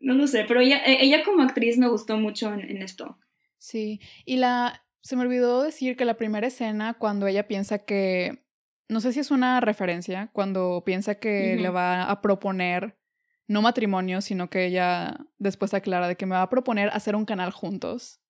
no 0.00 0.14
lo 0.14 0.26
sé, 0.26 0.44
pero 0.46 0.60
ella, 0.60 0.82
e, 0.84 1.04
ella 1.04 1.22
como 1.24 1.42
actriz 1.42 1.78
me 1.78 1.88
gustó 1.88 2.16
mucho 2.16 2.52
en, 2.52 2.60
en 2.60 2.82
esto. 2.82 3.18
Sí, 3.58 4.00
y 4.24 4.36
la, 4.36 4.84
se 5.02 5.16
me 5.16 5.22
olvidó 5.22 5.62
decir 5.62 5.96
que 5.96 6.04
la 6.04 6.16
primera 6.16 6.46
escena 6.46 6.94
cuando 6.94 7.26
ella 7.26 7.46
piensa 7.46 7.78
que 7.78 8.44
no 8.88 9.00
sé 9.00 9.12
si 9.12 9.20
es 9.20 9.30
una 9.30 9.60
referencia 9.60 10.30
cuando 10.32 10.82
piensa 10.84 11.16
que 11.16 11.56
le 11.56 11.68
va 11.70 12.10
a 12.10 12.20
proponer 12.20 12.98
no 13.46 13.62
matrimonio, 13.62 14.20
sino 14.20 14.48
que 14.48 14.66
ella 14.66 15.26
después 15.38 15.74
aclara 15.74 16.08
de 16.08 16.16
que 16.16 16.26
me 16.26 16.34
va 16.34 16.42
a 16.42 16.50
proponer 16.50 16.88
hacer 16.92 17.14
un 17.16 17.24
canal 17.24 17.52
juntos. 17.52 18.20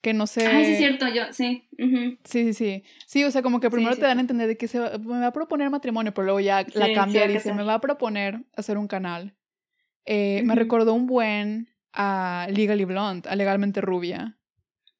Que 0.00 0.14
no 0.14 0.26
sé. 0.26 0.46
Ah, 0.46 0.64
sí, 0.64 0.72
es 0.72 0.78
cierto, 0.78 1.08
yo, 1.08 1.22
sí. 1.32 1.68
Sí, 1.76 2.18
sí, 2.24 2.54
sí. 2.54 2.84
Sí, 3.06 3.24
o 3.24 3.30
sea, 3.30 3.42
como 3.42 3.58
que 3.58 3.70
primero 3.70 3.96
te 3.96 4.02
dan 4.02 4.18
a 4.18 4.20
entender 4.20 4.46
de 4.46 4.56
que 4.56 4.68
se 4.68 4.78
me 4.78 5.18
va 5.20 5.26
a 5.26 5.32
proponer 5.32 5.70
matrimonio, 5.70 6.14
pero 6.14 6.26
luego 6.26 6.40
ya 6.40 6.64
la 6.74 6.92
cambia 6.92 7.24
y 7.24 7.32
dice, 7.32 7.52
me 7.52 7.64
va 7.64 7.74
a 7.74 7.80
proponer 7.80 8.44
hacer 8.56 8.78
un 8.78 8.86
canal. 8.86 9.34
Eh, 10.04 10.42
me 10.44 10.54
recordó 10.54 10.94
un 10.94 11.06
buen 11.06 11.68
a 11.92 12.46
Legally 12.50 12.84
Blonde, 12.84 13.28
a 13.28 13.34
Legalmente 13.34 13.80
Rubia. 13.80 14.38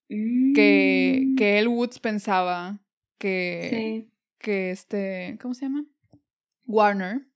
Que, 0.09 1.23
mm. 1.27 1.37
que 1.37 1.59
el 1.59 1.69
Woods 1.69 1.99
pensaba 1.99 2.81
que, 3.19 4.09
que 4.39 4.71
este, 4.71 5.37
¿cómo 5.41 5.53
se 5.53 5.67
llama? 5.67 5.85
Warner 6.65 7.28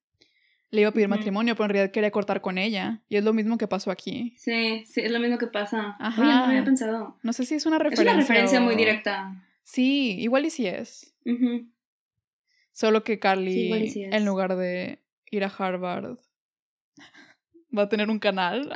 le 0.73 0.81
iba 0.81 0.91
a 0.91 0.93
pedir 0.93 1.09
matrimonio, 1.09 1.55
pero 1.55 1.66
en 1.66 1.70
realidad 1.70 1.93
quería 1.93 2.11
cortar 2.11 2.41
con 2.41 2.59
ella. 2.59 3.03
Y 3.09 3.16
es 3.16 3.25
lo 3.25 3.33
mismo 3.33 3.59
que 3.59 3.68
pasó 3.68 3.91
aquí. 3.91 4.35
Sí, 4.37 4.85
sí, 4.87 5.03
es 5.03 5.12
lo 5.12 5.20
mismo 5.20 5.39
que 5.39 5.47
pasa. 5.47 5.97
Ajá. 6.01 6.25
no 6.25 6.45
había 6.47 6.64
pensado. 6.64 7.18
No 7.23 7.33
sé 7.33 7.45
si 7.45 7.55
es 7.55 7.66
una 7.66 7.79
referencia. 7.79 8.11
Es 8.11 8.14
una 8.14 8.20
referencia 8.23 8.61
muy 8.61 8.75
directa. 8.75 9.37
Sí, 9.62 10.16
igual 10.18 10.47
y 10.47 10.51
sí 10.51 10.66
es. 10.66 11.14
Solo 12.73 13.05
que 13.05 13.18
Carly, 13.18 13.70
en 13.95 14.25
lugar 14.25 14.57
de 14.57 14.99
ir 15.31 15.45
a 15.45 15.53
Harvard, 15.57 16.18
va 17.77 17.83
a 17.83 17.89
tener 17.89 18.09
un 18.09 18.18
canal. 18.18 18.73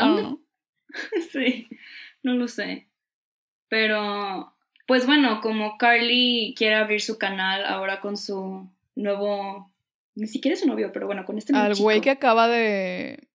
sí, 1.33 1.67
no 2.23 2.35
lo 2.35 2.47
sé. 2.47 2.89
Pero 3.69 4.55
pues 4.87 5.07
bueno, 5.07 5.41
como 5.41 5.79
Carly 5.79 6.55
quiere 6.57 6.77
abrir 6.77 7.01
su 7.01 7.19
canal 7.19 7.65
ahora 7.65 8.01
con 8.01 8.17
su 8.17 8.71
nuevo, 8.95 9.73
ni 10.17 10.27
siquiera 10.27 10.55
es 10.55 10.61
su 10.61 10.67
novio, 10.67 10.91
pero 10.93 11.07
bueno, 11.07 11.25
con 11.25 11.39
este 11.39 11.55
Al 11.55 11.77
güey 11.77 12.01
que 12.01 12.11
acaba 12.11 12.49
de... 12.49 13.29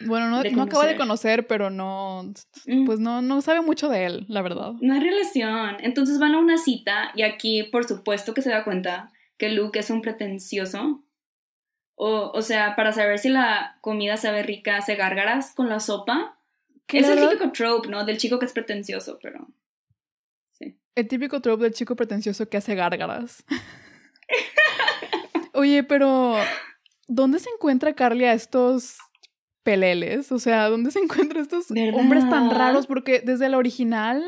Bueno, 0.00 0.28
no, 0.28 0.42
no 0.44 0.62
acaba 0.62 0.86
de 0.86 0.98
conocer, 0.98 1.46
pero 1.46 1.70
no, 1.70 2.34
mm. 2.66 2.84
pues 2.84 3.00
no, 3.00 3.22
no 3.22 3.40
sabe 3.40 3.62
mucho 3.62 3.88
de 3.88 4.04
él, 4.04 4.26
la 4.28 4.42
verdad. 4.42 4.74
No 4.82 4.92
hay 4.92 5.00
relación. 5.00 5.78
Entonces 5.80 6.18
van 6.18 6.34
a 6.34 6.38
una 6.38 6.58
cita 6.58 7.12
y 7.14 7.22
aquí, 7.22 7.62
por 7.62 7.86
supuesto 7.86 8.34
que 8.34 8.42
se 8.42 8.50
da 8.50 8.62
cuenta 8.62 9.10
que 9.38 9.48
Luke 9.48 9.78
es 9.78 9.88
un 9.88 10.02
pretencioso. 10.02 11.02
O, 11.94 12.30
o 12.34 12.42
sea, 12.42 12.76
para 12.76 12.92
saber 12.92 13.18
si 13.18 13.30
la 13.30 13.78
comida 13.80 14.18
sabe 14.18 14.42
rica, 14.42 14.76
hace 14.76 14.96
gárgaras 14.96 15.54
con 15.54 15.70
la 15.70 15.80
sopa. 15.80 16.38
Es 16.88 17.08
el 17.08 17.18
típico 17.18 17.50
trope, 17.52 17.88
¿no? 17.88 18.04
Del 18.04 18.18
chico 18.18 18.38
que 18.38 18.44
es 18.44 18.52
pretencioso, 18.52 19.18
pero... 19.22 19.48
Sí. 20.52 20.78
El 20.94 21.08
típico 21.08 21.40
trope 21.40 21.64
del 21.64 21.72
chico 21.72 21.96
pretencioso 21.96 22.50
que 22.50 22.58
hace 22.58 22.74
gárgaras. 22.74 23.42
Oye, 25.56 25.82
pero 25.82 26.36
¿dónde 27.08 27.38
se 27.38 27.50
encuentra 27.50 27.94
Carly 27.94 28.24
a 28.24 28.34
estos 28.34 28.98
peleles? 29.62 30.30
O 30.30 30.38
sea, 30.38 30.68
¿dónde 30.68 30.90
se 30.90 30.98
encuentran 31.02 31.42
estos 31.42 31.66
hombres 31.94 32.28
tan 32.30 32.50
raros? 32.50 32.86
Porque 32.86 33.20
desde 33.24 33.48
la 33.48 33.58
original, 33.58 34.22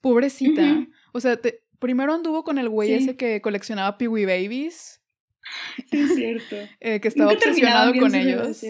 pobrecita. 0.00 0.86
O 1.12 1.20
sea, 1.20 1.38
primero 1.78 2.14
anduvo 2.14 2.44
con 2.44 2.58
el 2.58 2.68
güey 2.68 2.92
ese 2.92 3.16
que 3.16 3.40
coleccionaba 3.40 3.98
Peewee 3.98 4.24
Babies. 4.24 5.02
Sí, 5.90 5.98
es 6.00 6.14
cierto. 6.14 6.56
Eh, 6.80 7.00
que 7.00 7.08
estaba 7.08 7.32
obsesionado 7.32 7.92
con 7.98 8.14
ellos. 8.14 8.64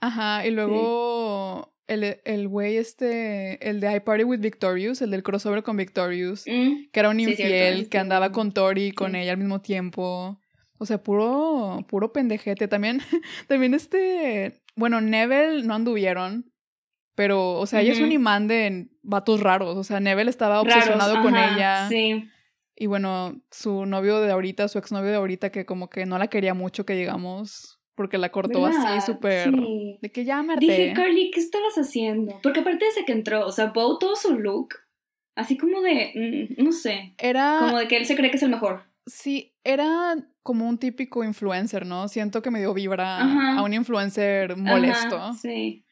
Ajá, 0.00 0.46
y 0.46 0.50
luego 0.50 1.72
el, 1.86 2.20
el 2.24 2.48
güey 2.48 2.76
este, 2.76 3.68
el 3.68 3.80
de 3.80 3.94
I 3.94 4.00
Party 4.00 4.24
with 4.24 4.40
Victorious, 4.40 5.00
el 5.02 5.10
del 5.10 5.22
crossover 5.22 5.62
con 5.62 5.76
Victorious, 5.76 6.44
mm, 6.46 6.90
que 6.92 7.00
era 7.00 7.10
un 7.10 7.20
infiel, 7.20 7.88
que 7.88 7.98
andaba 7.98 8.32
con 8.32 8.52
Tori 8.52 8.86
y 8.86 8.92
con 8.92 9.14
ella 9.14 9.32
al 9.32 9.38
mismo 9.38 9.60
tiempo. 9.60 10.41
O 10.82 10.84
sea, 10.84 11.00
puro, 11.00 11.86
puro 11.86 12.12
pendejete. 12.12 12.66
También, 12.66 12.98
también 13.46 13.72
este, 13.72 14.60
bueno, 14.74 15.00
Neville 15.00 15.62
no 15.62 15.74
anduvieron, 15.74 16.52
pero, 17.14 17.52
o 17.52 17.66
sea, 17.66 17.82
ella 17.82 17.92
es 17.92 18.00
un 18.00 18.10
imán 18.10 18.48
de 18.48 18.88
vatos 19.00 19.38
raros. 19.38 19.76
O 19.76 19.84
sea, 19.84 20.00
Neville 20.00 20.28
estaba 20.28 20.60
obsesionado 20.60 21.22
con 21.22 21.36
ella. 21.36 21.88
Sí. 21.88 22.28
Y 22.74 22.86
bueno, 22.86 23.40
su 23.52 23.86
novio 23.86 24.20
de 24.20 24.32
ahorita, 24.32 24.66
su 24.66 24.78
exnovio 24.78 25.10
de 25.10 25.18
ahorita, 25.18 25.50
que 25.52 25.64
como 25.64 25.88
que 25.88 26.04
no 26.04 26.18
la 26.18 26.26
quería 26.26 26.52
mucho, 26.52 26.84
que 26.84 26.94
digamos, 26.94 27.80
porque 27.94 28.18
la 28.18 28.32
cortó 28.32 28.66
así 28.66 29.06
súper... 29.06 29.52
De 29.52 30.10
que 30.12 30.24
ya 30.24 30.42
me 30.42 30.56
Dije, 30.56 30.94
Carly, 30.96 31.30
¿qué 31.30 31.38
estabas 31.38 31.74
haciendo? 31.76 32.40
Porque 32.42 32.58
aparte 32.58 32.86
de 32.96 33.04
que 33.04 33.12
entró, 33.12 33.46
o 33.46 33.52
sea, 33.52 33.66
Bo 33.66 33.98
todo 33.98 34.16
su 34.16 34.36
look, 34.36 34.70
así 35.36 35.56
como 35.56 35.80
de, 35.80 36.48
mm, 36.58 36.64
no 36.64 36.72
sé. 36.72 37.14
Era... 37.18 37.58
Como 37.60 37.78
de 37.78 37.86
que 37.86 37.98
él 37.98 38.06
se 38.06 38.16
cree 38.16 38.32
que 38.32 38.38
es 38.38 38.42
el 38.42 38.50
mejor. 38.50 38.82
Sí, 39.06 39.54
era 39.62 40.16
como 40.42 40.68
un 40.68 40.78
típico 40.78 41.24
influencer, 41.24 41.86
¿no? 41.86 42.08
Siento 42.08 42.42
que 42.42 42.50
me 42.50 42.58
dio 42.58 42.74
vibra 42.74 43.56
a 43.56 43.62
un 43.62 43.74
influencer 43.74 44.56
molesto. 44.56 45.32
sí. 45.34 45.84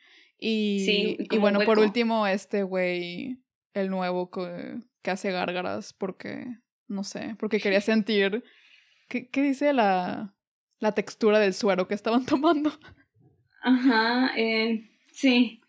Y, 0.43 1.19
y 1.31 1.39
bueno, 1.39 1.61
por 1.67 1.79
último, 1.79 2.27
este 2.27 2.63
güey, 2.63 3.39
el 3.75 3.91
nuevo 3.91 4.31
que, 4.31 4.79
que, 5.03 5.11
hace 5.11 5.31
gárgaras 5.31 5.93
porque, 5.93 6.47
no 6.89 7.05
sé, 7.05 7.37
porque 7.39 7.61
quería 7.61 7.81
sentir... 7.83 8.43
¿Qué, 9.09 9.29
qué 9.29 9.43
dice 9.43 9.73
la, 9.73 10.35
la 10.79 10.93
textura 10.93 11.39
del 11.39 11.53
suero 11.53 11.87
que 11.89 11.95
estaban 11.95 12.25
tomando? 12.27 12.73
Ajá, 13.63 14.31
eh, 14.37 14.89
sí. 15.13 15.61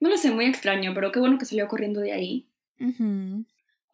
No 0.00 0.08
lo 0.08 0.16
sé, 0.16 0.30
muy 0.30 0.46
extraño, 0.46 0.92
pero 0.94 1.12
qué 1.12 1.20
bueno 1.20 1.38
que 1.38 1.44
salió 1.44 1.68
corriendo 1.68 2.00
de 2.00 2.12
ahí. 2.12 2.48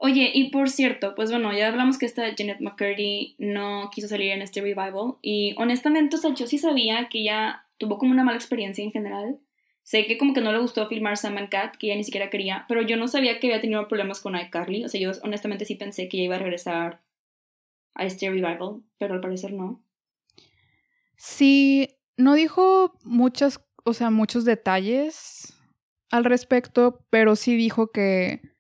Oye, 0.04 0.32
y 0.34 0.50
por 0.50 0.68
cierto, 0.68 1.14
pues 1.14 1.30
bueno, 1.30 1.50
ya 1.56 1.66
hablamos 1.66 1.96
que 1.96 2.04
esta 2.04 2.24
Janet 2.36 2.60
McCurdy 2.60 3.36
no 3.38 3.88
quiso 3.90 4.06
salir 4.06 4.32
en 4.32 4.42
este 4.42 4.60
revival 4.60 5.14
y 5.22 5.54
honestamente, 5.56 6.16
o 6.16 6.18
sea, 6.18 6.34
yo 6.34 6.46
sí 6.46 6.58
sabía 6.58 7.08
que 7.08 7.20
ella 7.20 7.64
tuvo 7.78 7.96
como 7.96 8.12
una 8.12 8.22
mala 8.22 8.36
experiencia 8.36 8.84
en 8.84 8.92
general. 8.92 9.40
Sé 9.82 10.04
que 10.04 10.18
como 10.18 10.34
que 10.34 10.42
no 10.42 10.52
le 10.52 10.58
gustó 10.58 10.86
filmar 10.88 11.16
Sam 11.16 11.38
and 11.38 11.48
Cat, 11.48 11.76
que 11.78 11.86
ella 11.86 11.96
ni 11.96 12.04
siquiera 12.04 12.28
quería, 12.28 12.66
pero 12.68 12.82
yo 12.82 12.98
no 12.98 13.08
sabía 13.08 13.40
que 13.40 13.46
había 13.46 13.62
tenido 13.62 13.88
problemas 13.88 14.20
con 14.20 14.36
iCarly. 14.36 14.84
O 14.84 14.90
sea, 14.90 15.00
yo 15.00 15.12
honestamente 15.22 15.64
sí 15.64 15.74
pensé 15.74 16.06
que 16.06 16.18
ella 16.18 16.26
iba 16.26 16.36
a 16.36 16.40
regresar 16.40 17.00
a 17.94 18.04
este 18.04 18.28
revival, 18.28 18.82
pero 18.98 19.14
al 19.14 19.22
parecer 19.22 19.54
no. 19.54 19.82
Sí, 21.16 21.96
no 22.18 22.34
dijo 22.34 22.98
muchas, 23.04 23.58
o 23.84 23.94
sea, 23.94 24.10
muchos 24.10 24.44
detalles 24.44 25.58
al 26.10 26.26
respecto, 26.26 27.06
pero 27.08 27.36
sí 27.36 27.56
dijo 27.56 27.90
que 27.90 28.53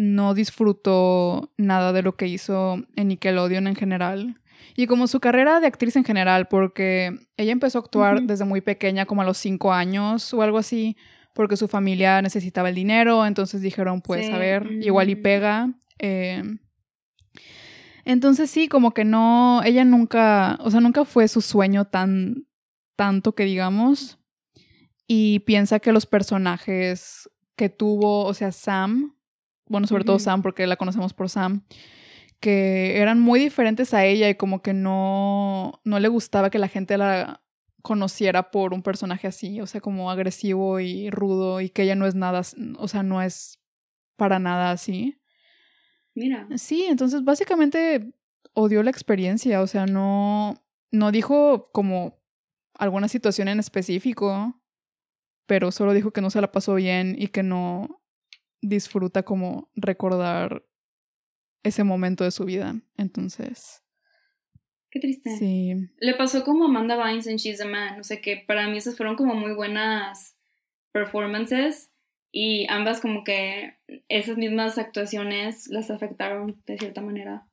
no 0.00 0.32
disfrutó 0.32 1.52
nada 1.58 1.92
de 1.92 2.00
lo 2.00 2.16
que 2.16 2.26
hizo 2.26 2.82
en 2.96 3.08
Nickelodeon 3.08 3.66
en 3.66 3.76
general. 3.76 4.40
Y 4.74 4.86
como 4.86 5.06
su 5.06 5.20
carrera 5.20 5.60
de 5.60 5.66
actriz 5.66 5.94
en 5.94 6.04
general, 6.04 6.48
porque 6.48 7.18
ella 7.36 7.52
empezó 7.52 7.76
a 7.76 7.82
actuar 7.82 8.22
desde 8.22 8.46
muy 8.46 8.62
pequeña, 8.62 9.04
como 9.04 9.20
a 9.20 9.26
los 9.26 9.36
cinco 9.36 9.74
años 9.74 10.32
o 10.32 10.40
algo 10.40 10.56
así, 10.56 10.96
porque 11.34 11.58
su 11.58 11.68
familia 11.68 12.22
necesitaba 12.22 12.70
el 12.70 12.76
dinero, 12.76 13.26
entonces 13.26 13.60
dijeron, 13.60 14.00
pues, 14.00 14.30
a 14.30 14.38
ver, 14.38 14.72
igual 14.80 15.10
y 15.10 15.16
pega. 15.16 15.74
Eh. 15.98 16.44
Entonces 18.06 18.50
sí, 18.50 18.68
como 18.68 18.92
que 18.92 19.04
no, 19.04 19.60
ella 19.64 19.84
nunca, 19.84 20.56
o 20.62 20.70
sea, 20.70 20.80
nunca 20.80 21.04
fue 21.04 21.28
su 21.28 21.42
sueño 21.42 21.84
tan, 21.84 22.46
tanto 22.96 23.34
que 23.34 23.44
digamos. 23.44 24.18
Y 25.06 25.40
piensa 25.40 25.78
que 25.78 25.92
los 25.92 26.06
personajes 26.06 27.28
que 27.54 27.68
tuvo, 27.68 28.24
o 28.24 28.32
sea, 28.32 28.50
Sam, 28.50 29.14
bueno, 29.70 29.86
sobre 29.86 30.02
todo 30.02 30.18
Sam, 30.18 30.42
porque 30.42 30.66
la 30.66 30.74
conocemos 30.74 31.14
por 31.14 31.30
Sam, 31.30 31.62
que 32.40 32.98
eran 32.98 33.20
muy 33.20 33.38
diferentes 33.38 33.94
a 33.94 34.04
ella 34.04 34.28
y 34.28 34.34
como 34.34 34.62
que 34.62 34.74
no, 34.74 35.80
no 35.84 36.00
le 36.00 36.08
gustaba 36.08 36.50
que 36.50 36.58
la 36.58 36.66
gente 36.66 36.98
la 36.98 37.40
conociera 37.82 38.50
por 38.50 38.74
un 38.74 38.82
personaje 38.82 39.28
así, 39.28 39.60
o 39.60 39.66
sea, 39.68 39.80
como 39.80 40.10
agresivo 40.10 40.80
y 40.80 41.08
rudo 41.08 41.60
y 41.60 41.70
que 41.70 41.82
ella 41.82 41.94
no 41.94 42.06
es 42.06 42.16
nada, 42.16 42.42
o 42.78 42.88
sea, 42.88 43.04
no 43.04 43.22
es 43.22 43.60
para 44.16 44.40
nada 44.40 44.72
así. 44.72 45.20
Mira. 46.16 46.48
Sí, 46.56 46.86
entonces 46.88 47.22
básicamente 47.22 48.12
odió 48.52 48.82
la 48.82 48.90
experiencia, 48.90 49.62
o 49.62 49.68
sea, 49.68 49.86
no, 49.86 50.60
no 50.90 51.12
dijo 51.12 51.70
como 51.72 52.20
alguna 52.74 53.06
situación 53.06 53.46
en 53.46 53.60
específico, 53.60 54.60
pero 55.46 55.70
solo 55.70 55.92
dijo 55.92 56.10
que 56.10 56.22
no 56.22 56.30
se 56.30 56.40
la 56.40 56.50
pasó 56.50 56.74
bien 56.74 57.14
y 57.16 57.28
que 57.28 57.44
no, 57.44 57.99
disfruta 58.60 59.22
como 59.22 59.70
recordar 59.74 60.64
ese 61.62 61.84
momento 61.84 62.24
de 62.24 62.30
su 62.30 62.44
vida. 62.44 62.80
Entonces. 62.96 63.82
Qué 64.90 65.00
triste. 65.00 65.36
Sí. 65.36 65.74
Le 65.98 66.14
pasó 66.14 66.44
como 66.44 66.64
Amanda 66.64 66.96
Bynes 66.96 67.26
en 67.26 67.36
She's 67.36 67.60
a 67.60 67.66
Man. 67.66 68.00
O 68.00 68.04
sea 68.04 68.20
que 68.20 68.42
para 68.46 68.68
mí 68.68 68.76
esas 68.78 68.96
fueron 68.96 69.16
como 69.16 69.34
muy 69.34 69.52
buenas 69.52 70.36
performances. 70.92 71.90
Y 72.32 72.66
ambas 72.68 73.00
como 73.00 73.24
que 73.24 73.76
esas 74.08 74.36
mismas 74.36 74.78
actuaciones 74.78 75.66
las 75.68 75.90
afectaron 75.90 76.62
de 76.66 76.78
cierta 76.78 77.00
manera. 77.00 77.46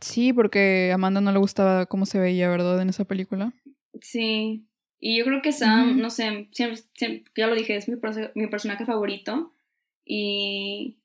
Sí, 0.00 0.32
porque 0.32 0.88
a 0.90 0.94
Amanda 0.94 1.20
no 1.20 1.30
le 1.30 1.38
gustaba 1.38 1.86
cómo 1.86 2.06
se 2.06 2.18
veía, 2.18 2.48
¿verdad? 2.48 2.82
En 2.82 2.88
esa 2.88 3.04
película. 3.04 3.52
Sí. 4.00 4.66
Y 4.98 5.18
yo 5.18 5.24
creo 5.24 5.42
que 5.42 5.52
Sam, 5.52 5.98
no 6.00 6.10
sé, 6.10 6.48
siempre, 6.52 6.80
ya 7.36 7.46
lo 7.46 7.54
dije, 7.54 7.76
es 7.76 7.88
mi, 7.88 7.96
mi 8.34 8.46
personaje 8.48 8.84
favorito. 8.84 9.52
Y 10.14 10.98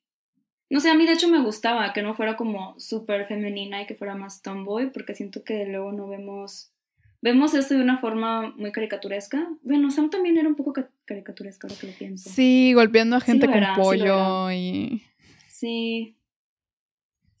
no 0.68 0.80
sé, 0.80 0.90
a 0.90 0.94
mí 0.94 1.06
de 1.06 1.14
hecho 1.14 1.28
me 1.28 1.42
gustaba 1.42 1.94
que 1.94 2.02
no 2.02 2.14
fuera 2.14 2.36
como 2.36 2.78
súper 2.78 3.24
femenina 3.26 3.80
y 3.80 3.86
que 3.86 3.94
fuera 3.94 4.14
más 4.14 4.42
tomboy, 4.42 4.90
porque 4.90 5.14
siento 5.14 5.44
que 5.44 5.64
luego 5.64 5.92
no 5.92 6.08
vemos, 6.08 6.72
vemos 7.22 7.54
esto 7.54 7.74
de 7.74 7.80
una 7.80 7.96
forma 7.96 8.52
muy 8.58 8.70
caricaturesca. 8.70 9.48
Bueno, 9.62 9.90
Sam 9.90 10.10
también 10.10 10.36
era 10.36 10.46
un 10.46 10.56
poco 10.56 10.74
caricaturesca, 11.06 11.68
lo 11.68 11.78
que 11.78 11.86
lo 11.86 11.94
pienso. 11.94 12.28
Sí, 12.28 12.74
golpeando 12.74 13.16
a 13.16 13.20
gente 13.20 13.46
con 13.46 13.62
pollo 13.76 14.52
y... 14.52 15.02
Sí. 15.48 16.14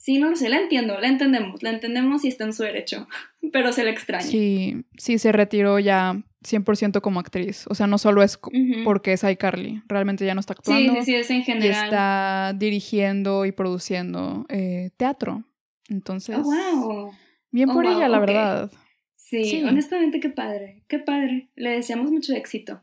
Sí, 0.08 0.16
no 0.16 0.30
lo 0.30 0.36
sé, 0.36 0.48
la 0.48 0.58
entiendo, 0.58 0.98
la 0.98 1.06
entendemos, 1.06 1.62
la 1.62 1.68
entendemos 1.68 2.24
y 2.24 2.28
está 2.28 2.44
en 2.44 2.54
su 2.54 2.62
derecho, 2.62 3.06
pero 3.52 3.74
se 3.74 3.84
le 3.84 3.90
extraña. 3.90 4.24
Sí, 4.24 4.86
sí, 4.96 5.18
se 5.18 5.32
retiró 5.32 5.78
ya 5.78 6.22
100% 6.42 7.02
como 7.02 7.20
actriz. 7.20 7.66
O 7.68 7.74
sea, 7.74 7.86
no 7.86 7.98
solo 7.98 8.22
es 8.22 8.40
porque 8.86 9.12
es 9.12 9.22
iCarly, 9.22 9.82
realmente 9.86 10.24
ya 10.24 10.32
no 10.32 10.40
está 10.40 10.54
actuando. 10.54 10.94
Sí, 10.94 11.00
sí, 11.00 11.04
sí, 11.04 11.14
es 11.14 11.30
en 11.30 11.42
general. 11.42 11.66
Y 11.66 11.84
está 11.84 12.54
dirigiendo 12.56 13.44
y 13.44 13.52
produciendo 13.52 14.46
eh, 14.48 14.92
teatro. 14.96 15.44
Entonces, 15.90 16.38
oh, 16.38 16.42
wow. 16.42 17.12
bien 17.50 17.68
oh, 17.68 17.74
por 17.74 17.84
ella, 17.84 18.08
la 18.08 18.18
verdad. 18.18 18.70
Sí, 19.14 19.62
honestamente, 19.62 20.20
qué 20.20 20.30
padre, 20.30 20.84
qué 20.88 21.00
padre. 21.00 21.50
Le 21.54 21.72
deseamos 21.72 22.10
mucho 22.10 22.32
éxito. 22.32 22.80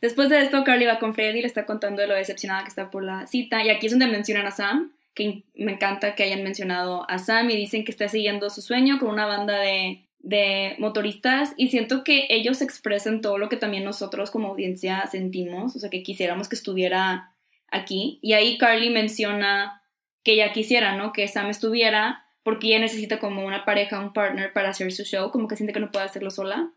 Después 0.00 0.28
de 0.28 0.42
esto, 0.42 0.62
Carly 0.62 0.86
va 0.86 1.00
con 1.00 1.12
Freddy 1.12 1.40
y 1.40 1.42
le 1.42 1.48
está 1.48 1.66
contando 1.66 2.02
de 2.02 2.06
lo 2.06 2.14
decepcionada 2.14 2.62
que 2.62 2.68
está 2.68 2.88
por 2.88 3.02
la 3.02 3.26
cita. 3.26 3.64
Y 3.64 3.70
aquí 3.70 3.86
es 3.86 3.92
donde 3.92 4.06
mencionan 4.06 4.46
a 4.46 4.52
Sam, 4.52 4.92
que 5.14 5.44
me 5.54 5.72
encanta 5.72 6.14
que 6.14 6.22
hayan 6.22 6.42
mencionado 6.42 7.08
a 7.10 7.18
Sam 7.18 7.50
y 7.50 7.56
dicen 7.56 7.84
que 7.84 7.90
está 7.90 8.08
siguiendo 8.08 8.50
su 8.50 8.62
sueño 8.62 8.98
con 8.98 9.08
una 9.08 9.26
banda 9.26 9.58
de 9.58 10.06
de 10.22 10.76
motoristas 10.78 11.54
y 11.56 11.68
siento 11.68 12.04
que 12.04 12.26
ellos 12.28 12.60
expresan 12.60 13.20
todo 13.20 13.38
lo 13.38 13.48
que 13.48 13.56
también 13.56 13.84
nosotros 13.84 14.30
como 14.30 14.48
audiencia 14.48 15.06
sentimos, 15.10 15.74
o 15.76 15.78
sea, 15.78 15.90
que 15.90 16.02
quisiéramos 16.02 16.48
que 16.48 16.56
estuviera 16.56 17.34
aquí. 17.70 18.18
Y 18.22 18.34
ahí 18.34 18.58
Carly 18.58 18.90
menciona 18.90 19.82
que 20.22 20.32
ella 20.32 20.52
quisiera, 20.52 20.94
¿no? 20.96 21.12
Que 21.12 21.26
Sam 21.26 21.48
estuviera, 21.48 22.26
porque 22.42 22.68
ella 22.68 22.80
necesita 22.80 23.18
como 23.18 23.46
una 23.46 23.64
pareja, 23.64 24.00
un 24.00 24.12
partner 24.12 24.52
para 24.52 24.70
hacer 24.70 24.92
su 24.92 25.04
show, 25.04 25.30
como 25.30 25.48
que 25.48 25.56
siente 25.56 25.72
que 25.72 25.80
no 25.80 25.90
puede 25.90 26.04
hacerlo 26.04 26.30
sola. 26.30 26.70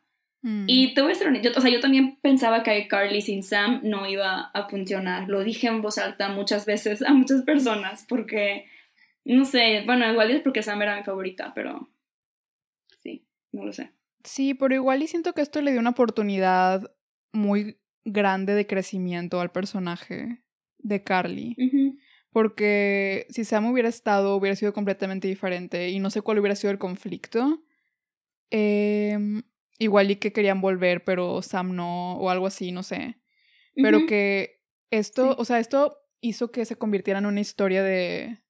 Mm. 0.44 0.66
Y 0.68 0.94
te 0.94 1.02
voy 1.02 1.14
a 1.14 1.16
ser 1.16 1.28
honesta, 1.28 1.58
o 1.58 1.62
sea, 1.62 1.72
yo 1.72 1.80
también 1.80 2.18
pensaba 2.22 2.64
que 2.64 2.88
Carly 2.88 3.22
sin 3.22 3.44
Sam 3.44 3.80
no 3.84 4.08
iba 4.08 4.52
a 4.54 4.70
funcionar. 4.70 5.30
Lo 5.30 5.44
dije 5.44 5.68
en 5.68 5.82
voz 5.82 5.98
alta 5.98 6.30
muchas 6.30 6.66
veces 6.66 7.02
a 7.02 7.14
muchas 7.14 7.42
personas, 7.44 8.06
porque, 8.08 8.66
no 9.26 9.46
sé, 9.46 9.84
bueno, 9.86 10.10
igual 10.12 10.32
es 10.32 10.42
porque 10.42 10.62
Sam 10.62 10.82
era 10.82 10.98
mi 10.98 11.04
favorita, 11.04 11.54
pero 11.56 11.90
sí, 13.02 13.26
no 13.52 13.66
lo 13.66 13.74
sé. 13.74 13.92
Sí, 14.24 14.54
pero 14.54 14.76
igual 14.76 15.02
y 15.02 15.08
siento 15.08 15.34
que 15.34 15.42
esto 15.42 15.62
le 15.62 15.72
dio 15.72 15.80
una 15.80 15.92
oportunidad 15.92 16.94
muy 17.32 17.78
grande 18.06 18.54
de 18.54 18.68
crecimiento 18.68 19.40
al 19.40 19.52
personaje 19.52 20.44
de 20.78 21.04
Carly. 21.04 21.56
Porque 22.32 23.28
si 23.30 23.46
Sam 23.46 23.68
hubiera 23.68 23.90
estado, 23.90 24.36
hubiera 24.36 24.56
sido 24.56 24.74
completamente 24.74 25.28
diferente 25.28 25.90
y 25.90 26.00
no 26.00 26.10
sé 26.10 26.22
cuál 26.22 26.40
hubiera 26.40 26.56
sido 26.56 26.72
el 26.72 26.80
conflicto. 26.80 27.64
Em, 28.50 29.44
igual 29.80 30.12
y 30.12 30.16
que 30.18 30.34
querían 30.34 30.62
volver, 30.62 31.04
pero 31.04 31.42
Sam 31.42 31.76
no, 31.76 32.18
o 32.18 32.30
algo 32.30 32.48
así, 32.48 32.72
no 32.72 32.84
sé. 32.84 33.20
Pero 33.76 34.06
que 34.06 34.62
esto, 34.92 35.36
o 35.38 35.46
sea, 35.46 35.60
esto 35.60 35.98
hizo 36.22 36.52
que 36.52 36.66
se 36.66 36.76
convirtiera 36.76 37.20
en 37.20 37.26
una 37.26 37.42
historia 37.42 37.84
de, 37.84 38.44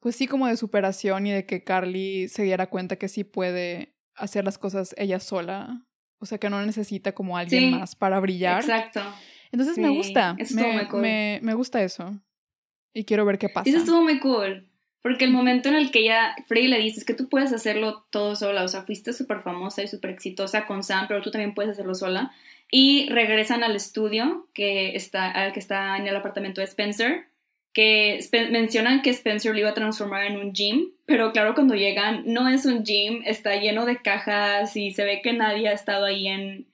pues 0.00 0.16
sí, 0.16 0.26
como 0.26 0.46
de 0.46 0.56
superación 0.56 1.26
y 1.26 1.32
de 1.32 1.46
que 1.46 1.62
Carly 1.62 2.28
se 2.28 2.42
diera 2.42 2.68
cuenta 2.68 2.96
que 2.96 3.08
sí 3.08 3.24
puede 3.24 3.96
hacer 4.14 4.44
las 4.44 4.58
cosas 4.58 4.94
ella 4.98 5.20
sola. 5.20 5.86
O 6.18 6.26
sea, 6.26 6.38
que 6.38 6.48
no 6.48 6.64
necesita 6.64 7.12
como 7.12 7.36
alguien 7.36 7.72
más 7.72 7.94
para 7.96 8.18
brillar. 8.18 8.60
Exacto. 8.60 9.02
Entonces 9.52 9.76
me 9.78 9.90
gusta. 9.90 10.34
Eso 10.38 10.54
me, 10.56 10.72
muy 10.72 10.86
cool. 10.86 11.00
me, 11.00 11.40
me, 11.42 11.54
gusta 11.54 11.82
eso. 11.82 12.18
Y 12.94 13.04
quiero 13.04 13.24
ver 13.24 13.38
qué 13.38 13.48
pasa. 13.48 13.68
Eso 13.68 13.78
estuvo 13.78 14.02
muy 14.02 14.18
cool. 14.20 14.70
Porque 15.04 15.26
el 15.26 15.32
momento 15.32 15.68
en 15.68 15.74
el 15.74 15.90
que 15.90 15.98
ella, 15.98 16.34
Freddy 16.46 16.66
le 16.66 16.78
dice, 16.78 17.00
es 17.00 17.04
que 17.04 17.12
tú 17.12 17.28
puedes 17.28 17.52
hacerlo 17.52 18.06
todo 18.08 18.34
sola, 18.36 18.64
o 18.64 18.68
sea, 18.68 18.84
fuiste 18.84 19.12
súper 19.12 19.42
famosa 19.42 19.82
y 19.82 19.86
súper 19.86 20.08
exitosa 20.08 20.64
con 20.64 20.82
Sam, 20.82 21.08
pero 21.08 21.20
tú 21.20 21.30
también 21.30 21.52
puedes 21.52 21.72
hacerlo 21.72 21.94
sola. 21.94 22.32
Y 22.70 23.10
regresan 23.10 23.62
al 23.62 23.76
estudio 23.76 24.48
que 24.54 24.96
está, 24.96 25.52
que 25.52 25.60
está 25.60 25.98
en 25.98 26.08
el 26.08 26.16
apartamento 26.16 26.62
de 26.62 26.68
Spencer, 26.68 27.26
que 27.74 28.18
mencionan 28.50 29.02
que 29.02 29.10
Spencer 29.10 29.52
lo 29.52 29.58
iba 29.58 29.68
a 29.68 29.74
transformar 29.74 30.24
en 30.24 30.38
un 30.38 30.54
gym, 30.54 30.92
pero 31.04 31.32
claro, 31.32 31.54
cuando 31.54 31.74
llegan 31.74 32.22
no 32.24 32.48
es 32.48 32.64
un 32.64 32.82
gym, 32.82 33.20
está 33.26 33.56
lleno 33.56 33.84
de 33.84 34.00
cajas 34.00 34.74
y 34.74 34.92
se 34.92 35.04
ve 35.04 35.20
que 35.20 35.34
nadie 35.34 35.68
ha 35.68 35.72
estado 35.72 36.06
ahí 36.06 36.28
en, 36.28 36.66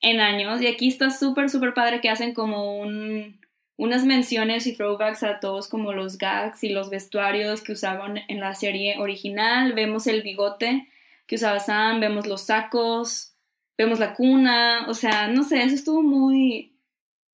en 0.00 0.20
años. 0.20 0.62
Y 0.62 0.66
aquí 0.66 0.88
está 0.88 1.10
súper, 1.10 1.50
súper 1.50 1.74
padre 1.74 2.00
que 2.00 2.08
hacen 2.08 2.32
como 2.32 2.78
un, 2.78 3.38
unas 3.80 4.04
menciones 4.04 4.66
y 4.66 4.74
throwbacks 4.74 5.22
a 5.22 5.40
todos 5.40 5.66
como 5.66 5.94
los 5.94 6.18
gags 6.18 6.62
y 6.64 6.68
los 6.68 6.90
vestuarios 6.90 7.62
que 7.62 7.72
usaban 7.72 8.18
en 8.28 8.38
la 8.38 8.54
serie 8.54 8.98
original. 8.98 9.72
Vemos 9.72 10.06
el 10.06 10.20
bigote 10.20 10.86
que 11.26 11.36
usaba 11.36 11.60
Sam, 11.60 11.98
vemos 11.98 12.26
los 12.26 12.42
sacos, 12.42 13.32
vemos 13.78 13.98
la 13.98 14.12
cuna, 14.12 14.84
o 14.86 14.92
sea, 14.92 15.28
no 15.28 15.44
sé, 15.44 15.62
eso 15.62 15.74
estuvo 15.74 16.02
muy 16.02 16.76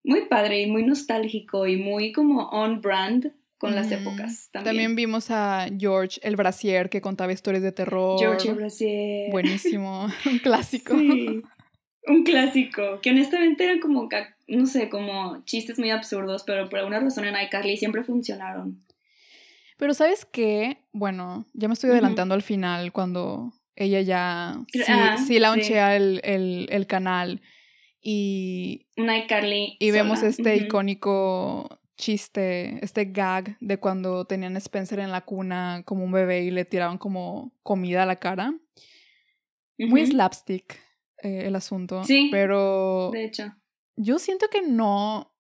muy 0.05 0.27
padre 0.27 0.61
y 0.61 0.67
muy 0.71 0.83
nostálgico 0.83 1.67
y 1.67 1.79
muy 1.79 2.13
como 2.13 2.51
on 2.51 2.83
brand 2.83 3.33
con 3.57 3.75
las 3.75 3.91
épocas 3.91 4.51
también. 4.53 4.75
También 4.75 4.97
vimos 4.97 5.31
a 5.31 5.67
George 5.79 6.21
el 6.23 6.37
Brasier 6.37 6.91
que 6.91 7.01
contaba 7.01 7.33
historias 7.33 7.63
de 7.63 7.73
terror. 7.73 8.19
George 8.19 8.51
el 8.51 8.55
Brasier. 8.57 9.31
Buenísimo, 9.31 10.09
un 10.27 10.39
clásico. 10.41 10.95
Sí, 10.95 11.41
un 12.07 12.25
clásico, 12.25 13.01
que 13.01 13.11
honestamente 13.11 13.65
eran 13.65 13.81
como, 13.81 14.09
no 14.49 14.67
sé, 14.67 14.89
como 14.89 15.43
chistes 15.45 15.79
muy 15.79 15.91
absurdos, 15.91 16.45
pero 16.45 16.69
por 16.69 16.81
alguna 16.81 17.01
razón 17.01 17.25
en 17.25 17.35
iCarly 17.41 17.77
siempre 17.77 18.05
funcionaron. 18.05 18.83
Pero 19.79 19.95
¿sabes 19.95 20.25
qué? 20.25 20.79
Bueno, 20.93 21.47
ya 21.53 21.69
me 21.69 21.75
estoy 21.75 21.91
adelantando 21.91 22.35
al 22.35 22.43
final 22.43 22.93
cuando 22.93 23.53
ella 23.75 24.01
ya 24.03 24.61
sí, 24.73 24.83
ah, 24.87 25.17
sí 25.19 25.39
launchea 25.39 25.97
El, 25.97 26.21
el, 26.23 26.69
el 26.71 26.87
canal 26.87 27.43
y, 28.01 28.87
y 29.79 29.91
vemos 29.91 30.23
este 30.23 30.57
icónico 30.57 31.81
chiste, 31.97 32.79
este 32.85 33.07
gag 33.07 33.57
de 33.61 33.79
cuando 33.79 34.27
tenían 34.27 34.57
a 34.57 34.59
Spencer 34.59 35.01
en 35.01 35.11
la 35.11 35.23
cuna 35.23 35.83
como 35.87 36.05
un 36.05 36.13
bebé 36.13 36.45
y 36.45 36.51
le 36.51 36.65
tiraban 36.65 36.99
como 36.99 37.53
comida 37.63 38.03
a 38.03 38.07
la 38.07 38.17
cara. 38.17 38.55
Muy 39.79 40.07
slapstick 40.07 40.84
eh, 41.25 41.47
el 41.47 41.57
asunto. 41.57 42.05
Sí. 42.05 42.29
Pero. 42.31 43.11
De 43.13 43.25
hecho. 43.25 43.55
Yo 43.97 44.19
siento 44.19 44.49
que 44.49 44.63
no. 44.63 45.31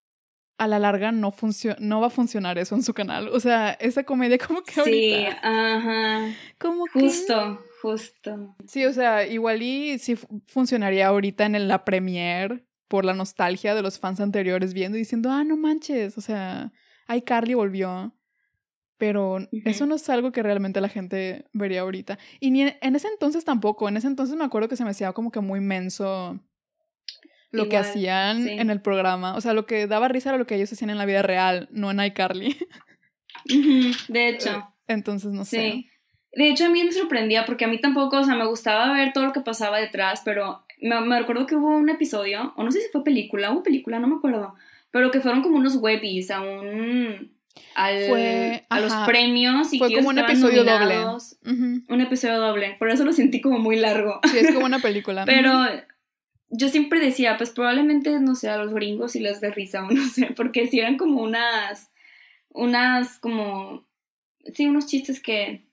A 0.56 0.68
la 0.68 0.78
larga 0.78 1.10
no, 1.10 1.34
no 1.80 2.00
va 2.00 2.06
a 2.06 2.10
funcionar 2.10 2.58
eso 2.58 2.76
en 2.76 2.84
su 2.84 2.94
canal. 2.94 3.28
O 3.28 3.40
sea, 3.40 3.72
esa 3.72 4.04
comedia 4.04 4.38
como 4.46 4.62
que 4.62 4.80
ahorita. 4.80 5.30
Sí, 5.30 5.36
ajá. 5.42 6.32
Como 6.58 6.86
Justo. 6.92 7.60
Justo. 7.82 8.56
Sí, 8.66 8.86
o 8.86 8.92
sea, 8.92 9.26
igual 9.26 9.62
y 9.62 9.98
sí 9.98 10.16
funcionaría 10.46 11.08
ahorita 11.08 11.44
en 11.44 11.68
la 11.68 11.84
premiere 11.84 12.64
por 12.88 13.04
la 13.04 13.12
nostalgia 13.12 13.74
de 13.74 13.82
los 13.82 13.98
fans 13.98 14.20
anteriores 14.20 14.72
viendo 14.72 14.96
y 14.96 15.00
diciendo, 15.00 15.30
ah, 15.30 15.44
no 15.44 15.56
manches, 15.56 16.16
o 16.16 16.20
sea, 16.20 16.72
ay, 17.06 17.22
Carly 17.22 17.54
volvió. 17.54 18.14
Pero 18.96 19.38
eso 19.64 19.86
no 19.86 19.96
es 19.96 20.08
algo 20.08 20.30
que 20.30 20.42
realmente 20.42 20.80
la 20.80 20.88
gente 20.88 21.46
vería 21.52 21.80
ahorita. 21.80 22.18
Y 22.40 22.50
ni 22.50 22.62
en, 22.62 22.96
ese 22.96 23.08
entonces 23.08 23.44
tampoco. 23.44 23.88
En 23.88 23.96
ese 23.96 24.06
entonces 24.06 24.36
me 24.36 24.44
acuerdo 24.44 24.68
que 24.68 24.76
se 24.76 24.84
me 24.84 24.90
hacía 24.90 25.12
como 25.12 25.32
que 25.32 25.40
muy 25.40 25.60
menso 25.60 26.40
lo 27.50 27.68
que 27.68 27.76
hacían 27.76 28.48
en 28.48 28.70
el 28.70 28.80
programa. 28.80 29.34
O 29.36 29.40
sea, 29.40 29.52
lo 29.52 29.66
que 29.66 29.86
daba 29.86 30.08
risa 30.08 30.30
era 30.30 30.38
lo 30.38 30.46
que 30.46 30.54
ellos 30.54 30.72
hacían 30.72 30.90
en 30.90 30.98
la 30.98 31.06
vida 31.06 31.22
real, 31.22 31.68
no 31.72 31.90
en 31.90 32.00
iCarly. 32.00 32.56
De 34.08 34.28
hecho. 34.28 34.74
Entonces, 34.86 35.32
no 35.32 35.44
sé. 35.44 35.86
De 36.32 36.48
hecho, 36.48 36.66
a 36.66 36.68
mí 36.68 36.82
me 36.82 36.92
sorprendía 36.92 37.44
porque 37.46 37.64
a 37.64 37.68
mí 37.68 37.80
tampoco, 37.80 38.18
o 38.18 38.24
sea, 38.24 38.34
me 38.34 38.46
gustaba 38.46 38.92
ver 38.92 39.12
todo 39.12 39.26
lo 39.26 39.32
que 39.32 39.40
pasaba 39.40 39.78
detrás, 39.78 40.22
pero 40.24 40.64
me, 40.80 41.00
me 41.00 41.18
recuerdo 41.18 41.46
que 41.46 41.54
hubo 41.54 41.76
un 41.76 41.88
episodio, 41.88 42.52
o 42.56 42.64
no 42.64 42.72
sé 42.72 42.80
si 42.80 42.88
fue 42.90 43.04
película, 43.04 43.52
hubo 43.52 43.62
película, 43.62 44.00
no 44.00 44.08
me 44.08 44.16
acuerdo, 44.16 44.54
pero 44.90 45.10
que 45.10 45.20
fueron 45.20 45.42
como 45.42 45.58
unos 45.58 45.76
webbies 45.76 46.30
a 46.30 46.40
un... 46.40 47.33
Al, 47.74 48.64
a 48.68 48.80
los 48.80 48.92
premios 49.06 49.72
y 49.72 49.78
fue 49.78 49.92
como 49.92 50.08
un 50.08 50.18
episodio 50.18 50.64
doble. 50.64 50.96
Un 51.88 52.00
episodio 52.00 52.40
doble, 52.40 52.76
por 52.78 52.90
eso 52.90 53.04
lo 53.04 53.12
sentí 53.12 53.40
como 53.40 53.58
muy 53.58 53.76
largo. 53.76 54.20
Sí, 54.30 54.38
es 54.38 54.52
como 54.52 54.66
una 54.66 54.78
película. 54.80 55.24
pero 55.24 55.66
yo 56.50 56.68
siempre 56.68 57.00
decía, 57.00 57.36
pues 57.36 57.50
probablemente, 57.50 58.20
no 58.20 58.34
sé, 58.34 58.48
a 58.48 58.58
los 58.58 58.72
gringos 58.72 59.16
y 59.16 59.20
les 59.20 59.40
dé 59.40 59.50
risa 59.50 59.84
o 59.84 59.90
no 59.90 60.04
sé, 60.08 60.26
porque 60.36 60.66
si 60.66 60.80
eran 60.80 60.96
como 60.96 61.22
unas, 61.22 61.90
unas 62.50 63.18
como, 63.18 63.86
sí, 64.52 64.66
unos 64.66 64.86
chistes 64.86 65.20
que 65.20 65.64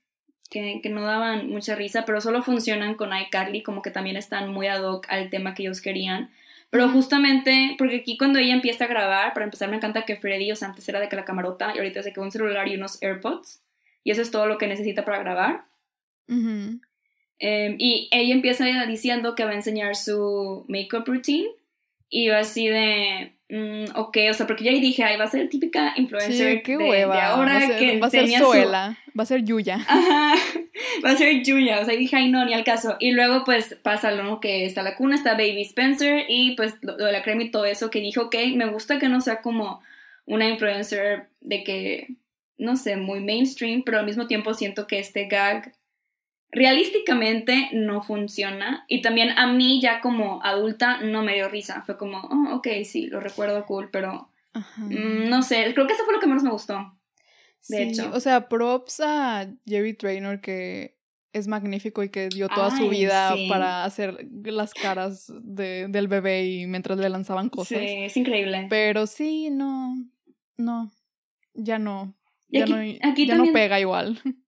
que, 0.52 0.90
no 0.90 1.02
daban 1.02 1.50
mucha 1.50 1.76
risa, 1.76 2.04
pero 2.06 2.20
solo 2.20 2.44
funcionan 2.44 2.96
con 2.96 3.18
iCarly, 3.18 3.64
como 3.64 3.82
que 3.82 3.90
también 3.90 4.18
están 4.18 4.52
muy 4.52 4.68
ad 4.68 4.84
hoc 4.84 5.08
al 5.10 5.30
tema 5.30 5.54
que 5.54 5.64
ellos 5.64 5.82
querían. 5.82 6.30
Pero 6.72 6.88
justamente, 6.90 7.76
porque 7.78 7.98
aquí 7.98 8.18
cuando 8.18 8.40
ella 8.40 8.54
empieza 8.54 8.86
a 8.86 8.88
grabar, 8.88 9.34
para 9.34 9.44
empezar 9.44 9.70
me 9.70 9.76
encanta 9.76 10.06
que 10.06 10.16
Freddy, 10.16 10.52
o 10.54 10.56
sea, 10.56 10.70
antes 10.70 10.88
era 10.88 11.02
de 11.02 11.10
que 11.10 11.18
la 11.18 11.26
camarota 11.26 11.74
y 11.76 11.78
ahorita 11.78 12.02
se 12.02 12.14
quedó 12.14 12.24
un 12.24 12.32
celular 12.32 12.68
y 12.70 12.76
unos 12.76 12.98
AirPods. 13.04 13.62
Y 14.06 14.12
eso 14.12 14.22
es 14.22 14.32
todo 14.32 14.48
lo 14.48 14.58
que 14.58 14.68
necesita 14.68 15.04
para 15.04 15.20
grabar. 15.20 15.66
Em, 16.28 17.76
y 17.78 18.08
ella 18.12 18.34
empieza 18.34 18.66
diciendo 18.86 19.36
que 19.36 19.44
va 19.44 19.52
a 19.52 19.56
enseñar 19.56 19.98
su 19.98 20.66
makeup 20.70 21.06
routine. 21.06 21.50
Y 22.10 22.30
va 22.30 22.40
así 22.40 22.68
de, 22.68 23.38
Mm, 23.52 23.84
ok, 23.96 24.18
o 24.30 24.34
sea, 24.34 24.48
porque 24.48 24.64
ya 24.64 24.72
ahí 24.72 24.80
dije, 24.80 25.04
ay, 25.04 25.18
va 25.18 25.26
a 25.26 25.30
ser 25.30 25.50
típica 25.50 25.94
influencer 25.98 26.54
sí, 26.54 26.64
qué 26.64 26.78
de, 26.78 26.90
hueva. 26.90 27.26
ahora 27.26 27.56
va 27.56 27.58
a 27.58 27.68
ser, 27.68 27.80
que 27.80 28.00
va 28.00 28.08
a 28.08 28.10
ser 28.10 28.30
Zoela, 28.30 28.98
va 29.20 29.24
a 29.24 29.26
ser 29.26 29.44
Yuya. 29.44 29.76
Ajá, 29.90 30.36
va 31.04 31.10
a 31.10 31.18
ser 31.18 31.44
Yuya, 31.44 31.82
o 31.82 31.86
sea, 31.86 31.94
dije, 31.98 32.16
ay, 32.16 32.32
no, 32.32 32.46
ni 32.46 32.54
al 32.54 32.64
caso. 32.64 32.96
Y 33.02 33.12
luego, 33.12 33.44
pues, 33.44 33.78
pasa 33.84 34.12
lo 34.12 34.40
que 34.40 34.66
está 34.66 34.84
la 34.84 34.96
cuna, 34.96 35.18
está 35.18 35.34
Baby 35.34 35.64
Spencer 35.64 36.24
y, 36.30 36.56
pues, 36.56 36.76
lo, 36.82 36.96
de 36.96 37.12
la 37.12 37.24
crema 37.24 37.44
y 37.44 37.52
todo 37.52 37.66
eso, 37.66 37.90
que 37.90 38.00
dije, 38.00 38.22
ok, 38.22 38.36
me 38.56 38.70
gusta 38.70 39.00
que 39.00 39.10
no 39.10 39.20
sea 39.20 39.42
como 39.42 39.82
una 40.26 40.48
influencer 40.48 41.28
de 41.42 41.66
que, 41.66 42.08
no 42.58 42.78
sé, 42.78 42.96
muy 42.96 43.20
mainstream, 43.20 43.84
pero 43.84 44.00
al 44.00 44.06
mismo 44.06 44.28
tiempo 44.28 44.54
siento 44.54 44.88
que 44.88 45.00
este 45.00 45.26
gag 45.26 45.74
realísticamente 46.52 47.70
no 47.72 48.02
funciona 48.02 48.86
y 48.88 49.02
también 49.02 49.30
a 49.38 49.48
mí 49.48 49.82
ya 49.82 50.02
como 50.02 50.44
adulta 50.44 51.02
no 51.02 51.24
me 51.24 51.36
dio 51.36 51.48
risa, 51.48 51.82
fue 51.86 51.98
como, 51.98 52.20
oh, 52.20 52.56
ok, 52.56 52.68
sí, 52.84 53.08
lo 53.08 53.20
recuerdo 53.20 53.66
cool, 53.66 53.90
pero 53.92 54.30
mm, 54.54 55.30
no 55.30 55.42
sé, 55.44 55.74
creo 55.74 55.88
que 55.88 55.94
eso 55.94 56.04
fue 56.04 56.14
lo 56.14 56.20
que 56.20 56.28
menos 56.28 56.44
me 56.44 56.52
gustó. 56.52 56.98
De 57.70 57.84
hecho. 57.84 58.12
O 58.14 58.20
sea, 58.20 58.50
props 58.50 59.00
a 59.02 59.48
Jerry 59.66 59.94
Traynor 59.94 60.42
que 60.42 60.98
es 61.34 61.48
magnífico 61.48 62.04
y 62.04 62.10
que 62.10 62.28
dio 62.28 62.50
toda 62.50 62.76
su 62.76 62.90
vida 62.90 63.34
para 63.48 63.86
hacer 63.86 64.28
las 64.44 64.74
caras 64.74 65.32
de, 65.42 65.88
del 65.88 66.08
bebé 66.08 66.46
y 66.46 66.68
mientras 66.68 66.98
le 66.98 67.08
lanzaban 67.08 67.50
cosas. 67.50 67.80
Sí, 67.80 67.86
es 67.86 68.18
increíble. 68.18 68.68
Pero 68.70 69.08
sí, 69.08 69.50
no, 69.50 69.96
no, 70.58 70.92
ya 71.54 71.80
no. 71.80 72.14
Ya, 72.50 72.66
no, 72.66 72.84
ya 72.84 73.36
no 73.36 73.54
pega 73.54 73.80
igual. 73.80 74.20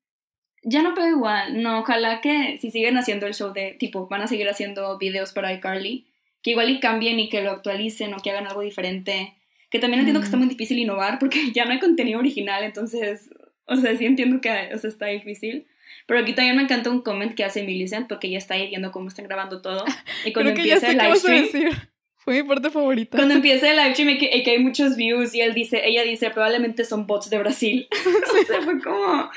ya 0.63 0.81
no 0.81 0.93
pega 0.93 1.09
igual. 1.09 1.61
No, 1.61 1.79
ojalá 1.79 2.21
que 2.21 2.57
si 2.59 2.71
siguen 2.71 2.97
haciendo 2.97 3.27
el 3.27 3.33
show 3.33 3.53
de 3.53 3.75
tipo, 3.79 4.07
van 4.07 4.21
a 4.21 4.27
seguir 4.27 4.49
haciendo 4.49 4.97
videos 4.97 5.33
para 5.33 5.53
iCarly, 5.53 6.07
que 6.41 6.51
igual 6.51 6.69
y 6.69 6.79
cambien 6.79 7.19
y 7.19 7.29
que 7.29 7.41
lo 7.41 7.51
actualicen 7.51 8.13
o 8.13 8.17
que 8.17 8.31
hagan 8.31 8.47
algo 8.47 8.61
diferente. 8.61 9.35
Que 9.69 9.79
también 9.79 9.99
entiendo 9.99 10.19
que 10.19 10.25
está 10.25 10.37
muy 10.37 10.47
difícil 10.47 10.79
innovar 10.79 11.19
porque 11.19 11.51
ya 11.53 11.65
no 11.65 11.71
hay 11.71 11.79
contenido 11.79 12.19
original, 12.19 12.63
entonces 12.63 13.29
O 13.65 13.75
sea, 13.77 13.95
sí 13.95 14.05
entiendo 14.05 14.41
que 14.41 14.49
o 14.73 14.77
sea, 14.77 14.89
está 14.89 15.07
difícil. 15.07 15.67
Pero 16.05 16.19
aquí 16.19 16.33
también 16.33 16.55
me 16.57 16.63
encanta 16.63 16.89
un 16.89 17.01
comment 17.01 17.33
que 17.33 17.43
hace 17.43 17.63
Millicent 17.63 18.07
porque 18.07 18.27
ella 18.27 18.37
está 18.37 18.55
ahí 18.55 18.67
viendo 18.67 18.91
cómo 18.91 19.07
están 19.07 19.25
grabando 19.25 19.61
todo. 19.61 19.85
Y 20.25 20.33
cuando 20.33 20.51
empieza 20.51 20.91
el 20.91 20.97
live 20.97 21.15
stream. 21.17 21.71
Fue 22.17 22.41
mi 22.41 22.47
parte 22.47 22.69
favorita. 22.69 23.17
Cuando 23.17 23.33
empieza 23.35 23.69
el 23.69 23.77
live 23.77 23.93
stream 23.93 24.09
y 24.09 24.17
que, 24.17 24.51
hay 24.51 24.59
muchos 24.59 24.95
views 24.95 25.35
y 25.35 25.41
él 25.41 25.53
dice, 25.53 25.81
ella 25.85 26.03
dice, 26.03 26.29
probablemente 26.29 26.85
son 26.85 27.05
bots 27.05 27.29
de 27.29 27.37
Brasil. 27.37 27.87
o 27.91 28.45
sea, 28.45 28.61
fue 28.61 28.79
como... 28.81 29.29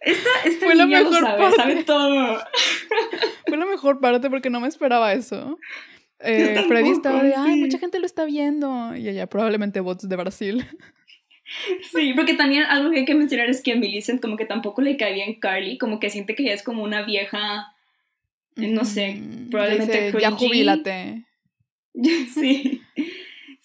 Esta, 0.00 0.30
esta 0.44 0.66
fue 0.66 0.74
niña 0.74 1.02
la 1.02 1.10
mejor 1.10 1.20
lo 1.20 1.26
sabe, 1.26 1.42
parte. 1.42 1.56
sabe 1.56 1.84
todo. 1.84 2.38
fue 3.46 3.56
la 3.56 3.66
mejor 3.66 4.00
parte 4.00 4.30
porque 4.30 4.50
no 4.50 4.60
me 4.60 4.68
esperaba 4.68 5.12
eso. 5.12 5.58
Eh, 6.20 6.64
Freddy 6.68 6.90
estaba 6.90 7.22
de, 7.22 7.34
ay, 7.34 7.60
mucha 7.60 7.78
gente 7.78 7.98
lo 7.98 8.06
está 8.06 8.24
viendo. 8.24 8.96
Y 8.96 9.08
ella, 9.08 9.26
probablemente 9.26 9.80
bots 9.80 10.08
de 10.08 10.16
Brasil. 10.16 10.64
Sí, 11.92 12.12
porque 12.14 12.34
también 12.34 12.62
algo 12.62 12.92
que 12.92 13.00
hay 13.00 13.04
que 13.04 13.14
mencionar 13.16 13.50
es 13.50 13.60
que 13.60 13.72
a 13.72 13.76
Millicent 13.76 14.20
como 14.20 14.36
que 14.36 14.44
tampoco 14.44 14.82
le 14.82 14.96
cae 14.96 15.14
bien 15.14 15.40
Carly, 15.40 15.78
como 15.78 15.98
que 15.98 16.08
siente 16.08 16.36
que 16.36 16.44
ella 16.44 16.54
es 16.54 16.62
como 16.62 16.84
una 16.84 17.02
vieja, 17.02 17.74
no 18.54 18.84
sé, 18.84 19.20
probablemente 19.50 20.12
Ya 20.20 20.30
jubilate. 20.30 21.24
Sí, 22.32 22.82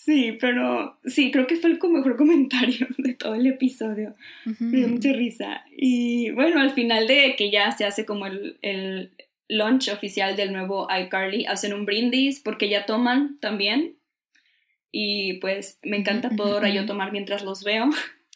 sí, 0.05 0.37
pero 0.39 0.97
sí, 1.05 1.31
creo 1.31 1.47
que 1.47 1.55
fue 1.55 1.71
el 1.71 1.79
mejor 1.89 2.15
comentario 2.17 2.87
de 2.97 3.13
todo 3.15 3.35
el 3.35 3.47
episodio. 3.47 4.15
Me 4.59 4.77
dio 4.77 4.87
mucha 4.87 5.11
risa. 5.13 5.65
Y 5.75 6.31
bueno, 6.31 6.61
al 6.61 6.71
final 6.71 7.07
de 7.07 7.35
que 7.35 7.49
ya 7.49 7.71
se 7.71 7.85
hace 7.85 8.05
como 8.05 8.27
el, 8.27 8.57
el 8.61 9.11
launch 9.47 9.89
oficial 9.89 10.35
del 10.35 10.53
nuevo 10.53 10.87
iCarly, 10.89 11.45
hacen 11.45 11.73
un 11.73 11.85
brindis 11.85 12.39
porque 12.39 12.69
ya 12.69 12.85
toman 12.85 13.37
también. 13.39 13.95
Y 14.91 15.33
pues 15.39 15.79
me 15.83 15.97
encanta 15.97 16.29
poder 16.29 16.71
yo 16.71 16.85
tomar 16.85 17.11
mientras 17.11 17.43
los 17.43 17.63
veo. 17.63 17.89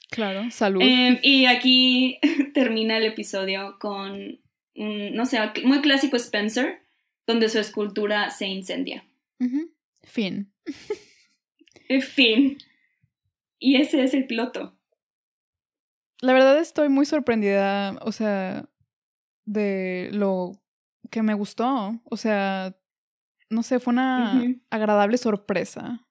Claro, 0.10 0.50
salud. 0.50 0.82
Em, 0.82 1.20
y 1.22 1.46
aquí 1.46 2.20
termina 2.54 2.98
el 2.98 3.06
episodio 3.06 3.78
con, 3.80 4.40
no 4.76 5.26
sé, 5.26 5.40
muy 5.64 5.82
clásico 5.82 6.18
Spencer, 6.18 6.80
donde 7.28 7.48
su 7.48 7.60
escultura 7.60 8.32
se 8.32 8.48
incendia. 8.48 9.06
Fin. 10.04 10.52
fin. 12.02 12.58
Y 13.60 13.76
ese 13.76 14.04
es 14.04 14.14
el 14.14 14.28
piloto. 14.28 14.76
La 16.22 16.34
verdad 16.34 16.58
estoy 16.60 16.90
muy 16.90 17.06
sorprendida, 17.06 17.98
o 18.02 18.12
sea, 18.12 18.70
de 19.46 20.10
lo 20.12 20.62
que 21.10 21.24
me 21.24 21.34
gustó. 21.34 22.00
O 22.04 22.18
sea, 22.18 22.76
no 23.50 23.64
sé, 23.64 23.80
fue 23.80 23.94
una 23.94 24.44
agradable 24.70 25.18
sorpresa. 25.18 26.06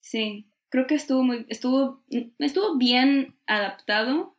Sí, 0.00 0.50
creo 0.68 0.86
que 0.86 0.94
estuvo 0.94 1.22
muy, 1.22 1.46
estuvo, 1.48 2.02
estuvo 2.38 2.76
bien 2.76 3.36
adaptado. 3.46 4.36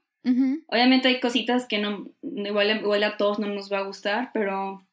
Obviamente 0.68 1.08
hay 1.08 1.20
cositas 1.20 1.68
que 1.68 1.78
no, 1.78 2.08
igual, 2.24 2.78
igual 2.78 3.04
a 3.04 3.16
todos 3.16 3.38
no 3.38 3.46
nos 3.46 3.72
va 3.72 3.80
a 3.80 3.84
gustar, 3.84 4.32
pero 4.34 4.86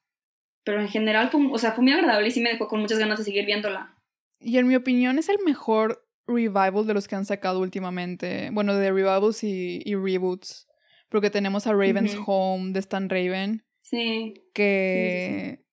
pero 0.65 0.81
en 0.81 0.89
general, 0.89 1.31
o 1.33 1.59
sea, 1.59 1.73
fue 1.73 1.83
muy 1.83 1.93
agradable 1.93 2.29
y 2.29 2.31
sí 2.31 2.41
me 2.41 2.51
dejó 2.51 2.69
con 2.69 2.81
muchas 2.81 2.99
ganas 2.99 3.19
de 3.19 3.25
seguir 3.25 3.47
viéndola. 3.47 3.97
Y 4.43 4.59
en 4.59 4.67
mi 4.67 4.77
opinión 4.77 5.19
es 5.19 5.29
el 5.29 5.39
mejor 5.45 6.05
revival 6.27 6.87
de 6.87 6.95
los 6.95 7.09
que 7.09 7.17
han 7.17 7.25
sacado 7.25 7.61
últimamente. 7.61 8.51
Bueno, 8.53 8.77
de 8.77 8.91
revivals 8.91 9.45
y, 9.45 9.83
reboots. 9.95 10.69
Porque 11.09 11.31
tenemos 11.31 11.67
a 11.67 11.73
Raven's 11.73 12.17
Home 12.27 12.73
de 12.73 12.81
Stan 12.81 13.09
Raven. 13.09 13.65
Sí. 13.81 14.35
Que 14.55 15.65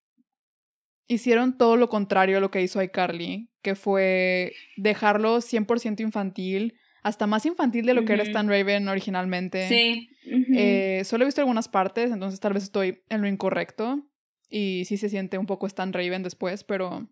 hicieron 1.07 1.57
todo 1.57 1.77
lo 1.77 1.89
contrario 1.89 2.37
a 2.37 2.41
lo 2.41 2.51
que 2.51 2.61
hizo 2.61 2.81
iCarly. 2.81 3.49
Que 3.61 3.75
fue 3.75 4.53
dejarlo 4.77 5.37
100% 5.37 6.01
infantil. 6.01 6.75
Hasta 7.01 7.27
más 7.27 7.45
infantil 7.45 7.85
de 7.85 7.93
lo 7.93 8.03
que 8.03 8.13
era 8.13 8.23
Stan 8.23 8.49
Raven 8.49 8.87
originalmente. 8.89 9.67
Sí. 9.69 10.09
Eh, 10.55 11.03
solo 11.05 11.23
he 11.23 11.27
visto 11.27 11.39
algunas 11.39 11.69
partes, 11.69 12.11
entonces 12.11 12.41
tal 12.41 12.53
vez 12.53 12.63
estoy 12.63 13.03
en 13.09 13.21
lo 13.21 13.27
incorrecto. 13.27 14.05
Y 14.49 14.83
sí 14.85 14.97
se 14.97 15.09
siente 15.09 15.37
un 15.37 15.45
poco 15.45 15.67
Stan 15.67 15.93
Raven 15.93 16.23
después, 16.23 16.63
pero 16.63 17.07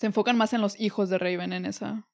se 0.00 0.06
enfocan 0.06 0.38
más 0.38 0.54
en 0.54 0.62
los 0.62 0.80
hijos 0.80 1.10
de 1.10 1.18
Raven 1.18 1.52
en 1.52 1.66
esa. 1.66 2.08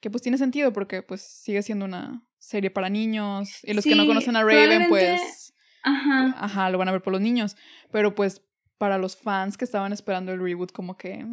Que 0.00 0.10
pues 0.10 0.20
tiene 0.20 0.36
sentido 0.36 0.72
porque 0.72 1.04
pues 1.04 1.20
sigue 1.20 1.62
siendo 1.62 1.84
una 1.84 2.26
serie 2.38 2.72
para 2.72 2.88
niños. 2.88 3.60
Y 3.62 3.72
los 3.72 3.84
que 3.84 3.94
no 3.94 4.04
conocen 4.04 4.34
a 4.34 4.42
Raven, 4.42 4.88
pues... 4.88 5.54
Ajá. 5.84 6.34
Ajá, 6.36 6.70
lo 6.70 6.78
van 6.78 6.88
a 6.88 6.92
ver 6.92 7.02
por 7.02 7.12
los 7.12 7.22
niños. 7.22 7.56
Pero 7.92 8.16
pues 8.16 8.42
para 8.78 8.98
los 8.98 9.16
fans 9.16 9.56
que 9.56 9.64
estaban 9.64 9.92
esperando 9.92 10.32
el 10.32 10.42
reboot, 10.42 10.72
como 10.72 10.96
que... 10.96 11.24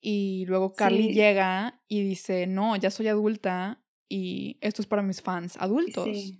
Y 0.00 0.46
luego 0.46 0.74
Carly 0.74 1.12
llega 1.12 1.82
y 1.88 2.04
dice, 2.04 2.46
no, 2.46 2.76
ya 2.76 2.92
soy 2.92 3.08
adulta 3.08 3.82
y 4.08 4.58
esto 4.60 4.80
es 4.80 4.86
para 4.86 5.02
mis 5.02 5.22
fans 5.22 5.56
adultos. 5.56 6.04
Sí 6.04 6.38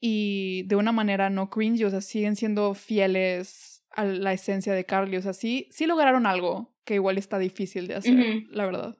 y 0.00 0.62
de 0.62 0.76
una 0.76 0.92
manera 0.92 1.28
no 1.28 1.50
cringe, 1.50 1.84
o 1.84 1.90
sea, 1.90 2.00
siguen 2.00 2.34
siendo 2.34 2.74
fieles 2.74 3.84
a 3.90 4.04
la 4.04 4.32
esencia 4.32 4.72
de 4.72 4.86
Carly, 4.86 5.18
o 5.18 5.22
sea, 5.22 5.34
sí, 5.34 5.68
sí 5.70 5.86
lograron 5.86 6.26
algo 6.26 6.69
que 6.84 6.94
igual 6.94 7.18
está 7.18 7.38
difícil 7.38 7.86
de 7.86 7.94
hacer, 7.94 8.44
la 8.50 8.66
verdad. 8.66 8.96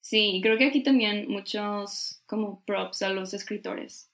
Sí, 0.00 0.40
creo 0.42 0.58
que 0.58 0.66
aquí 0.66 0.82
también 0.82 1.28
muchos 1.28 2.22
como 2.26 2.64
props 2.64 3.02
a 3.02 3.10
los 3.10 3.34
escritores, 3.34 4.10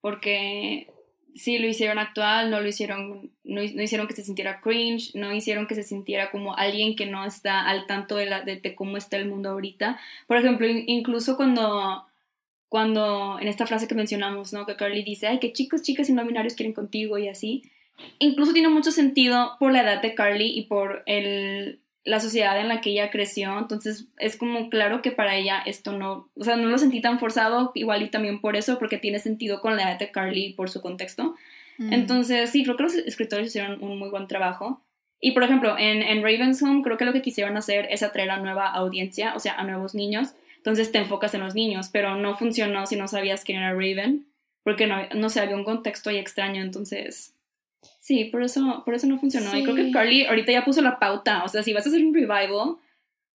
porque 0.00 0.88
sí 1.34 1.58
lo 1.58 1.66
hicieron 1.66 1.98
actual, 1.98 2.50
no 2.50 2.60
lo 2.60 2.68
hicieron, 2.68 3.32
no, 3.44 3.62
hicieron 3.62 4.06
que 4.06 4.14
se 4.14 4.24
sintiera 4.24 4.60
cringe, 4.60 5.14
no 5.14 5.34
hicieron 5.34 5.66
que 5.66 5.74
se 5.74 5.82
sintiera 5.82 6.30
como 6.30 6.56
alguien 6.56 6.96
que 6.96 7.06
no 7.06 7.24
está 7.24 7.68
al 7.68 7.86
tanto 7.86 8.16
de, 8.16 8.26
la, 8.26 8.42
de 8.42 8.74
cómo 8.74 8.96
está 8.96 9.16
el 9.16 9.28
mundo 9.28 9.50
ahorita. 9.50 9.98
Por 10.26 10.36
ejemplo, 10.36 10.66
incluso 10.68 11.36
cuando 11.36 12.06
cuando 12.68 13.38
en 13.40 13.48
esta 13.48 13.66
frase 13.66 13.86
que 13.86 13.94
mencionamos, 13.94 14.52
¿no? 14.52 14.66
Que 14.66 14.76
Carly 14.76 15.02
dice, 15.02 15.28
ay, 15.28 15.38
que 15.38 15.52
chicos, 15.52 15.82
chicas 15.82 16.08
y 16.08 16.12
no 16.12 16.26
binarios 16.26 16.54
quieren 16.54 16.72
contigo 16.72 17.16
y 17.18 17.28
así. 17.28 17.62
Incluso 18.18 18.52
tiene 18.52 18.68
mucho 18.68 18.90
sentido 18.90 19.56
por 19.58 19.72
la 19.72 19.82
edad 19.82 20.02
de 20.02 20.14
Carly 20.14 20.46
y 20.46 20.62
por 20.62 21.02
el, 21.06 21.80
la 22.04 22.20
sociedad 22.20 22.60
en 22.60 22.68
la 22.68 22.80
que 22.80 22.90
ella 22.90 23.10
creció. 23.10 23.58
Entonces 23.58 24.06
es 24.18 24.36
como 24.36 24.68
claro 24.70 25.02
que 25.02 25.10
para 25.10 25.36
ella 25.36 25.62
esto 25.64 25.92
no, 25.92 26.30
o 26.34 26.44
sea, 26.44 26.56
no 26.56 26.68
lo 26.68 26.78
sentí 26.78 27.00
tan 27.00 27.18
forzado, 27.18 27.72
igual 27.74 28.02
y 28.02 28.08
también 28.08 28.40
por 28.40 28.56
eso, 28.56 28.78
porque 28.78 28.98
tiene 28.98 29.18
sentido 29.18 29.60
con 29.60 29.76
la 29.76 29.82
edad 29.82 29.98
de 29.98 30.10
Carly 30.10 30.46
y 30.46 30.52
por 30.54 30.70
su 30.70 30.80
contexto. 30.80 31.34
Mm. 31.78 31.92
Entonces 31.92 32.50
sí, 32.50 32.64
creo 32.64 32.76
que 32.76 32.84
los 32.84 32.94
escritores 32.94 33.48
hicieron 33.48 33.82
un 33.82 33.98
muy 33.98 34.10
buen 34.10 34.28
trabajo. 34.28 34.82
Y 35.20 35.32
por 35.32 35.42
ejemplo, 35.42 35.76
en, 35.78 36.02
en 36.02 36.22
Raven's 36.22 36.62
Home 36.62 36.82
creo 36.82 36.96
que 36.98 37.06
lo 37.06 37.12
que 37.12 37.22
quisieron 37.22 37.56
hacer 37.56 37.88
es 37.90 38.02
atraer 38.02 38.30
a 38.30 38.38
nueva 38.38 38.68
audiencia, 38.68 39.34
o 39.34 39.40
sea, 39.40 39.54
a 39.54 39.64
nuevos 39.64 39.94
niños 39.94 40.34
entonces 40.66 40.90
te 40.90 40.98
enfocas 40.98 41.32
en 41.32 41.42
los 41.42 41.54
niños, 41.54 41.90
pero 41.92 42.16
no 42.16 42.36
funcionó 42.36 42.86
si 42.86 42.96
no 42.96 43.06
sabías 43.06 43.44
quién 43.44 43.58
era 43.58 43.70
Raven, 43.70 44.26
porque 44.64 44.88
no, 44.88 44.96
no 45.14 45.30
sé, 45.30 45.38
había 45.38 45.54
un 45.54 45.62
contexto 45.62 46.10
ahí 46.10 46.16
extraño, 46.16 46.60
entonces... 46.60 47.35
Sí, 48.00 48.26
por 48.26 48.42
eso, 48.42 48.82
por 48.84 48.94
eso 48.94 49.06
no 49.06 49.18
funcionó. 49.18 49.56
Y 49.56 49.64
creo 49.64 49.74
que 49.74 49.90
Carly 49.90 50.26
ahorita 50.26 50.52
ya 50.52 50.64
puso 50.64 50.82
la 50.82 50.98
pauta. 50.98 51.44
O 51.44 51.48
sea, 51.48 51.62
si 51.62 51.72
vas 51.72 51.86
a 51.86 51.88
hacer 51.88 52.04
un 52.04 52.14
revival, 52.14 52.76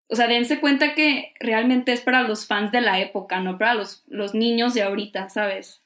o 0.09 0.17
sea, 0.17 0.27
dense 0.27 0.61
cuenta 0.61 0.95
que 0.95 1.33
realmente 1.41 1.93
es 1.93 2.01
para 2.01 2.23
los 2.23 2.47
fans 2.47 2.73
de 2.73 2.81
la 2.81 3.01
época, 3.01 3.41
no 3.41 3.59
para 3.59 3.75
los, 3.75 4.05
los 4.09 4.35
niños 4.35 4.75
de 4.75 4.83
ahorita, 4.83 5.29
¿sabes? 5.29 5.83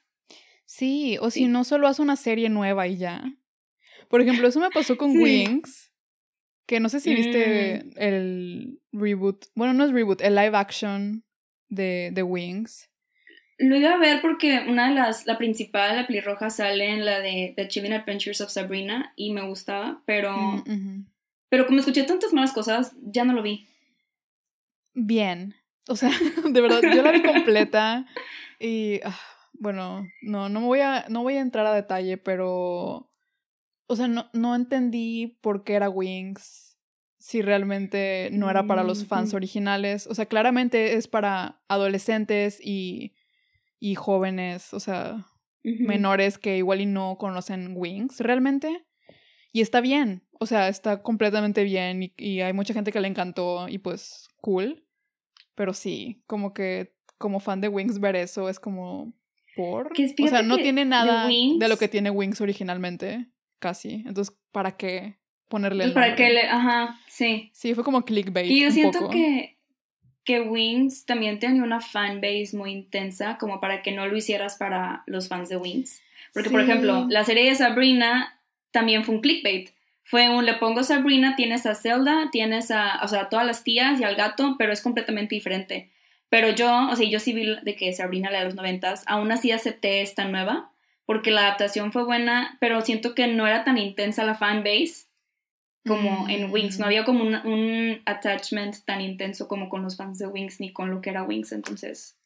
Sí, 0.65 1.17
o 1.19 1.29
si 1.29 1.47
no, 1.47 1.63
solo 1.63 1.87
haz 1.87 1.99
una 1.99 2.15
serie 2.15 2.49
nueva 2.49 2.87
y 2.87 2.97
ya. 2.97 3.23
Por 4.07 4.21
ejemplo, 4.21 4.47
eso 4.47 4.59
me 4.59 4.69
pasó 4.69 4.97
con 4.97 5.11
Wings, 5.21 5.91
que 6.65 6.79
no 6.79 6.89
sé 6.89 6.99
si 6.99 7.13
viste 7.13 7.83
mm. 7.83 7.91
el 7.97 8.81
reboot, 8.91 9.45
bueno, 9.55 9.73
no 9.73 9.83
es 9.83 9.91
reboot, 9.91 10.21
el 10.21 10.35
live 10.35 10.55
action 10.57 11.23
de, 11.69 12.11
The 12.15 12.23
Wings. 12.23 12.89
Lo 13.63 13.77
iba 13.77 13.93
a 13.93 13.97
ver 13.97 14.21
porque 14.21 14.65
una 14.67 14.89
de 14.89 14.95
las, 14.95 15.25
la 15.25 15.37
principal, 15.37 15.95
la 15.95 16.05
pelirroja, 16.05 16.49
sale 16.49 16.89
en 16.89 17.05
la 17.05 17.19
de 17.19 17.53
The 17.55 17.69
Chilling 17.69 17.93
Adventures 17.93 18.41
of 18.41 18.49
Sabrina 18.49 19.13
y 19.15 19.31
me 19.31 19.41
gustaba, 19.41 20.01
pero, 20.05 20.35
mm, 20.37 21.05
pero 21.49 21.65
como 21.65 21.79
escuché 21.79 22.03
tantas 22.03 22.33
malas 22.33 22.51
cosas, 22.51 22.93
ya 23.01 23.23
no 23.23 23.31
lo 23.33 23.41
vi. 23.41 23.67
Bien, 24.93 25.55
o 25.87 25.95
sea, 25.95 26.09
de 26.51 26.61
verdad, 26.61 26.81
yo 26.81 27.01
la 27.01 27.11
vi 27.11 27.23
completa 27.23 28.05
y, 28.59 28.99
ah, 29.05 29.19
bueno, 29.53 30.05
no, 30.21 30.49
no, 30.49 30.59
me 30.59 30.67
voy 30.67 30.81
a, 30.81 31.05
no 31.07 31.23
voy 31.23 31.35
a 31.35 31.41
entrar 31.41 31.65
a 31.65 31.73
detalle, 31.73 32.17
pero, 32.17 33.09
o 33.87 33.95
sea, 33.95 34.09
no, 34.09 34.29
no 34.33 34.55
entendí 34.55 35.37
por 35.41 35.63
qué 35.63 35.75
era 35.75 35.89
Wings 35.89 36.77
si 37.17 37.41
realmente 37.41 38.27
no 38.33 38.49
era 38.49 38.67
para 38.67 38.83
los 38.83 39.05
fans 39.05 39.33
originales. 39.33 40.07
O 40.07 40.13
sea, 40.13 40.25
claramente 40.25 40.95
es 40.95 41.07
para 41.07 41.61
adolescentes 41.69 42.59
y, 42.61 43.13
y 43.83 43.95
jóvenes, 43.95 44.73
o 44.73 44.79
sea, 44.79 45.25
menores 45.61 46.37
que 46.37 46.55
igual 46.55 46.79
y 46.79 46.85
no 46.85 47.17
conocen 47.17 47.73
Wings 47.75 48.21
realmente. 48.21 48.85
Y 49.51 49.59
está 49.59 49.81
bien, 49.81 50.23
o 50.39 50.45
sea, 50.45 50.69
está 50.69 51.03
completamente 51.03 51.65
bien 51.65 52.13
y, 52.15 52.39
hay 52.39 52.53
mucha 52.53 52.73
gente 52.73 52.93
que 52.93 53.01
le 53.01 53.09
encantó 53.09 53.67
y 53.67 53.79
pues 53.79 54.29
cool. 54.37 54.87
Pero 55.53 55.73
sí, 55.73 56.23
como 56.27 56.53
que 56.53 56.95
como 57.17 57.41
fan 57.41 57.59
de 57.59 57.67
Wings 57.67 57.99
ver 57.99 58.15
eso 58.15 58.47
es 58.47 58.57
como 58.57 59.13
por... 59.57 59.91
O 59.91 60.27
sea, 60.29 60.43
no 60.43 60.55
tiene 60.55 60.85
nada 60.85 61.27
de 61.27 61.67
lo 61.67 61.75
que 61.75 61.89
tiene 61.89 62.09
Wings 62.09 62.39
originalmente, 62.39 63.27
casi. 63.59 63.95
Entonces, 64.05 64.33
¿para 64.53 64.77
qué? 64.77 65.17
ponerle 65.49 65.83
pues 65.83 65.93
para 65.93 66.15
que 66.15 66.29
le, 66.31 66.41
ajá, 66.47 66.99
sí. 67.07 67.51
Sí, 67.53 67.75
fue 67.75 67.83
como 67.83 68.03
clickbait. 68.03 68.49
Y 68.49 68.63
yo 68.63 68.71
siento 68.71 69.07
que 69.09 69.59
que 70.23 70.41
Wings 70.41 71.05
también 71.05 71.39
tenía 71.39 71.63
una 71.63 71.81
fanbase 71.81 72.51
muy 72.53 72.71
intensa 72.71 73.37
como 73.37 73.59
para 73.59 73.81
que 73.81 73.91
no 73.91 74.07
lo 74.07 74.15
hicieras 74.15 74.55
para 74.55 75.03
los 75.05 75.27
fans 75.27 75.49
de 75.49 75.57
Wings. 75.57 76.01
Porque, 76.33 76.49
por 76.49 76.61
ejemplo, 76.61 77.05
la 77.09 77.23
serie 77.23 77.49
de 77.49 77.55
Sabrina 77.55 78.39
también 78.71 79.03
fue 79.03 79.15
un 79.15 79.21
clickbait. 79.21 79.69
Fue 80.05 80.29
un 80.29 80.45
le 80.45 80.55
pongo 80.55 80.83
Sabrina, 80.83 81.35
tienes 81.35 81.65
a 81.65 81.75
Zelda, 81.75 82.29
tienes 82.31 82.71
a, 82.71 82.99
o 83.03 83.07
sea, 83.07 83.29
todas 83.29 83.45
las 83.45 83.63
tías 83.63 83.99
y 83.99 84.03
al 84.03 84.15
gato, 84.15 84.55
pero 84.57 84.73
es 84.73 84.81
completamente 84.81 85.35
diferente. 85.35 85.89
Pero 86.29 86.49
yo, 86.49 86.89
o 86.89 86.95
sea, 86.95 87.07
yo 87.07 87.19
sí 87.19 87.33
vi 87.33 87.55
de 87.61 87.75
que 87.75 87.93
Sabrina, 87.93 88.31
la 88.31 88.39
de 88.39 88.45
los 88.45 88.55
noventas, 88.55 89.03
aún 89.05 89.31
así 89.31 89.51
acepté 89.51 90.01
esta 90.01 90.25
nueva, 90.25 90.71
porque 91.05 91.31
la 91.31 91.41
adaptación 91.41 91.91
fue 91.91 92.03
buena, 92.03 92.57
pero 92.59 92.81
siento 92.81 93.13
que 93.13 93.27
no 93.27 93.45
era 93.45 93.63
tan 93.63 93.77
intensa 93.77 94.23
la 94.23 94.35
fanbase 94.35 95.05
como 95.85 96.27
en 96.29 96.51
Wings. 96.51 96.79
No 96.79 96.85
mm. 96.85 96.87
había 96.87 97.03
como 97.03 97.23
un, 97.23 97.35
un, 97.35 98.01
attachment 98.05 98.77
tan 98.85 99.01
intenso 99.01 99.47
como 99.47 99.69
con 99.69 99.83
los 99.83 99.97
fans 99.97 100.17
de 100.19 100.27
Wings 100.27 100.59
ni 100.59 100.71
con 100.71 100.89
lo 100.89 101.01
que 101.01 101.09
era 101.09 101.23
Wings. 101.23 101.51
Entonces, 101.51 102.17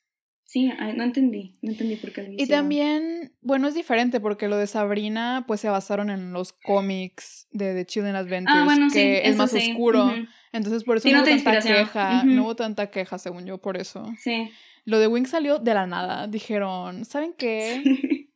sí, 0.45 0.72
no 0.95 1.03
entendí. 1.03 1.55
No 1.62 1.72
entendí 1.72 1.95
por 1.95 2.12
qué 2.12 2.36
Y 2.38 2.47
también, 2.47 3.34
bueno, 3.41 3.68
es 3.68 3.74
diferente 3.74 4.20
porque 4.20 4.47
lo 4.47 4.58
de 4.58 4.68
Sabrina, 4.68 5.45
pues 5.47 5.62
se 5.62 5.70
basaron 5.70 6.10
en 6.10 6.34
los 6.34 6.53
cómics 6.53 7.47
de 7.51 7.74
The 7.74 7.86
Children 7.86 8.16
Adventures, 8.16 8.80
ah, 8.80 8.88
que 8.93 9.28
es 9.28 9.36
más 9.36 9.53
oscuro. 9.53 10.14
Entonces, 10.51 10.84
por 10.84 10.97
eso 10.97 11.10
no 11.10 11.20
hubo 11.20 11.26
tanta 11.26 11.60
queja. 11.60 12.24
No 12.24 12.43
hubo 12.43 12.55
tanta 12.55 12.89
queja, 12.89 13.18
según 13.18 13.45
yo, 13.45 13.58
por 13.60 13.78
eso. 13.78 14.05
Sí. 14.20 14.51
Lo 14.86 14.99
de 14.99 15.08
Wings 15.08 15.32
salió 15.32 15.60
de 15.60 15.74
la 15.74 15.86
nada. 15.86 16.28
Dijeron, 16.28 17.05
¿saben 17.05 17.34
qué? 17.38 18.28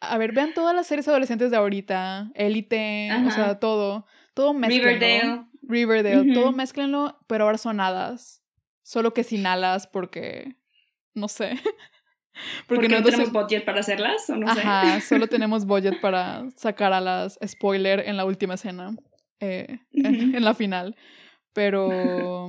A 0.00 0.16
ver, 0.16 0.32
vean 0.32 0.54
todas 0.54 0.74
las 0.74 0.86
series 0.86 1.06
adolescentes 1.08 1.50
de 1.50 1.58
ahorita. 1.58 2.32
Élite, 2.34 3.10
o 3.26 3.30
sea, 3.30 3.58
todo 3.58 4.06
todo 4.34 4.52
Riverdale. 4.54 5.46
Riverdale, 5.62 6.34
todo 6.34 6.52
mezclenlo, 6.52 7.18
pero 7.26 7.44
ahora 7.44 7.58
son 7.58 7.80
hadas. 7.80 8.42
Solo 8.82 9.14
que 9.14 9.22
sin 9.22 9.46
alas 9.46 9.86
porque, 9.86 10.56
no 11.14 11.28
sé. 11.28 11.52
Porque, 12.66 12.88
no 12.88 13.02
tenemos 13.02 13.32
budget 13.32 13.64
para 13.64 13.80
hacerlas, 13.80 14.30
¿o 14.30 14.36
no 14.36 14.48
Ajá, 14.48 15.00
solo 15.00 15.26
tenemos 15.26 15.66
budget 15.66 16.00
para 16.00 16.48
sacar 16.56 16.92
alas, 16.92 17.38
spoiler, 17.44 18.00
en 18.06 18.16
la 18.16 18.24
última 18.24 18.54
escena, 18.54 18.96
eh, 19.40 19.80
en, 19.92 20.42
la 20.44 20.54
final. 20.54 20.96
Pero 21.52 22.48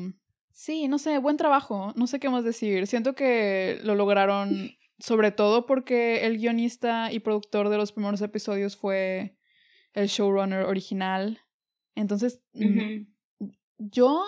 sí, 0.51 0.87
no 0.87 0.97
sé, 0.97 1.17
buen 1.17 1.37
trabajo, 1.37 1.93
no 1.95 2.07
sé 2.07 2.19
qué 2.19 2.29
más 2.29 2.43
decir. 2.43 2.87
Siento 2.87 3.15
que 3.15 3.79
lo 3.83 3.95
lograron, 3.95 4.71
sobre 4.99 5.31
todo 5.31 5.65
porque 5.65 6.25
el 6.25 6.37
guionista 6.37 7.11
y 7.11 7.19
productor 7.19 7.69
de 7.69 7.77
los 7.77 7.91
primeros 7.91 8.21
episodios 8.21 8.77
fue 8.77 9.35
el 9.93 10.07
showrunner 10.07 10.65
original. 10.65 11.41
Entonces, 11.95 12.41
mm, 12.53 13.05
yo 13.77 14.23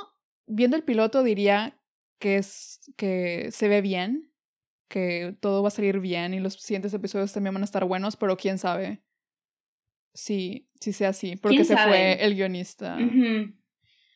viendo 0.48 0.78
el 0.78 0.84
piloto 0.84 1.24
diría 1.24 1.80
que 2.20 2.38
es 2.38 2.80
que 2.98 3.50
se 3.52 3.68
ve 3.68 3.82
bien, 3.82 4.32
que 4.88 5.36
todo 5.40 5.62
va 5.62 5.70
a 5.70 5.72
salir 5.72 6.00
bien 6.00 6.34
y 6.34 6.40
los 6.40 6.54
siguientes 6.54 6.94
episodios 6.94 7.34
también 7.34 7.54
van 7.54 7.64
a 7.64 7.66
estar 7.66 7.86
buenos, 7.86 8.16
pero 8.16 8.38
quién 8.38 8.58
sabe 8.58 9.02
si, 10.14 10.68
si 10.80 10.94
sea 10.94 11.10
así, 11.10 11.36
porque 11.36 11.66
se 11.66 11.76
fue 11.76 12.24
el 12.24 12.36
guionista. 12.36 12.98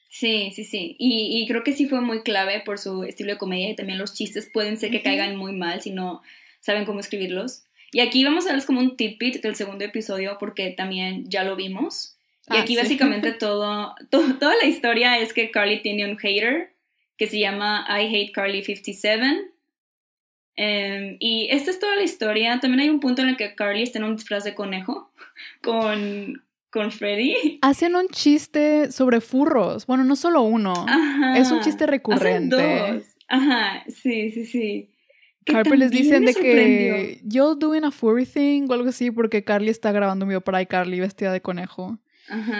Sí, 0.09 0.51
sí, 0.55 0.63
sí. 0.63 0.95
Y, 0.99 1.41
y, 1.41 1.47
creo 1.47 1.63
que 1.63 1.73
sí 1.73 1.87
fue 1.87 1.99
muy 1.99 2.21
clave 2.21 2.61
por 2.61 2.79
su 2.79 3.03
estilo 3.03 3.33
de 3.33 3.37
comedia 3.37 3.69
y 3.69 3.75
también 3.75 3.99
los 3.99 4.13
chistes 4.13 4.49
pueden 4.53 4.77
ser 4.77 4.89
que 4.89 5.01
caigan 5.01 5.35
muy 5.35 5.53
mal 5.53 5.81
si 5.81 5.91
no 5.91 6.21
saben 6.61 6.85
cómo 6.85 6.99
escribirlos. 6.99 7.63
Y 7.91 7.99
aquí 7.99 8.23
vamos 8.23 8.45
a 8.45 8.49
darles 8.49 8.65
como 8.65 8.79
un 8.79 8.95
tidbit 8.95 9.41
del 9.41 9.55
segundo 9.55 9.83
episodio 9.83 10.37
porque 10.39 10.71
también 10.71 11.29
ya 11.29 11.43
lo 11.43 11.55
vimos. 11.55 12.16
Y 12.49 12.55
ah, 12.55 12.61
aquí 12.61 12.75
básicamente 12.75 13.31
todo, 13.39 13.95
toda 14.09 14.55
la 14.61 14.65
historia 14.65 15.19
es 15.19 15.33
que 15.33 15.51
Carly 15.51 15.81
tiene 15.81 16.09
un 16.09 16.17
hater 16.17 16.73
que 17.17 17.27
se 17.27 17.39
llama 17.39 17.85
I 17.89 18.05
Hate 18.05 18.31
Carly 18.31 18.63
57. 18.63 19.51
Em, 20.55 21.17
y 21.19 21.47
esta 21.51 21.71
es 21.71 21.79
toda 21.79 21.95
la 21.95 22.03
historia. 22.03 22.59
También 22.59 22.81
hay 22.81 22.89
un 22.89 22.99
punto 22.99 23.21
en 23.21 23.29
el 23.29 23.37
que 23.37 23.55
Carly 23.55 23.83
está 23.83 23.99
en 23.99 24.05
un 24.05 24.15
disfraz 24.15 24.43
de 24.43 24.55
conejo 24.55 25.11
con, 25.61 26.43
con 26.69 26.91
Freddy. 26.91 27.59
Hacen 27.61 27.95
un 27.95 28.07
chiste 28.09 28.91
sobre 28.91 29.19
furros. 29.19 29.85
Bueno, 29.85 30.03
no 30.03 30.15
solo 30.15 30.43
uno. 30.43 30.85
Es 31.35 31.51
un 31.51 31.61
chiste 31.61 31.85
recurrente. 31.85 32.55
Hacen 32.55 32.97
dos. 32.97 33.07
Ajá, 33.27 33.83
sí, 33.87 34.31
sí, 34.31 34.45
sí. 34.45 34.91
Harper 35.53 35.79
les 35.79 35.91
dicen 35.91 36.25
de 36.25 36.33
que 36.33 37.21
yo 37.23 37.55
doing 37.55 37.85
a 37.85 37.91
furry 37.91 38.25
thing 38.25 38.67
o 38.69 38.73
algo 38.73 38.89
así 38.89 39.11
porque 39.11 39.43
Carly 39.43 39.69
está 39.69 39.91
grabando 39.91 40.25
un 40.25 40.29
video 40.29 40.41
para 40.41 40.61
iCarly 40.61 40.99
vestida 40.99 41.31
de 41.31 41.41
conejo 41.41 41.99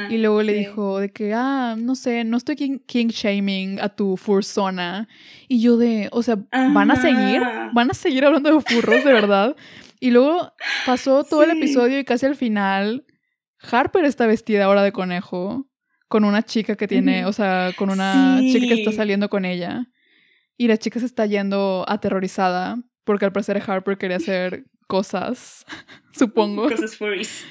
y 0.10 0.18
luego 0.18 0.44
le 0.44 0.54
dijo 0.54 1.00
de 1.00 1.10
que, 1.10 1.34
ah, 1.34 1.76
no 1.78 1.96
sé, 1.96 2.24
no 2.24 2.38
estoy 2.38 2.56
king, 2.56 3.08
shaming 3.10 3.80
a 3.80 3.90
tu 3.90 4.16
fursona. 4.16 5.08
Y 5.48 5.62
yo 5.62 5.78
de, 5.78 6.10
o 6.12 6.24
sea, 6.24 6.38
¿van 6.52 6.92
a 6.92 6.96
seguir? 6.96 7.42
¿Van 7.74 7.92
a 7.92 7.94
seguir 7.94 8.26
hablando 8.26 8.54
de 8.54 8.62
furros, 8.62 9.04
de 9.04 9.12
verdad? 9.12 9.56
Y 10.00 10.12
luego 10.12 10.54
pasó 10.86 11.24
todo 11.24 11.44
el 11.44 11.52
episodio 11.52 12.00
y 12.00 12.06
casi 12.06 12.26
al 12.26 12.36
final, 12.36 13.06
Harper 13.72 14.06
está 14.06 14.28
vestida 14.28 14.66
ahora 14.66 14.84
de 14.84 14.92
conejo 14.92 15.68
con 16.08 16.24
una 16.24 16.44
chica 16.44 16.76
que 16.76 16.88
tiene, 16.88 17.26
o 17.26 17.34
sea, 17.34 17.72
con 17.76 17.90
una 17.90 18.40
chica 18.40 18.68
que 18.68 18.82
está 18.82 18.92
saliendo 18.92 19.30
con 19.30 19.44
ella. 19.44 19.88
Y 20.56 20.68
la 20.68 20.78
chica 20.78 21.00
se 21.00 21.06
está 21.06 21.26
yendo 21.26 21.84
aterrorizada 21.88 22.78
porque 23.04 23.26
al 23.26 23.32
parecer 23.34 23.62
Harper 23.66 23.98
quería 23.98 24.18
hacer 24.18 24.66
cosas, 24.88 25.66
supongo. 26.14 26.70
Cosas 26.70 26.96
furries 26.96 27.46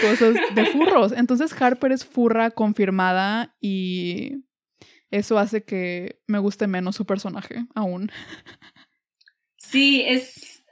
cosas 0.00 0.34
de 0.54 0.66
furros. 0.66 1.12
Entonces 1.12 1.54
Harper 1.60 1.92
es 1.92 2.04
furra 2.04 2.50
confirmada 2.50 3.56
y 3.60 4.44
eso 5.10 5.38
hace 5.38 5.64
que 5.64 6.20
me 6.26 6.38
guste 6.38 6.66
menos 6.66 6.96
su 6.96 7.04
personaje 7.04 7.66
aún. 7.74 8.10
Sí, 9.56 10.04
es... 10.06 10.64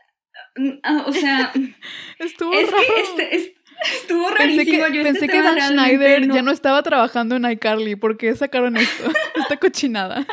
Ah, 0.82 1.04
o 1.06 1.12
sea... 1.12 1.52
Estuvo 2.18 2.52
es 2.52 2.70
raro. 2.70 2.84
Que 2.86 3.02
este, 3.02 3.36
Estuvo 3.82 4.30
rarísimo. 4.30 4.84
Pensé 4.84 4.92
que, 4.92 5.02
pensé 5.02 5.28
que 5.28 5.42
Dan 5.42 5.60
Schneider 5.60 6.28
ya 6.32 6.42
no 6.42 6.50
estaba 6.50 6.82
trabajando 6.82 7.36
en 7.36 7.50
iCarly. 7.50 7.96
¿Por 7.96 8.16
qué 8.16 8.34
sacaron 8.34 8.76
esto? 8.76 9.10
Esta 9.36 9.56
cochinada. 9.56 10.26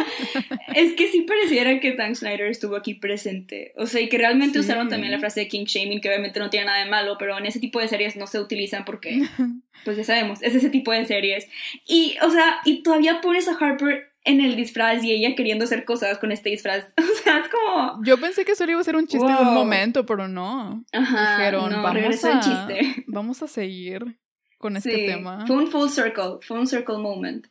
Es 0.74 0.94
que 0.94 1.08
sí 1.10 1.22
pareciera 1.22 1.80
que 1.80 1.94
Dan 1.94 2.16
Schneider 2.16 2.48
estuvo 2.48 2.76
aquí 2.76 2.96
presente. 2.96 3.74
O 3.78 3.86
sea, 3.86 4.02
y 4.02 4.10
que 4.10 4.18
realmente 4.18 4.60
usaron 4.60 4.90
también 4.90 5.12
la 5.12 5.20
frase 5.20 5.42
de 5.42 5.48
King 5.48 5.66
Shaming, 5.66 6.02
que 6.02 6.10
obviamente 6.10 6.40
no 6.40 6.50
tiene 6.50 6.68
nada 6.68 6.84
de 6.84 6.90
malo, 6.90 7.18
pero 7.18 7.38
en 7.38 7.46
ese 7.46 7.60
tipo 7.60 7.80
de 7.80 7.88
series 7.88 8.16
no 8.16 8.28
se 8.28 8.40
utilizan 8.40 8.86
porque, 8.86 9.22
pues 9.86 9.98
ya 9.98 10.04
sabemos, 10.04 10.42
es 10.42 10.56
ese 10.56 10.70
tipo 10.70 10.92
de 10.92 11.06
series. 11.06 11.48
Y, 11.86 12.18
o 12.22 12.30
sea, 12.30 12.60
y 12.66 12.84
todavía 12.84 13.22
pones 13.22 13.48
a 13.48 13.58
Harper 13.58 14.12
en 14.28 14.42
el 14.42 14.56
disfraz 14.56 15.04
y 15.04 15.12
ella 15.12 15.36
queriendo 15.36 15.64
hacer 15.64 15.86
cosas 15.86 16.20
con 16.20 16.32
este 16.32 16.50
disfraz. 16.50 16.86
O 16.98 17.24
sea, 17.24 17.40
es 17.40 17.48
como. 17.50 18.04
Yo 18.04 18.20
pensé 18.20 18.46
que 18.46 18.56
solo 18.56 18.72
iba 18.72 18.82
a 18.82 18.84
ser 18.84 18.96
un 18.96 19.08
chiste 19.08 19.26
de 19.26 19.34
un 19.34 19.54
momento, 19.54 20.06
pero 20.06 20.28
no. 20.28 20.86
Ajá. 20.94 21.38
Dijeron, 21.38 21.72
vamos, 21.82 22.24
a, 22.26 22.40
chiste. 22.40 23.04
vamos 23.08 23.42
a 23.42 23.48
seguir 23.48 24.18
con 24.58 24.78
este 24.78 25.08
tema. 25.08 25.46
Fue 25.48 25.58
un 25.58 25.68
full 25.68 25.90
circle, 25.90 26.38
fue 26.42 26.60
un 26.60 26.68
circle 26.68 26.98
moment. 26.98 27.48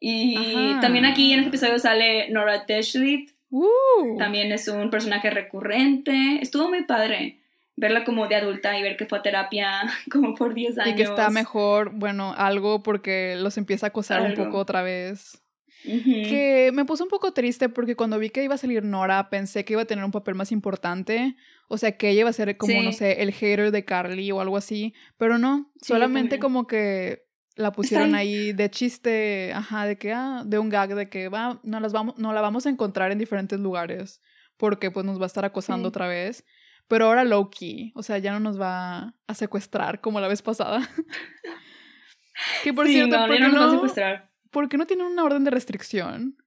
Y 0.00 0.78
también 0.80 1.06
aquí 1.06 1.32
en 1.32 1.40
este 1.40 1.48
episodio 1.48 1.78
sale 1.78 2.28
Nora 2.30 2.66
Teshley. 2.66 3.26
Uh. 3.50 4.18
También 4.18 4.52
es 4.52 4.68
un 4.68 4.90
personaje 4.90 5.30
recurrente. 5.30 6.40
Estuvo 6.42 6.68
muy 6.68 6.84
padre 6.84 7.38
verla 7.76 8.04
como 8.04 8.26
de 8.28 8.36
adulta 8.36 8.78
y 8.78 8.82
ver 8.82 8.96
que 8.96 9.06
fue 9.06 9.18
a 9.18 9.22
terapia 9.22 9.82
como 10.10 10.34
por 10.34 10.54
10 10.54 10.78
años. 10.78 10.92
Y 10.92 10.96
que 10.96 11.02
está 11.04 11.30
mejor, 11.30 11.90
bueno, 11.94 12.34
algo 12.36 12.82
porque 12.82 13.36
los 13.38 13.56
empieza 13.56 13.86
a 13.86 13.88
acosar 13.88 14.22
un 14.22 14.34
poco 14.34 14.58
otra 14.58 14.82
vez. 14.82 15.43
Que 15.84 16.70
me 16.72 16.84
puso 16.84 17.04
un 17.04 17.10
poco 17.10 17.32
triste 17.32 17.68
porque 17.68 17.94
cuando 17.94 18.18
vi 18.18 18.30
que 18.30 18.42
iba 18.42 18.54
a 18.54 18.58
salir 18.58 18.84
Nora 18.84 19.28
pensé 19.28 19.64
que 19.64 19.74
iba 19.74 19.82
a 19.82 19.86
tener 19.86 20.04
un 20.04 20.10
papel 20.10 20.34
más 20.34 20.50
importante. 20.50 21.36
O 21.68 21.76
sea, 21.76 21.96
que 21.96 22.10
ella 22.10 22.20
iba 22.20 22.30
a 22.30 22.34
ser 22.34 22.56
como, 22.56 22.82
no 22.82 22.92
sé, 22.92 23.22
el 23.22 23.32
hater 23.32 23.70
de 23.70 23.84
Carly 23.84 24.32
o 24.32 24.40
algo 24.40 24.56
así. 24.56 24.94
Pero 25.18 25.38
no, 25.38 25.70
solamente 25.80 26.38
como 26.38 26.66
que 26.66 27.26
la 27.56 27.72
pusieron 27.72 28.14
ahí 28.14 28.52
de 28.52 28.70
chiste, 28.70 29.52
ajá, 29.54 29.86
de 29.86 29.96
que, 29.96 30.12
ah, 30.12 30.42
de 30.44 30.58
un 30.58 30.70
gag, 30.70 30.94
de 30.94 31.08
que 31.08 31.28
va, 31.28 31.60
no, 31.62 31.80
las 31.80 31.92
vamos, 31.92 32.18
no 32.18 32.32
la 32.32 32.40
vamos 32.40 32.66
a 32.66 32.70
encontrar 32.70 33.12
en 33.12 33.18
diferentes 33.18 33.60
lugares 33.60 34.20
porque 34.56 34.90
pues 34.90 35.04
nos 35.04 35.18
va 35.20 35.24
a 35.24 35.26
estar 35.26 35.44
acosando 35.44 35.88
otra 35.88 36.08
vez. 36.08 36.44
Pero 36.88 37.06
ahora 37.06 37.24
Loki, 37.24 37.92
o 37.94 38.02
sea, 38.02 38.18
ya 38.18 38.32
no 38.32 38.40
nos 38.40 38.60
va 38.60 39.14
a 39.26 39.34
secuestrar 39.34 40.00
como 40.00 40.20
la 40.20 40.28
vez 40.28 40.42
pasada. 40.42 40.88
que 42.62 42.72
por 42.72 42.86
cierto, 42.86 43.16
no, 43.16 43.26
no 43.26 43.48
nos 43.48 43.60
va 43.60 43.66
a 43.66 43.70
secuestrar 43.70 44.33
¿por 44.54 44.70
qué 44.70 44.78
no 44.78 44.86
tienen 44.86 45.06
una 45.06 45.24
orden 45.24 45.44
de 45.44 45.50
restricción? 45.50 46.38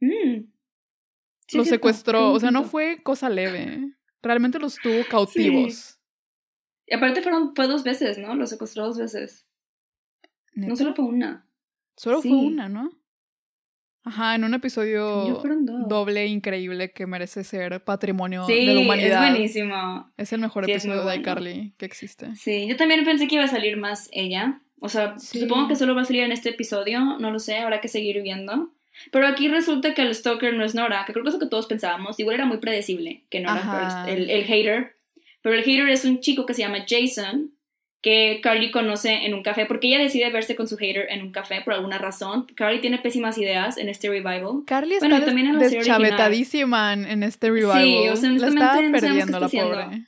Mm. 0.00 0.50
los 1.52 1.68
secuestró, 1.68 2.32
o 2.32 2.40
sea, 2.40 2.50
no 2.50 2.64
fue 2.64 3.04
cosa 3.04 3.28
leve. 3.28 3.94
Realmente 4.20 4.58
los 4.58 4.76
tuvo 4.78 5.04
cautivos. 5.08 6.00
Y 6.86 6.94
aparte 6.94 7.22
fueron, 7.22 7.54
fue 7.54 7.68
dos 7.68 7.84
veces, 7.84 8.18
¿no? 8.18 8.34
Los 8.34 8.50
secuestró 8.50 8.86
dos 8.86 8.98
veces. 8.98 9.46
No 10.54 10.74
solo 10.74 10.94
fue 10.94 11.04
una. 11.04 11.46
Solo 11.96 12.20
fue 12.20 12.32
una, 12.32 12.68
¿no? 12.68 12.90
Ajá, 14.04 14.34
en 14.34 14.42
un 14.42 14.54
episodio 14.54 15.40
doble 15.86 16.26
increíble 16.26 16.90
que 16.90 17.06
merece 17.06 17.44
ser 17.44 17.84
patrimonio 17.84 18.46
de 18.46 18.66
la 18.66 18.80
humanidad. 18.80 19.24
Es 19.24 19.30
buenísimo. 19.30 20.12
Es 20.16 20.32
el 20.32 20.40
mejor 20.40 20.68
episodio 20.68 21.04
de 21.04 21.16
iCarly 21.16 21.74
que 21.76 21.86
existe. 21.86 22.34
Sí, 22.34 22.66
yo 22.66 22.76
también 22.76 23.04
pensé 23.04 23.28
que 23.28 23.36
iba 23.36 23.44
a 23.44 23.48
salir 23.48 23.76
más 23.76 24.08
ella. 24.12 24.60
O 24.82 24.88
sea, 24.88 25.16
supongo 25.16 25.68
que 25.68 25.76
solo 25.76 25.94
va 25.94 26.02
a 26.02 26.04
salir 26.04 26.24
en 26.24 26.32
este 26.32 26.48
episodio, 26.48 27.16
no 27.20 27.30
lo 27.30 27.38
sé, 27.38 27.58
habrá 27.58 27.80
que 27.80 27.86
seguir 27.86 28.20
viendo. 28.20 28.70
Pero 29.12 29.28
aquí 29.28 29.46
resulta 29.48 29.94
que 29.94 30.02
el 30.02 30.12
stalker 30.12 30.54
no 30.54 30.64
es 30.64 30.74
Nora, 30.74 31.04
que 31.06 31.12
creo 31.12 31.22
que 31.22 31.30
es 31.30 31.34
lo 31.34 31.40
que 31.40 31.46
todos 31.46 31.66
pensábamos. 31.66 32.18
Igual 32.18 32.34
era 32.34 32.46
muy 32.46 32.58
predecible 32.58 33.22
que 33.30 33.38
Nora 33.38 34.06
el, 34.08 34.28
el 34.28 34.44
hater. 34.44 34.96
Pero 35.40 35.54
el 35.54 35.62
hater 35.62 35.88
es 35.88 36.04
un 36.04 36.18
chico 36.18 36.46
que 36.46 36.54
se 36.54 36.62
llama 36.62 36.84
Jason, 36.86 37.52
que 38.00 38.40
Carly 38.42 38.72
conoce 38.72 39.24
en 39.24 39.34
un 39.34 39.44
café, 39.44 39.66
porque 39.66 39.86
ella 39.86 40.00
decide 40.00 40.28
verse 40.30 40.56
con 40.56 40.66
su 40.66 40.76
hater 40.76 41.06
en 41.10 41.22
un 41.22 41.30
café 41.30 41.60
por 41.60 41.74
alguna 41.74 41.98
razón. 41.98 42.46
Carly 42.56 42.80
tiene 42.80 42.98
pésimas 42.98 43.38
ideas 43.38 43.78
en 43.78 43.88
este 43.88 44.08
revival. 44.08 44.64
Carly 44.66 44.94
está 44.94 45.08
bueno, 45.08 45.24
también 45.24 45.46
en 45.46 45.58
la 45.60 45.68
deschavetadísima 45.68 46.92
en, 46.92 47.22
este 47.22 47.50
revival. 47.50 47.84
Sí, 47.84 48.08
o 48.08 48.16
sea, 48.16 48.30
la 48.30 48.48
estaba 48.48 48.80
perdiendo 48.90 49.38
la 49.38 49.48
pobre. 49.48 50.06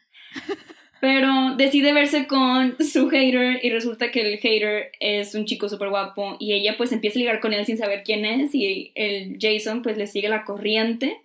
Pero 1.04 1.54
decide 1.54 1.92
verse 1.92 2.26
con 2.26 2.78
su 2.78 3.10
hater 3.10 3.62
y 3.62 3.68
resulta 3.68 4.10
que 4.10 4.22
el 4.22 4.38
hater 4.38 4.90
es 5.00 5.34
un 5.34 5.44
chico 5.44 5.68
súper 5.68 5.90
guapo 5.90 6.38
y 6.40 6.54
ella 6.54 6.78
pues 6.78 6.92
empieza 6.92 7.18
a 7.18 7.20
ligar 7.20 7.40
con 7.40 7.52
él 7.52 7.66
sin 7.66 7.76
saber 7.76 8.04
quién 8.04 8.24
es 8.24 8.54
y 8.54 8.90
el 8.94 9.36
Jason 9.38 9.82
pues 9.82 9.98
le 9.98 10.06
sigue 10.06 10.30
la 10.30 10.44
corriente 10.44 11.20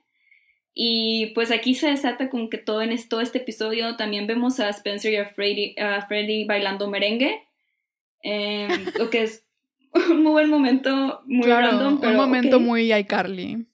y 0.73 1.27
pues 1.27 1.49
aquí 1.49 1.75
se 1.75 1.88
desata 1.88 2.30
con 2.30 2.49
que 2.49 2.57
todo 2.57 2.82
en 2.82 2.93
todo 3.07 3.21
este 3.21 3.38
episodio 3.38 3.95
también 3.95 4.27
vemos 4.27 4.59
a 4.59 4.67
Spencer 4.67 5.13
y 5.13 5.15
a 5.15 6.05
Freddy, 6.05 6.43
bailando 6.43 6.89
merengue, 6.89 7.41
em, 8.21 8.67
lo 8.99 9.09
que 9.09 9.23
es 9.23 9.45
un 9.93 10.23
muy 10.23 10.34
buen 10.34 10.49
momento, 10.49 11.21
muy 11.25 11.47
random. 11.47 12.01
un 12.03 12.15
momento 12.17 12.59
muy 12.59 12.93
iCarly. 12.93 13.65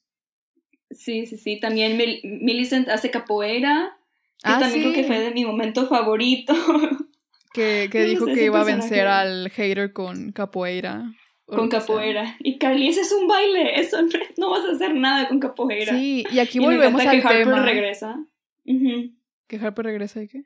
Sí, 0.92 1.26
sí, 1.26 1.38
sí. 1.38 1.60
También 1.60 1.98
Millicent 1.98 2.90
hace 2.90 3.10
capoeira, 3.10 3.98
que 4.46 4.52
ah, 4.54 4.60
también 4.60 4.82
creo 4.84 4.94
que 4.94 5.04
fue 5.04 5.20
de 5.20 5.32
mi 5.32 5.46
momento 5.46 5.88
favorito. 5.88 6.54
Que, 7.54 7.88
que 7.90 8.04
dijo 8.04 8.26
que 8.26 8.44
iba 8.44 8.60
a 8.60 8.66
vencer 8.66 9.08
al 9.08 9.50
hater 9.50 9.94
con 9.94 10.34
capoeira 10.34 11.06
con 11.46 11.70
capoeira. 11.70 12.36
Y 12.40 12.58
Carly, 12.58 12.88
ese 12.88 13.02
es 13.02 13.12
un 13.12 13.28
baile, 13.28 13.80
eso 13.80 13.98
no, 14.38 14.50
vas 14.50 14.66
a 14.66 14.72
hacer 14.72 14.96
nada 14.96 15.28
con 15.28 15.40
capoeira. 15.40 15.94
Sí, 15.94 16.26
y 16.32 16.40
aquí 16.40 16.60
volvemos 16.60 17.02
al 17.02 17.22
que 17.22 17.28
Harper 17.28 17.48
regresa. 17.48 18.26
¿Que 18.66 19.58
Harper 19.58 19.86
regresa 19.86 20.24
y 20.24 20.28
qué? 20.28 20.44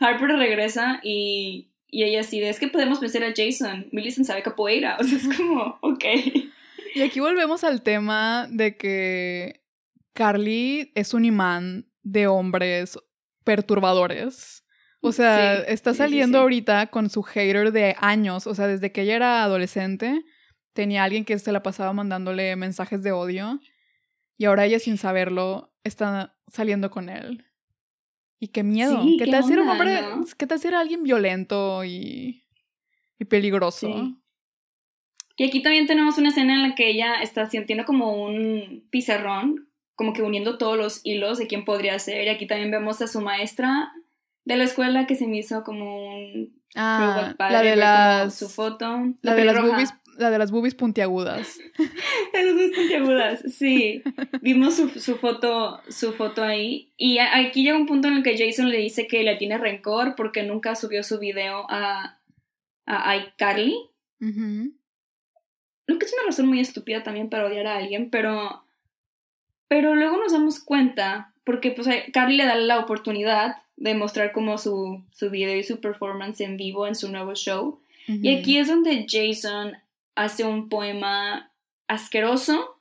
Harper 0.00 0.30
regresa 0.30 1.00
y, 1.04 1.70
y 1.88 2.02
ella 2.02 2.20
así 2.20 2.42
es 2.42 2.58
que 2.58 2.68
podemos 2.68 3.00
vencer 3.00 3.22
a 3.24 3.32
Jason. 3.34 3.86
Millicent 3.92 4.26
sabe 4.26 4.42
capoeira, 4.42 4.96
o 5.00 5.04
sea, 5.04 5.16
es 5.16 5.36
como, 5.36 5.78
ok. 5.82 6.04
Y 6.94 7.02
aquí 7.02 7.20
volvemos 7.20 7.62
al 7.64 7.82
tema 7.82 8.48
de 8.50 8.76
que 8.76 9.60
Carly 10.12 10.90
es 10.94 11.14
un 11.14 11.24
imán 11.24 11.86
de 12.12 12.26
hombres 12.26 12.98
perturbadores. 13.44 14.64
O 15.00 15.12
sea, 15.12 15.54
está 15.60 15.94
saliendo 15.94 16.38
ahorita 16.38 16.88
con 16.88 17.08
su 17.08 17.22
hater 17.22 17.70
de 17.72 17.94
años. 17.98 18.46
O 18.46 18.54
sea, 18.54 18.66
desde 18.66 18.90
que 18.90 19.02
ella 19.02 19.16
era 19.16 19.44
adolescente, 19.44 20.24
tenía 20.72 21.04
alguien 21.04 21.24
que 21.24 21.38
se 21.38 21.52
la 21.52 21.62
pasaba 21.62 21.92
mandándole 21.92 22.56
mensajes 22.56 23.02
de 23.02 23.12
odio. 23.12 23.60
Y 24.36 24.46
ahora 24.46 24.66
ella, 24.66 24.78
sin 24.78 24.98
saberlo, 24.98 25.72
está 25.84 26.36
saliendo 26.48 26.90
con 26.90 27.08
él. 27.08 27.44
Y 28.40 28.48
qué 28.48 28.62
miedo. 28.62 29.02
¿Qué, 29.18 29.26
tal 29.26 29.44
si 29.44 29.52
era 29.52 29.62
un 29.62 29.68
hombre? 29.68 30.00
¿Qué 30.36 30.46
tal 30.46 30.58
si 30.58 30.68
era 30.68 30.80
alguien 30.80 31.02
violento 31.02 31.84
y, 31.84 32.44
y 33.18 33.24
peligroso? 33.24 33.88
Y 35.36 35.44
aquí 35.44 35.62
también 35.62 35.86
tenemos 35.86 36.18
una 36.18 36.30
escena 36.30 36.54
en 36.54 36.62
la 36.62 36.74
que 36.74 36.90
ella 36.90 37.20
está 37.22 37.46
sintiendo 37.46 37.84
como 37.84 38.24
un 38.24 38.86
pizarrón, 38.90 39.67
como 39.98 40.12
que 40.12 40.22
uniendo 40.22 40.58
todos 40.58 40.76
los 40.76 41.00
hilos 41.02 41.38
de 41.38 41.48
quién 41.48 41.64
podría 41.64 41.98
ser. 41.98 42.24
Y 42.24 42.28
aquí 42.28 42.46
también 42.46 42.70
vemos 42.70 43.02
a 43.02 43.08
su 43.08 43.20
maestra 43.20 43.92
de 44.44 44.56
la 44.56 44.62
escuela 44.62 45.08
que 45.08 45.16
se 45.16 45.26
me 45.26 45.38
hizo 45.38 45.64
como 45.64 46.14
un 46.14 46.56
ah, 46.76 47.34
la 47.36 47.62
de 47.62 47.74
las 47.74 48.38
su 48.38 48.48
foto 48.48 49.12
la, 49.22 49.34
de 49.34 49.44
las 49.44 49.60
boobies 49.60 49.92
la 50.16 50.30
de 50.30 50.38
las 50.38 50.52
boobies 50.52 50.76
puntiagudas. 50.76 51.58
De 52.32 52.44
las 52.44 52.54
boobies 52.54 52.76
puntiagudas 52.76 53.42
sí. 53.52 54.02
Vimos 54.40 54.76
su, 54.76 54.88
su, 54.88 55.16
foto 55.16 55.80
su 55.88 56.12
foto 56.12 56.44
ahí. 56.44 56.92
Y 56.96 57.18
aquí 57.18 57.64
llega 57.64 57.76
un 57.76 57.86
punto 57.86 58.06
en 58.06 58.14
el 58.14 58.22
que 58.22 58.38
Jason 58.38 58.70
le 58.70 58.78
dice 58.78 59.08
que 59.08 59.24
le 59.24 59.34
tiene 59.34 59.58
rencor 59.58 60.14
porque 60.14 60.44
nunca 60.44 60.76
subió 60.76 61.02
su 61.02 61.18
video 61.18 61.66
a 61.68 62.20
a 62.86 63.16
iCarly. 63.16 63.76
Lo 64.20 65.98
que 65.98 66.06
es 66.06 66.12
una 66.12 66.26
razón 66.26 66.46
muy 66.46 66.60
estúpida 66.60 67.02
también 67.02 67.28
para 67.28 67.46
odiar 67.46 67.66
a 67.66 67.78
alguien 67.78 68.10
pero 68.10 68.62
pero 69.68 69.94
luego 69.94 70.16
nos 70.16 70.32
damos 70.32 70.60
cuenta 70.60 71.32
porque 71.44 71.70
pues 71.70 71.88
Carly 72.12 72.36
le 72.36 72.44
da 72.44 72.56
la 72.56 72.78
oportunidad 72.78 73.56
de 73.76 73.94
mostrar 73.94 74.32
como 74.32 74.58
su, 74.58 75.04
su 75.12 75.30
video 75.30 75.56
y 75.56 75.62
su 75.62 75.80
performance 75.80 76.40
en 76.40 76.56
vivo 76.56 76.86
en 76.86 76.94
su 76.94 77.10
nuevo 77.10 77.34
show. 77.34 77.80
Y 78.06 78.34
aquí 78.34 78.56
es 78.56 78.68
donde 78.68 79.06
Jason 79.06 79.76
hace 80.14 80.44
un 80.44 80.70
poema 80.70 81.52
asqueroso 81.88 82.80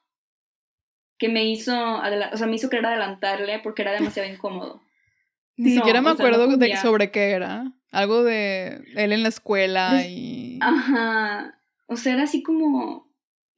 que 1.17 1.27
me 1.27 1.45
hizo, 1.45 1.97
o 1.97 2.37
sea, 2.37 2.47
me 2.47 2.55
hizo 2.55 2.69
querer 2.69 2.85
adelantarle 2.85 3.59
porque 3.59 3.81
era 3.81 3.91
demasiado 3.91 4.29
incómodo. 4.29 4.81
Ni 5.57 5.71
siquiera 5.71 6.01
me 6.01 6.11
acuerdo 6.11 6.55
de, 6.55 6.77
sobre 6.77 7.11
qué 7.11 7.31
era. 7.31 7.73
Algo 7.91 8.23
de 8.23 8.83
él 8.95 9.11
en 9.11 9.23
la 9.23 9.29
escuela 9.29 10.05
y... 10.05 10.59
Ajá. 10.61 11.59
O 11.87 11.97
sea, 11.97 12.13
era 12.13 12.23
así 12.23 12.43
como 12.43 13.06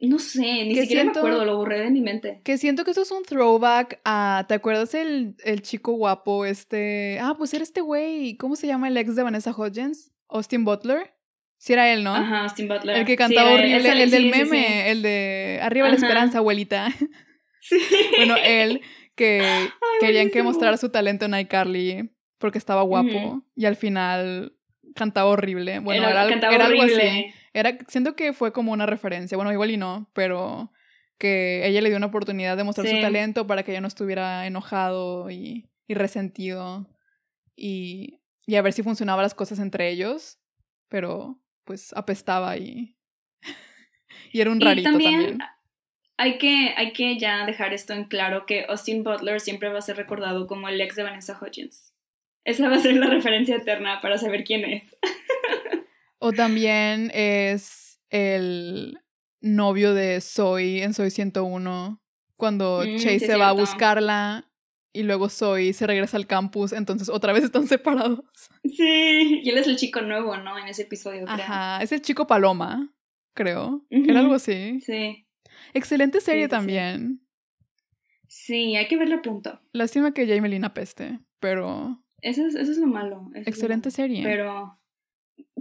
no 0.08 0.18
sé, 0.18 0.66
ni 0.66 0.76
siquiera 0.76 1.04
me 1.04 1.12
acuerdo, 1.12 1.44
lo 1.44 1.58
borré 1.58 1.82
de 1.82 1.90
mi 1.92 2.02
mente. 2.02 2.42
Que 2.44 2.58
siento 2.58 2.86
que 2.86 2.92
eso 2.92 3.02
es 3.02 3.12
un 3.12 3.24
throwback 3.24 4.00
a. 4.06 4.46
¿Te 4.48 4.54
acuerdas 4.54 4.94
el, 4.94 5.36
el 5.44 5.62
chico 5.62 5.92
guapo? 5.92 6.46
Este. 6.46 7.20
Ah, 7.22 7.36
pues 7.38 7.54
era 7.54 7.64
este 7.64 7.82
güey. 7.82 8.38
¿Cómo 8.38 8.56
se 8.56 8.68
llama 8.68 8.88
el 8.88 8.98
ex 8.98 9.16
de 9.16 9.24
Vanessa 9.24 9.54
Hudgens? 9.56 10.12
Austin 10.30 10.64
Butler. 10.64 11.14
Sí, 11.58 11.74
era 11.74 11.92
él, 11.92 12.06
¿no? 12.06 12.16
Ajá, 12.16 12.44
Austin 12.44 12.70
Butler. 12.70 12.98
El 12.98 13.06
que 13.06 13.18
cantaba 13.18 13.52
horrible. 13.52 14.04
el, 14.04 14.10
del 14.10 14.30
meme, 14.30 14.90
el 14.90 15.02
de 15.02 15.60
Arriba 15.62 15.90
la 15.90 15.96
esperanza, 15.96 16.38
abuelita. 16.38 16.90
Sí. 17.62 17.78
bueno, 18.18 18.38
él 18.38 18.80
que 19.16 19.44
querían 20.00 20.30
que 20.30 20.44
mostrara 20.44 20.78
su 20.78 20.90
talento 20.90 21.26
en 21.26 21.38
iCarly 21.38 22.10
porque 22.38 22.58
estaba 22.58 22.84
guapo 22.84 23.44
y 23.54 23.66
al 23.66 23.76
final 23.76 24.54
cantaba 24.96 25.30
horrible. 25.30 25.80
Bueno, 25.80 26.08
era, 26.08 26.28
era 26.28 26.66
algo 26.66 26.84
así. 26.84 27.34
Era, 27.54 27.78
siento 27.88 28.16
que 28.16 28.34
fue 28.34 28.54
como 28.54 28.72
una 28.72 28.86
referencia, 28.86 29.36
bueno, 29.36 29.52
igual 29.52 29.72
y 29.72 29.78
no, 29.78 30.10
pero 30.14 30.72
que 31.18 31.68
ella 31.68 31.82
le 31.82 31.90
dio 31.90 31.98
una 31.98 32.08
oportunidad 32.08 32.56
de 32.56 32.64
mostrar 32.64 32.88
su 32.88 33.02
talento 33.02 33.46
para 33.46 33.64
que 33.64 33.72
ella 33.72 33.82
no 33.82 33.88
estuviera 33.88 34.48
enojado 34.48 35.30
y, 35.30 35.70
y 35.88 35.94
resentido 35.94 36.88
y, 37.56 38.22
y, 38.48 38.56
a 38.56 38.62
ver 38.62 38.72
si 38.72 38.84
funcionaban 38.84 39.24
las 39.24 39.34
cosas 39.34 39.60
entre 39.60 39.90
ellos, 39.90 40.40
pero 40.88 41.42
pues 41.66 41.92
apestaba 41.94 42.56
y, 42.58 42.96
y 44.32 44.40
era 44.40 44.50
un 44.50 44.62
rarito 44.62 44.90
también. 44.90 45.40
Hay 46.18 46.38
que, 46.38 46.74
hay 46.76 46.94
que 46.94 47.18
ya 47.18 47.46
dejar 47.46 47.74
esto 47.74 47.94
en 47.94 48.06
claro 48.06 48.46
que 48.46 48.66
Austin 48.68 49.04
Butler 49.04 49.40
siempre 49.40 49.70
va 49.70 49.80
a 49.80 49.82
ser 49.82 49.98
recordado 49.98 50.48
como 50.48 50.68
el 50.68 50.80
ex 50.80 50.96
de 50.96 51.04
Vanessa 51.04 51.38
Hudgens. 51.40 51.89
Esa 52.50 52.68
va 52.68 52.78
a 52.78 52.80
ser 52.80 52.96
la 52.96 53.06
referencia 53.06 53.58
eterna 53.58 54.02
para 54.02 54.18
saber 54.18 54.44
quién 54.44 54.66
es. 54.66 54.84
O 56.22 56.34
también 56.34 57.12
es 57.14 58.02
el 58.10 59.00
novio 59.40 59.94
de 59.94 60.20
Zoe 60.20 60.84
en 60.84 60.94
Zoe 60.94 61.12
101, 61.12 62.04
cuando 62.36 62.84
mm, 62.86 62.98
Chase 62.98 63.20
se 63.20 63.38
va 63.38 63.48
a 63.48 63.54
buscarla 63.54 64.52
y 64.92 65.04
luego 65.04 65.30
Zoe 65.30 65.72
se 65.72 65.88
regresa 65.88 66.18
al 66.18 66.28
campus, 66.28 66.74
entonces 66.74 67.08
otra 67.08 67.32
vez 67.32 67.46
están 67.46 67.68
separados. 67.70 68.20
Sí, 68.66 69.40
y 69.44 69.50
él 69.50 69.60
es 69.60 69.68
el 69.68 69.78
chico 69.78 70.02
nuevo, 70.02 70.36
¿no? 70.36 70.58
En 70.58 70.68
ese 70.68 70.82
episodio, 70.82 71.24
creo. 71.24 71.36
Ajá, 71.36 71.82
es 71.82 71.94
el 71.94 72.02
chico 72.02 72.28
Paloma, 72.28 72.94
creo. 73.34 73.86
Era 73.90 74.20
algo 74.20 74.34
así. 74.34 74.82
Sí. 74.82 75.26
Excelente 75.74 76.20
serie 76.20 76.50
también. 76.50 77.22
Sí, 78.28 78.76
hay 78.76 78.90
que 78.90 78.98
verla 78.98 79.22
pronto. 79.22 79.62
Lástima 79.72 80.14
que 80.14 80.28
Jamie 80.28 80.70
peste, 80.72 81.20
pero... 81.40 82.04
Eso 82.22 82.46
es, 82.46 82.56
eso 82.56 82.72
es 82.72 82.78
lo 82.78 82.88
malo. 82.88 83.30
Excelente 83.34 83.92
serie. 83.92 84.24
Pero 84.24 84.80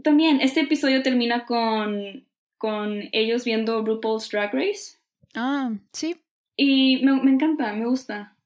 también 0.03 0.41
este 0.41 0.61
episodio 0.61 1.03
termina 1.03 1.45
con, 1.45 2.27
con 2.57 3.09
ellos 3.13 3.45
viendo 3.45 3.85
RuPaul's 3.85 4.29
Drag 4.31 4.53
Race. 4.53 4.99
Ah, 5.35 5.73
sí. 5.93 6.17
Y 6.57 7.05
me, 7.05 7.23
me 7.23 7.31
encanta, 7.31 7.73
me 7.73 7.87
gusta. 7.87 8.37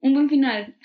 Un 0.00 0.14
buen 0.14 0.28
final. 0.28 0.76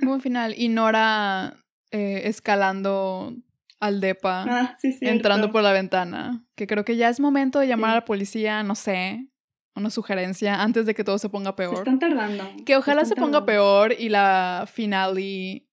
Un 0.00 0.08
buen 0.08 0.20
final. 0.20 0.54
Y 0.56 0.68
Nora 0.68 1.56
eh, 1.90 2.22
escalando 2.24 3.34
al 3.80 4.00
DEPA, 4.00 4.44
ah, 4.48 4.76
sí, 4.78 4.96
entrando 5.00 5.50
por 5.50 5.62
la 5.62 5.72
ventana. 5.72 6.44
Que 6.54 6.66
creo 6.66 6.84
que 6.84 6.96
ya 6.96 7.08
es 7.08 7.18
momento 7.18 7.58
de 7.58 7.66
llamar 7.66 7.90
a 7.90 7.94
la 7.94 8.04
policía, 8.04 8.62
no 8.62 8.74
sé, 8.74 9.26
una 9.74 9.90
sugerencia 9.90 10.62
antes 10.62 10.86
de 10.86 10.94
que 10.94 11.02
todo 11.02 11.18
se 11.18 11.28
ponga 11.28 11.56
peor. 11.56 11.74
Se 11.74 11.80
están 11.80 11.98
tardando. 11.98 12.44
Que 12.64 12.76
ojalá 12.76 13.04
se, 13.04 13.16
ponga 13.16 13.44
peor 13.44 13.94
y 13.98 14.08
la 14.10 14.68
finale 14.70 15.66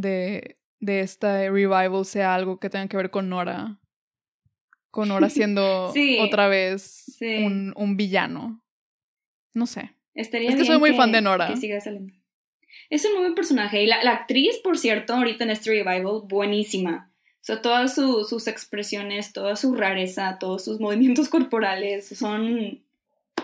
de 0.00 0.56
de 0.80 1.00
este 1.00 1.50
revival 1.50 2.04
sea 2.04 2.34
algo 2.34 2.58
que 2.58 2.70
tenga 2.70 2.88
que 2.88 2.96
ver 2.96 3.10
con 3.10 3.28
Nora. 3.28 3.78
Con 4.90 5.08
Nora 5.08 5.28
siendo 5.30 5.92
otra 6.20 6.48
vez 6.48 7.16
un, 7.20 7.72
un, 7.76 7.96
villano. 7.96 8.62
No 9.52 9.66
sé. 9.66 9.94
Estaría 10.14 10.50
es 10.50 10.56
que 10.56 10.64
soy 10.64 10.78
muy 10.78 10.94
fan 10.94 11.12
de 11.12 11.20
Nora. 11.20 11.52
Es 12.88 13.04
un 13.04 13.12
muy 13.12 13.20
buen 13.20 13.34
personaje. 13.34 13.82
Y 13.82 13.86
la, 13.86 14.02
la, 14.02 14.12
actriz, 14.12 14.58
por 14.64 14.78
cierto, 14.78 15.14
ahorita 15.14 15.44
en 15.44 15.50
este 15.50 15.70
revival, 15.70 16.22
buenísima. 16.24 17.12
O 17.34 17.44
sea, 17.44 17.62
todas 17.62 17.94
sus 17.94 18.48
expresiones, 18.48 19.32
toda 19.32 19.56
su 19.56 19.74
rareza, 19.74 20.38
todos 20.38 20.64
sus 20.64 20.80
movimientos 20.80 21.28
corporales 21.30 22.08
son 22.08 22.82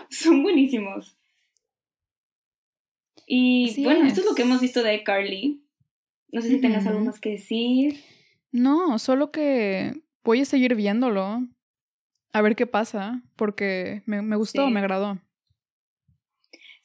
son 0.09 0.43
buenísimos. 0.43 1.17
Y 3.25 3.83
bueno, 3.83 4.07
esto 4.07 4.21
es 4.21 4.25
lo 4.25 4.35
que 4.35 4.43
hemos 4.43 4.61
visto 4.61 4.83
de 4.83 5.03
Carly. 5.03 5.66
No 6.31 6.41
sé 6.41 6.49
si 6.49 6.61
tengas 6.61 6.85
algo 6.85 6.99
más 7.01 7.19
que 7.19 7.31
decir. 7.31 8.03
No, 8.51 8.99
solo 8.99 9.31
que 9.31 10.01
voy 10.23 10.41
a 10.41 10.45
seguir 10.45 10.75
viéndolo. 10.75 11.47
A 12.33 12.41
ver 12.41 12.55
qué 12.55 12.67
pasa, 12.67 13.23
porque 13.35 14.03
me, 14.05 14.21
me 14.21 14.35
gustó, 14.35 14.69
me 14.69 14.79
agradó. 14.79 15.19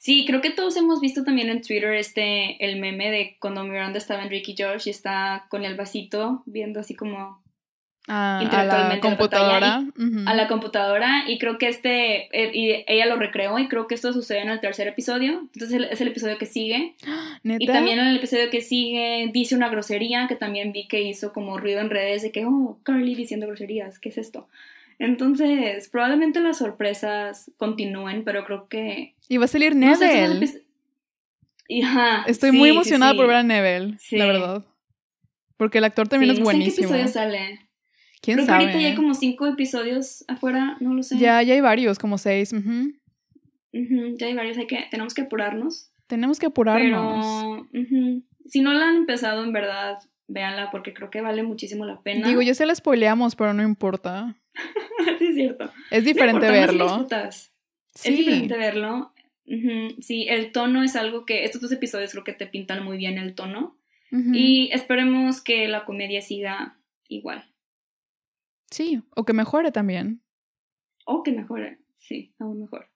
Sí, 0.02 0.24
creo 0.26 0.40
que 0.40 0.50
todos 0.50 0.76
hemos 0.76 1.00
visto 1.00 1.22
también 1.22 1.48
en 1.48 1.62
Twitter 1.62 1.94
este, 1.94 2.64
el 2.64 2.80
meme 2.80 3.10
de 3.10 3.36
cuando 3.40 3.62
Miranda 3.62 3.98
estaba 3.98 4.22
en 4.22 4.30
Ricky 4.30 4.54
George 4.56 4.88
y 4.88 4.90
está 4.90 5.46
con 5.48 5.64
el 5.64 5.76
vasito 5.76 6.42
viendo 6.46 6.80
así 6.80 6.96
como 6.96 7.41
a, 8.08 8.40
a 8.40 8.88
la 8.88 9.00
computadora. 9.00 9.84
A 10.26 10.34
la 10.34 10.48
computadora. 10.48 11.24
Y 11.28 11.38
creo 11.38 11.58
que 11.58 11.68
este, 11.68 12.28
eh, 12.36 12.50
y 12.52 12.84
ella 12.86 13.06
lo 13.06 13.16
recreó 13.16 13.58
y 13.58 13.68
creo 13.68 13.86
que 13.86 13.94
esto 13.94 14.12
sucede 14.12 14.40
en 14.40 14.48
el 14.48 14.60
tercer 14.60 14.88
episodio. 14.88 15.48
Entonces 15.54 15.88
es 15.90 16.00
el 16.00 16.08
episodio 16.08 16.38
que 16.38 16.46
sigue. 16.46 16.94
Y 17.44 17.66
también 17.66 17.98
en 17.98 18.06
el 18.06 18.16
episodio 18.16 18.50
que 18.50 18.60
sigue 18.60 19.30
dice 19.32 19.54
una 19.54 19.68
grosería 19.68 20.26
que 20.26 20.36
también 20.36 20.72
vi 20.72 20.86
que 20.86 21.02
hizo 21.02 21.32
como 21.32 21.58
ruido 21.58 21.80
en 21.80 21.90
redes 21.90 22.22
de 22.22 22.32
que, 22.32 22.44
oh, 22.44 22.78
Carly 22.82 23.14
diciendo 23.14 23.46
groserías, 23.46 23.98
¿qué 23.98 24.08
es 24.08 24.18
esto? 24.18 24.48
Entonces, 24.98 25.88
probablemente 25.88 26.40
las 26.40 26.58
sorpresas 26.58 27.50
continúen, 27.56 28.24
pero 28.24 28.44
creo 28.44 28.68
que... 28.68 29.14
Y 29.28 29.36
va 29.36 29.46
a 29.46 29.48
salir 29.48 29.74
Neville. 29.74 30.62
Estoy 32.26 32.52
muy 32.52 32.70
emocionada 32.70 33.14
por 33.14 33.26
ver 33.26 33.36
a 33.36 33.42
Neville, 33.42 33.96
la 34.12 34.26
verdad. 34.26 34.64
Porque 35.56 35.78
el 35.78 35.84
actor 35.84 36.08
también 36.08 36.32
es 36.32 36.40
buenísimo. 36.40 36.88
qué 36.88 36.94
episodio 36.94 37.08
sale. 37.08 37.60
¿Quién 38.22 38.36
Creo 38.36 38.46
que 38.46 38.52
ahorita 38.52 38.80
ya 38.80 38.86
hay 38.86 38.94
como 38.94 39.14
cinco 39.14 39.48
episodios 39.48 40.24
afuera, 40.28 40.76
no 40.78 40.94
lo 40.94 41.02
sé. 41.02 41.18
Ya, 41.18 41.42
ya 41.42 41.54
hay 41.54 41.60
varios, 41.60 41.98
como 41.98 42.18
seis. 42.18 42.52
ya 42.52 44.26
hay 44.26 44.34
varios, 44.34 44.56
hay 44.58 44.68
que, 44.68 44.86
tenemos 44.92 45.12
que 45.12 45.22
apurarnos. 45.22 45.90
Tenemos 46.06 46.38
que 46.38 46.46
apurarnos. 46.46 47.66
Pero, 47.72 48.22
si 48.46 48.60
no 48.60 48.72
la 48.74 48.88
han 48.88 48.96
empezado, 48.96 49.42
en 49.42 49.52
verdad, 49.52 49.98
véanla 50.28 50.70
porque 50.70 50.94
creo 50.94 51.10
que 51.10 51.20
vale 51.20 51.42
muchísimo 51.42 51.84
la 51.84 52.00
pena. 52.00 52.28
Digo, 52.28 52.42
yo 52.42 52.54
se 52.54 52.64
la 52.64 52.74
spoileamos, 52.76 53.34
pero 53.34 53.54
no 53.54 53.64
importa. 53.64 54.36
sí, 55.18 55.26
es 55.26 55.34
cierto. 55.34 55.72
Es 55.90 56.04
diferente 56.04 56.48
verlo. 56.48 57.08
sí. 57.08 58.08
Es 58.08 58.16
diferente 58.16 58.56
verlo. 58.56 59.12
Sí, 60.00 60.26
el 60.28 60.52
tono 60.52 60.84
es 60.84 60.94
algo 60.94 61.26
que 61.26 61.44
estos 61.44 61.60
dos 61.60 61.72
episodios 61.72 62.12
creo 62.12 62.24
que 62.24 62.32
te 62.32 62.46
pintan 62.46 62.84
muy 62.84 62.96
bien 62.96 63.18
el 63.18 63.34
tono. 63.34 63.76
Y 64.10 64.70
esperemos 64.72 65.40
que 65.40 65.66
la 65.68 65.86
comedia 65.86 66.20
siga 66.20 66.78
igual. 67.08 67.51
Sí, 68.72 69.02
o 69.14 69.24
que 69.24 69.34
mejore 69.34 69.70
también. 69.70 70.22
O 71.04 71.22
que 71.22 71.30
mejore, 71.30 71.78
sí, 71.98 72.34
aún 72.38 72.62
mejor. 72.62 72.88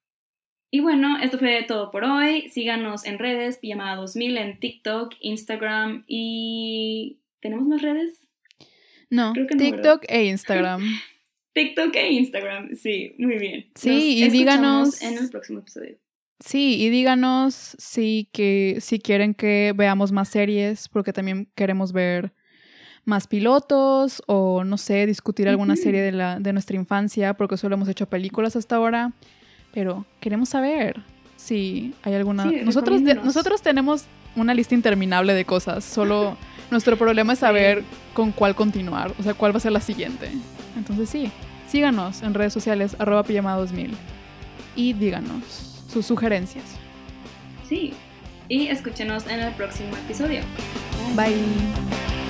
Y 0.70 0.80
bueno, 0.80 1.18
esto 1.22 1.38
fue 1.38 1.62
todo 1.68 1.90
por 1.90 2.04
hoy. 2.04 2.48
Síganos 2.48 3.04
en 3.04 3.18
redes, 3.18 3.58
Pijamada 3.58 3.96
2000 3.96 4.38
en 4.38 4.58
TikTok, 4.58 5.14
Instagram 5.20 6.04
y... 6.06 7.20
¿Tenemos 7.40 7.68
más 7.68 7.82
redes? 7.82 8.26
No, 9.10 9.32
TikTok 9.32 10.04
e 10.08 10.24
Instagram. 10.24 10.82
TikTok 11.52 11.94
e 11.94 12.12
Instagram, 12.12 12.74
sí, 12.74 13.14
muy 13.18 13.38
bien. 13.38 13.70
Sí, 13.74 14.24
y 14.24 14.28
díganos... 14.30 15.02
En 15.02 15.18
el 15.18 15.30
próximo 15.30 15.60
episodio. 15.60 15.98
Sí, 16.40 16.82
y 16.82 16.88
díganos 16.90 17.54
si, 17.78 18.28
que, 18.32 18.78
si 18.80 18.98
quieren 18.98 19.34
que 19.34 19.72
veamos 19.76 20.10
más 20.10 20.28
series, 20.30 20.88
porque 20.88 21.12
también 21.12 21.50
queremos 21.54 21.92
ver 21.92 22.32
más 23.06 23.26
pilotos 23.26 24.22
o, 24.26 24.64
no 24.64 24.76
sé, 24.76 25.06
discutir 25.06 25.48
alguna 25.48 25.76
serie 25.76 26.02
de, 26.02 26.12
la, 26.12 26.38
de 26.38 26.52
nuestra 26.52 26.76
infancia, 26.76 27.34
porque 27.34 27.56
solo 27.56 27.76
hemos 27.76 27.88
hecho 27.88 28.06
películas 28.06 28.56
hasta 28.56 28.76
ahora. 28.76 29.12
Pero 29.72 30.04
queremos 30.20 30.50
saber 30.50 31.02
si 31.36 31.94
hay 32.02 32.14
alguna... 32.14 32.44
nosotros, 32.44 33.00
nosotros 33.00 33.62
tenemos 33.62 34.04
una 34.34 34.52
lista 34.54 34.74
interminable 34.74 35.34
de 35.34 35.44
cosas, 35.44 35.84
solo 35.84 36.36
nuestro 36.70 36.96
problema 36.96 37.32
es 37.32 37.38
saber 37.38 37.84
con 38.12 38.32
cuál 38.32 38.54
continuar, 38.54 39.12
o 39.18 39.22
sea, 39.22 39.34
cuál 39.34 39.54
va 39.54 39.58
a 39.58 39.60
ser 39.60 39.72
la 39.72 39.80
siguiente. 39.80 40.30
Entonces 40.76 41.08
sí, 41.08 41.30
síganos 41.68 42.22
en 42.22 42.34
redes 42.34 42.52
sociales, 42.52 42.96
arroba 42.98 43.22
pijama 43.22 43.54
2000 43.54 43.92
y 44.74 44.92
díganos 44.92 45.84
sus 45.90 46.04
sugerencias. 46.06 46.64
Sí, 47.68 47.94
y 48.48 48.66
escúchenos 48.66 49.26
en 49.26 49.40
el 49.40 49.54
próximo 49.54 49.96
episodio. 49.96 50.40
Bye. 51.14 52.25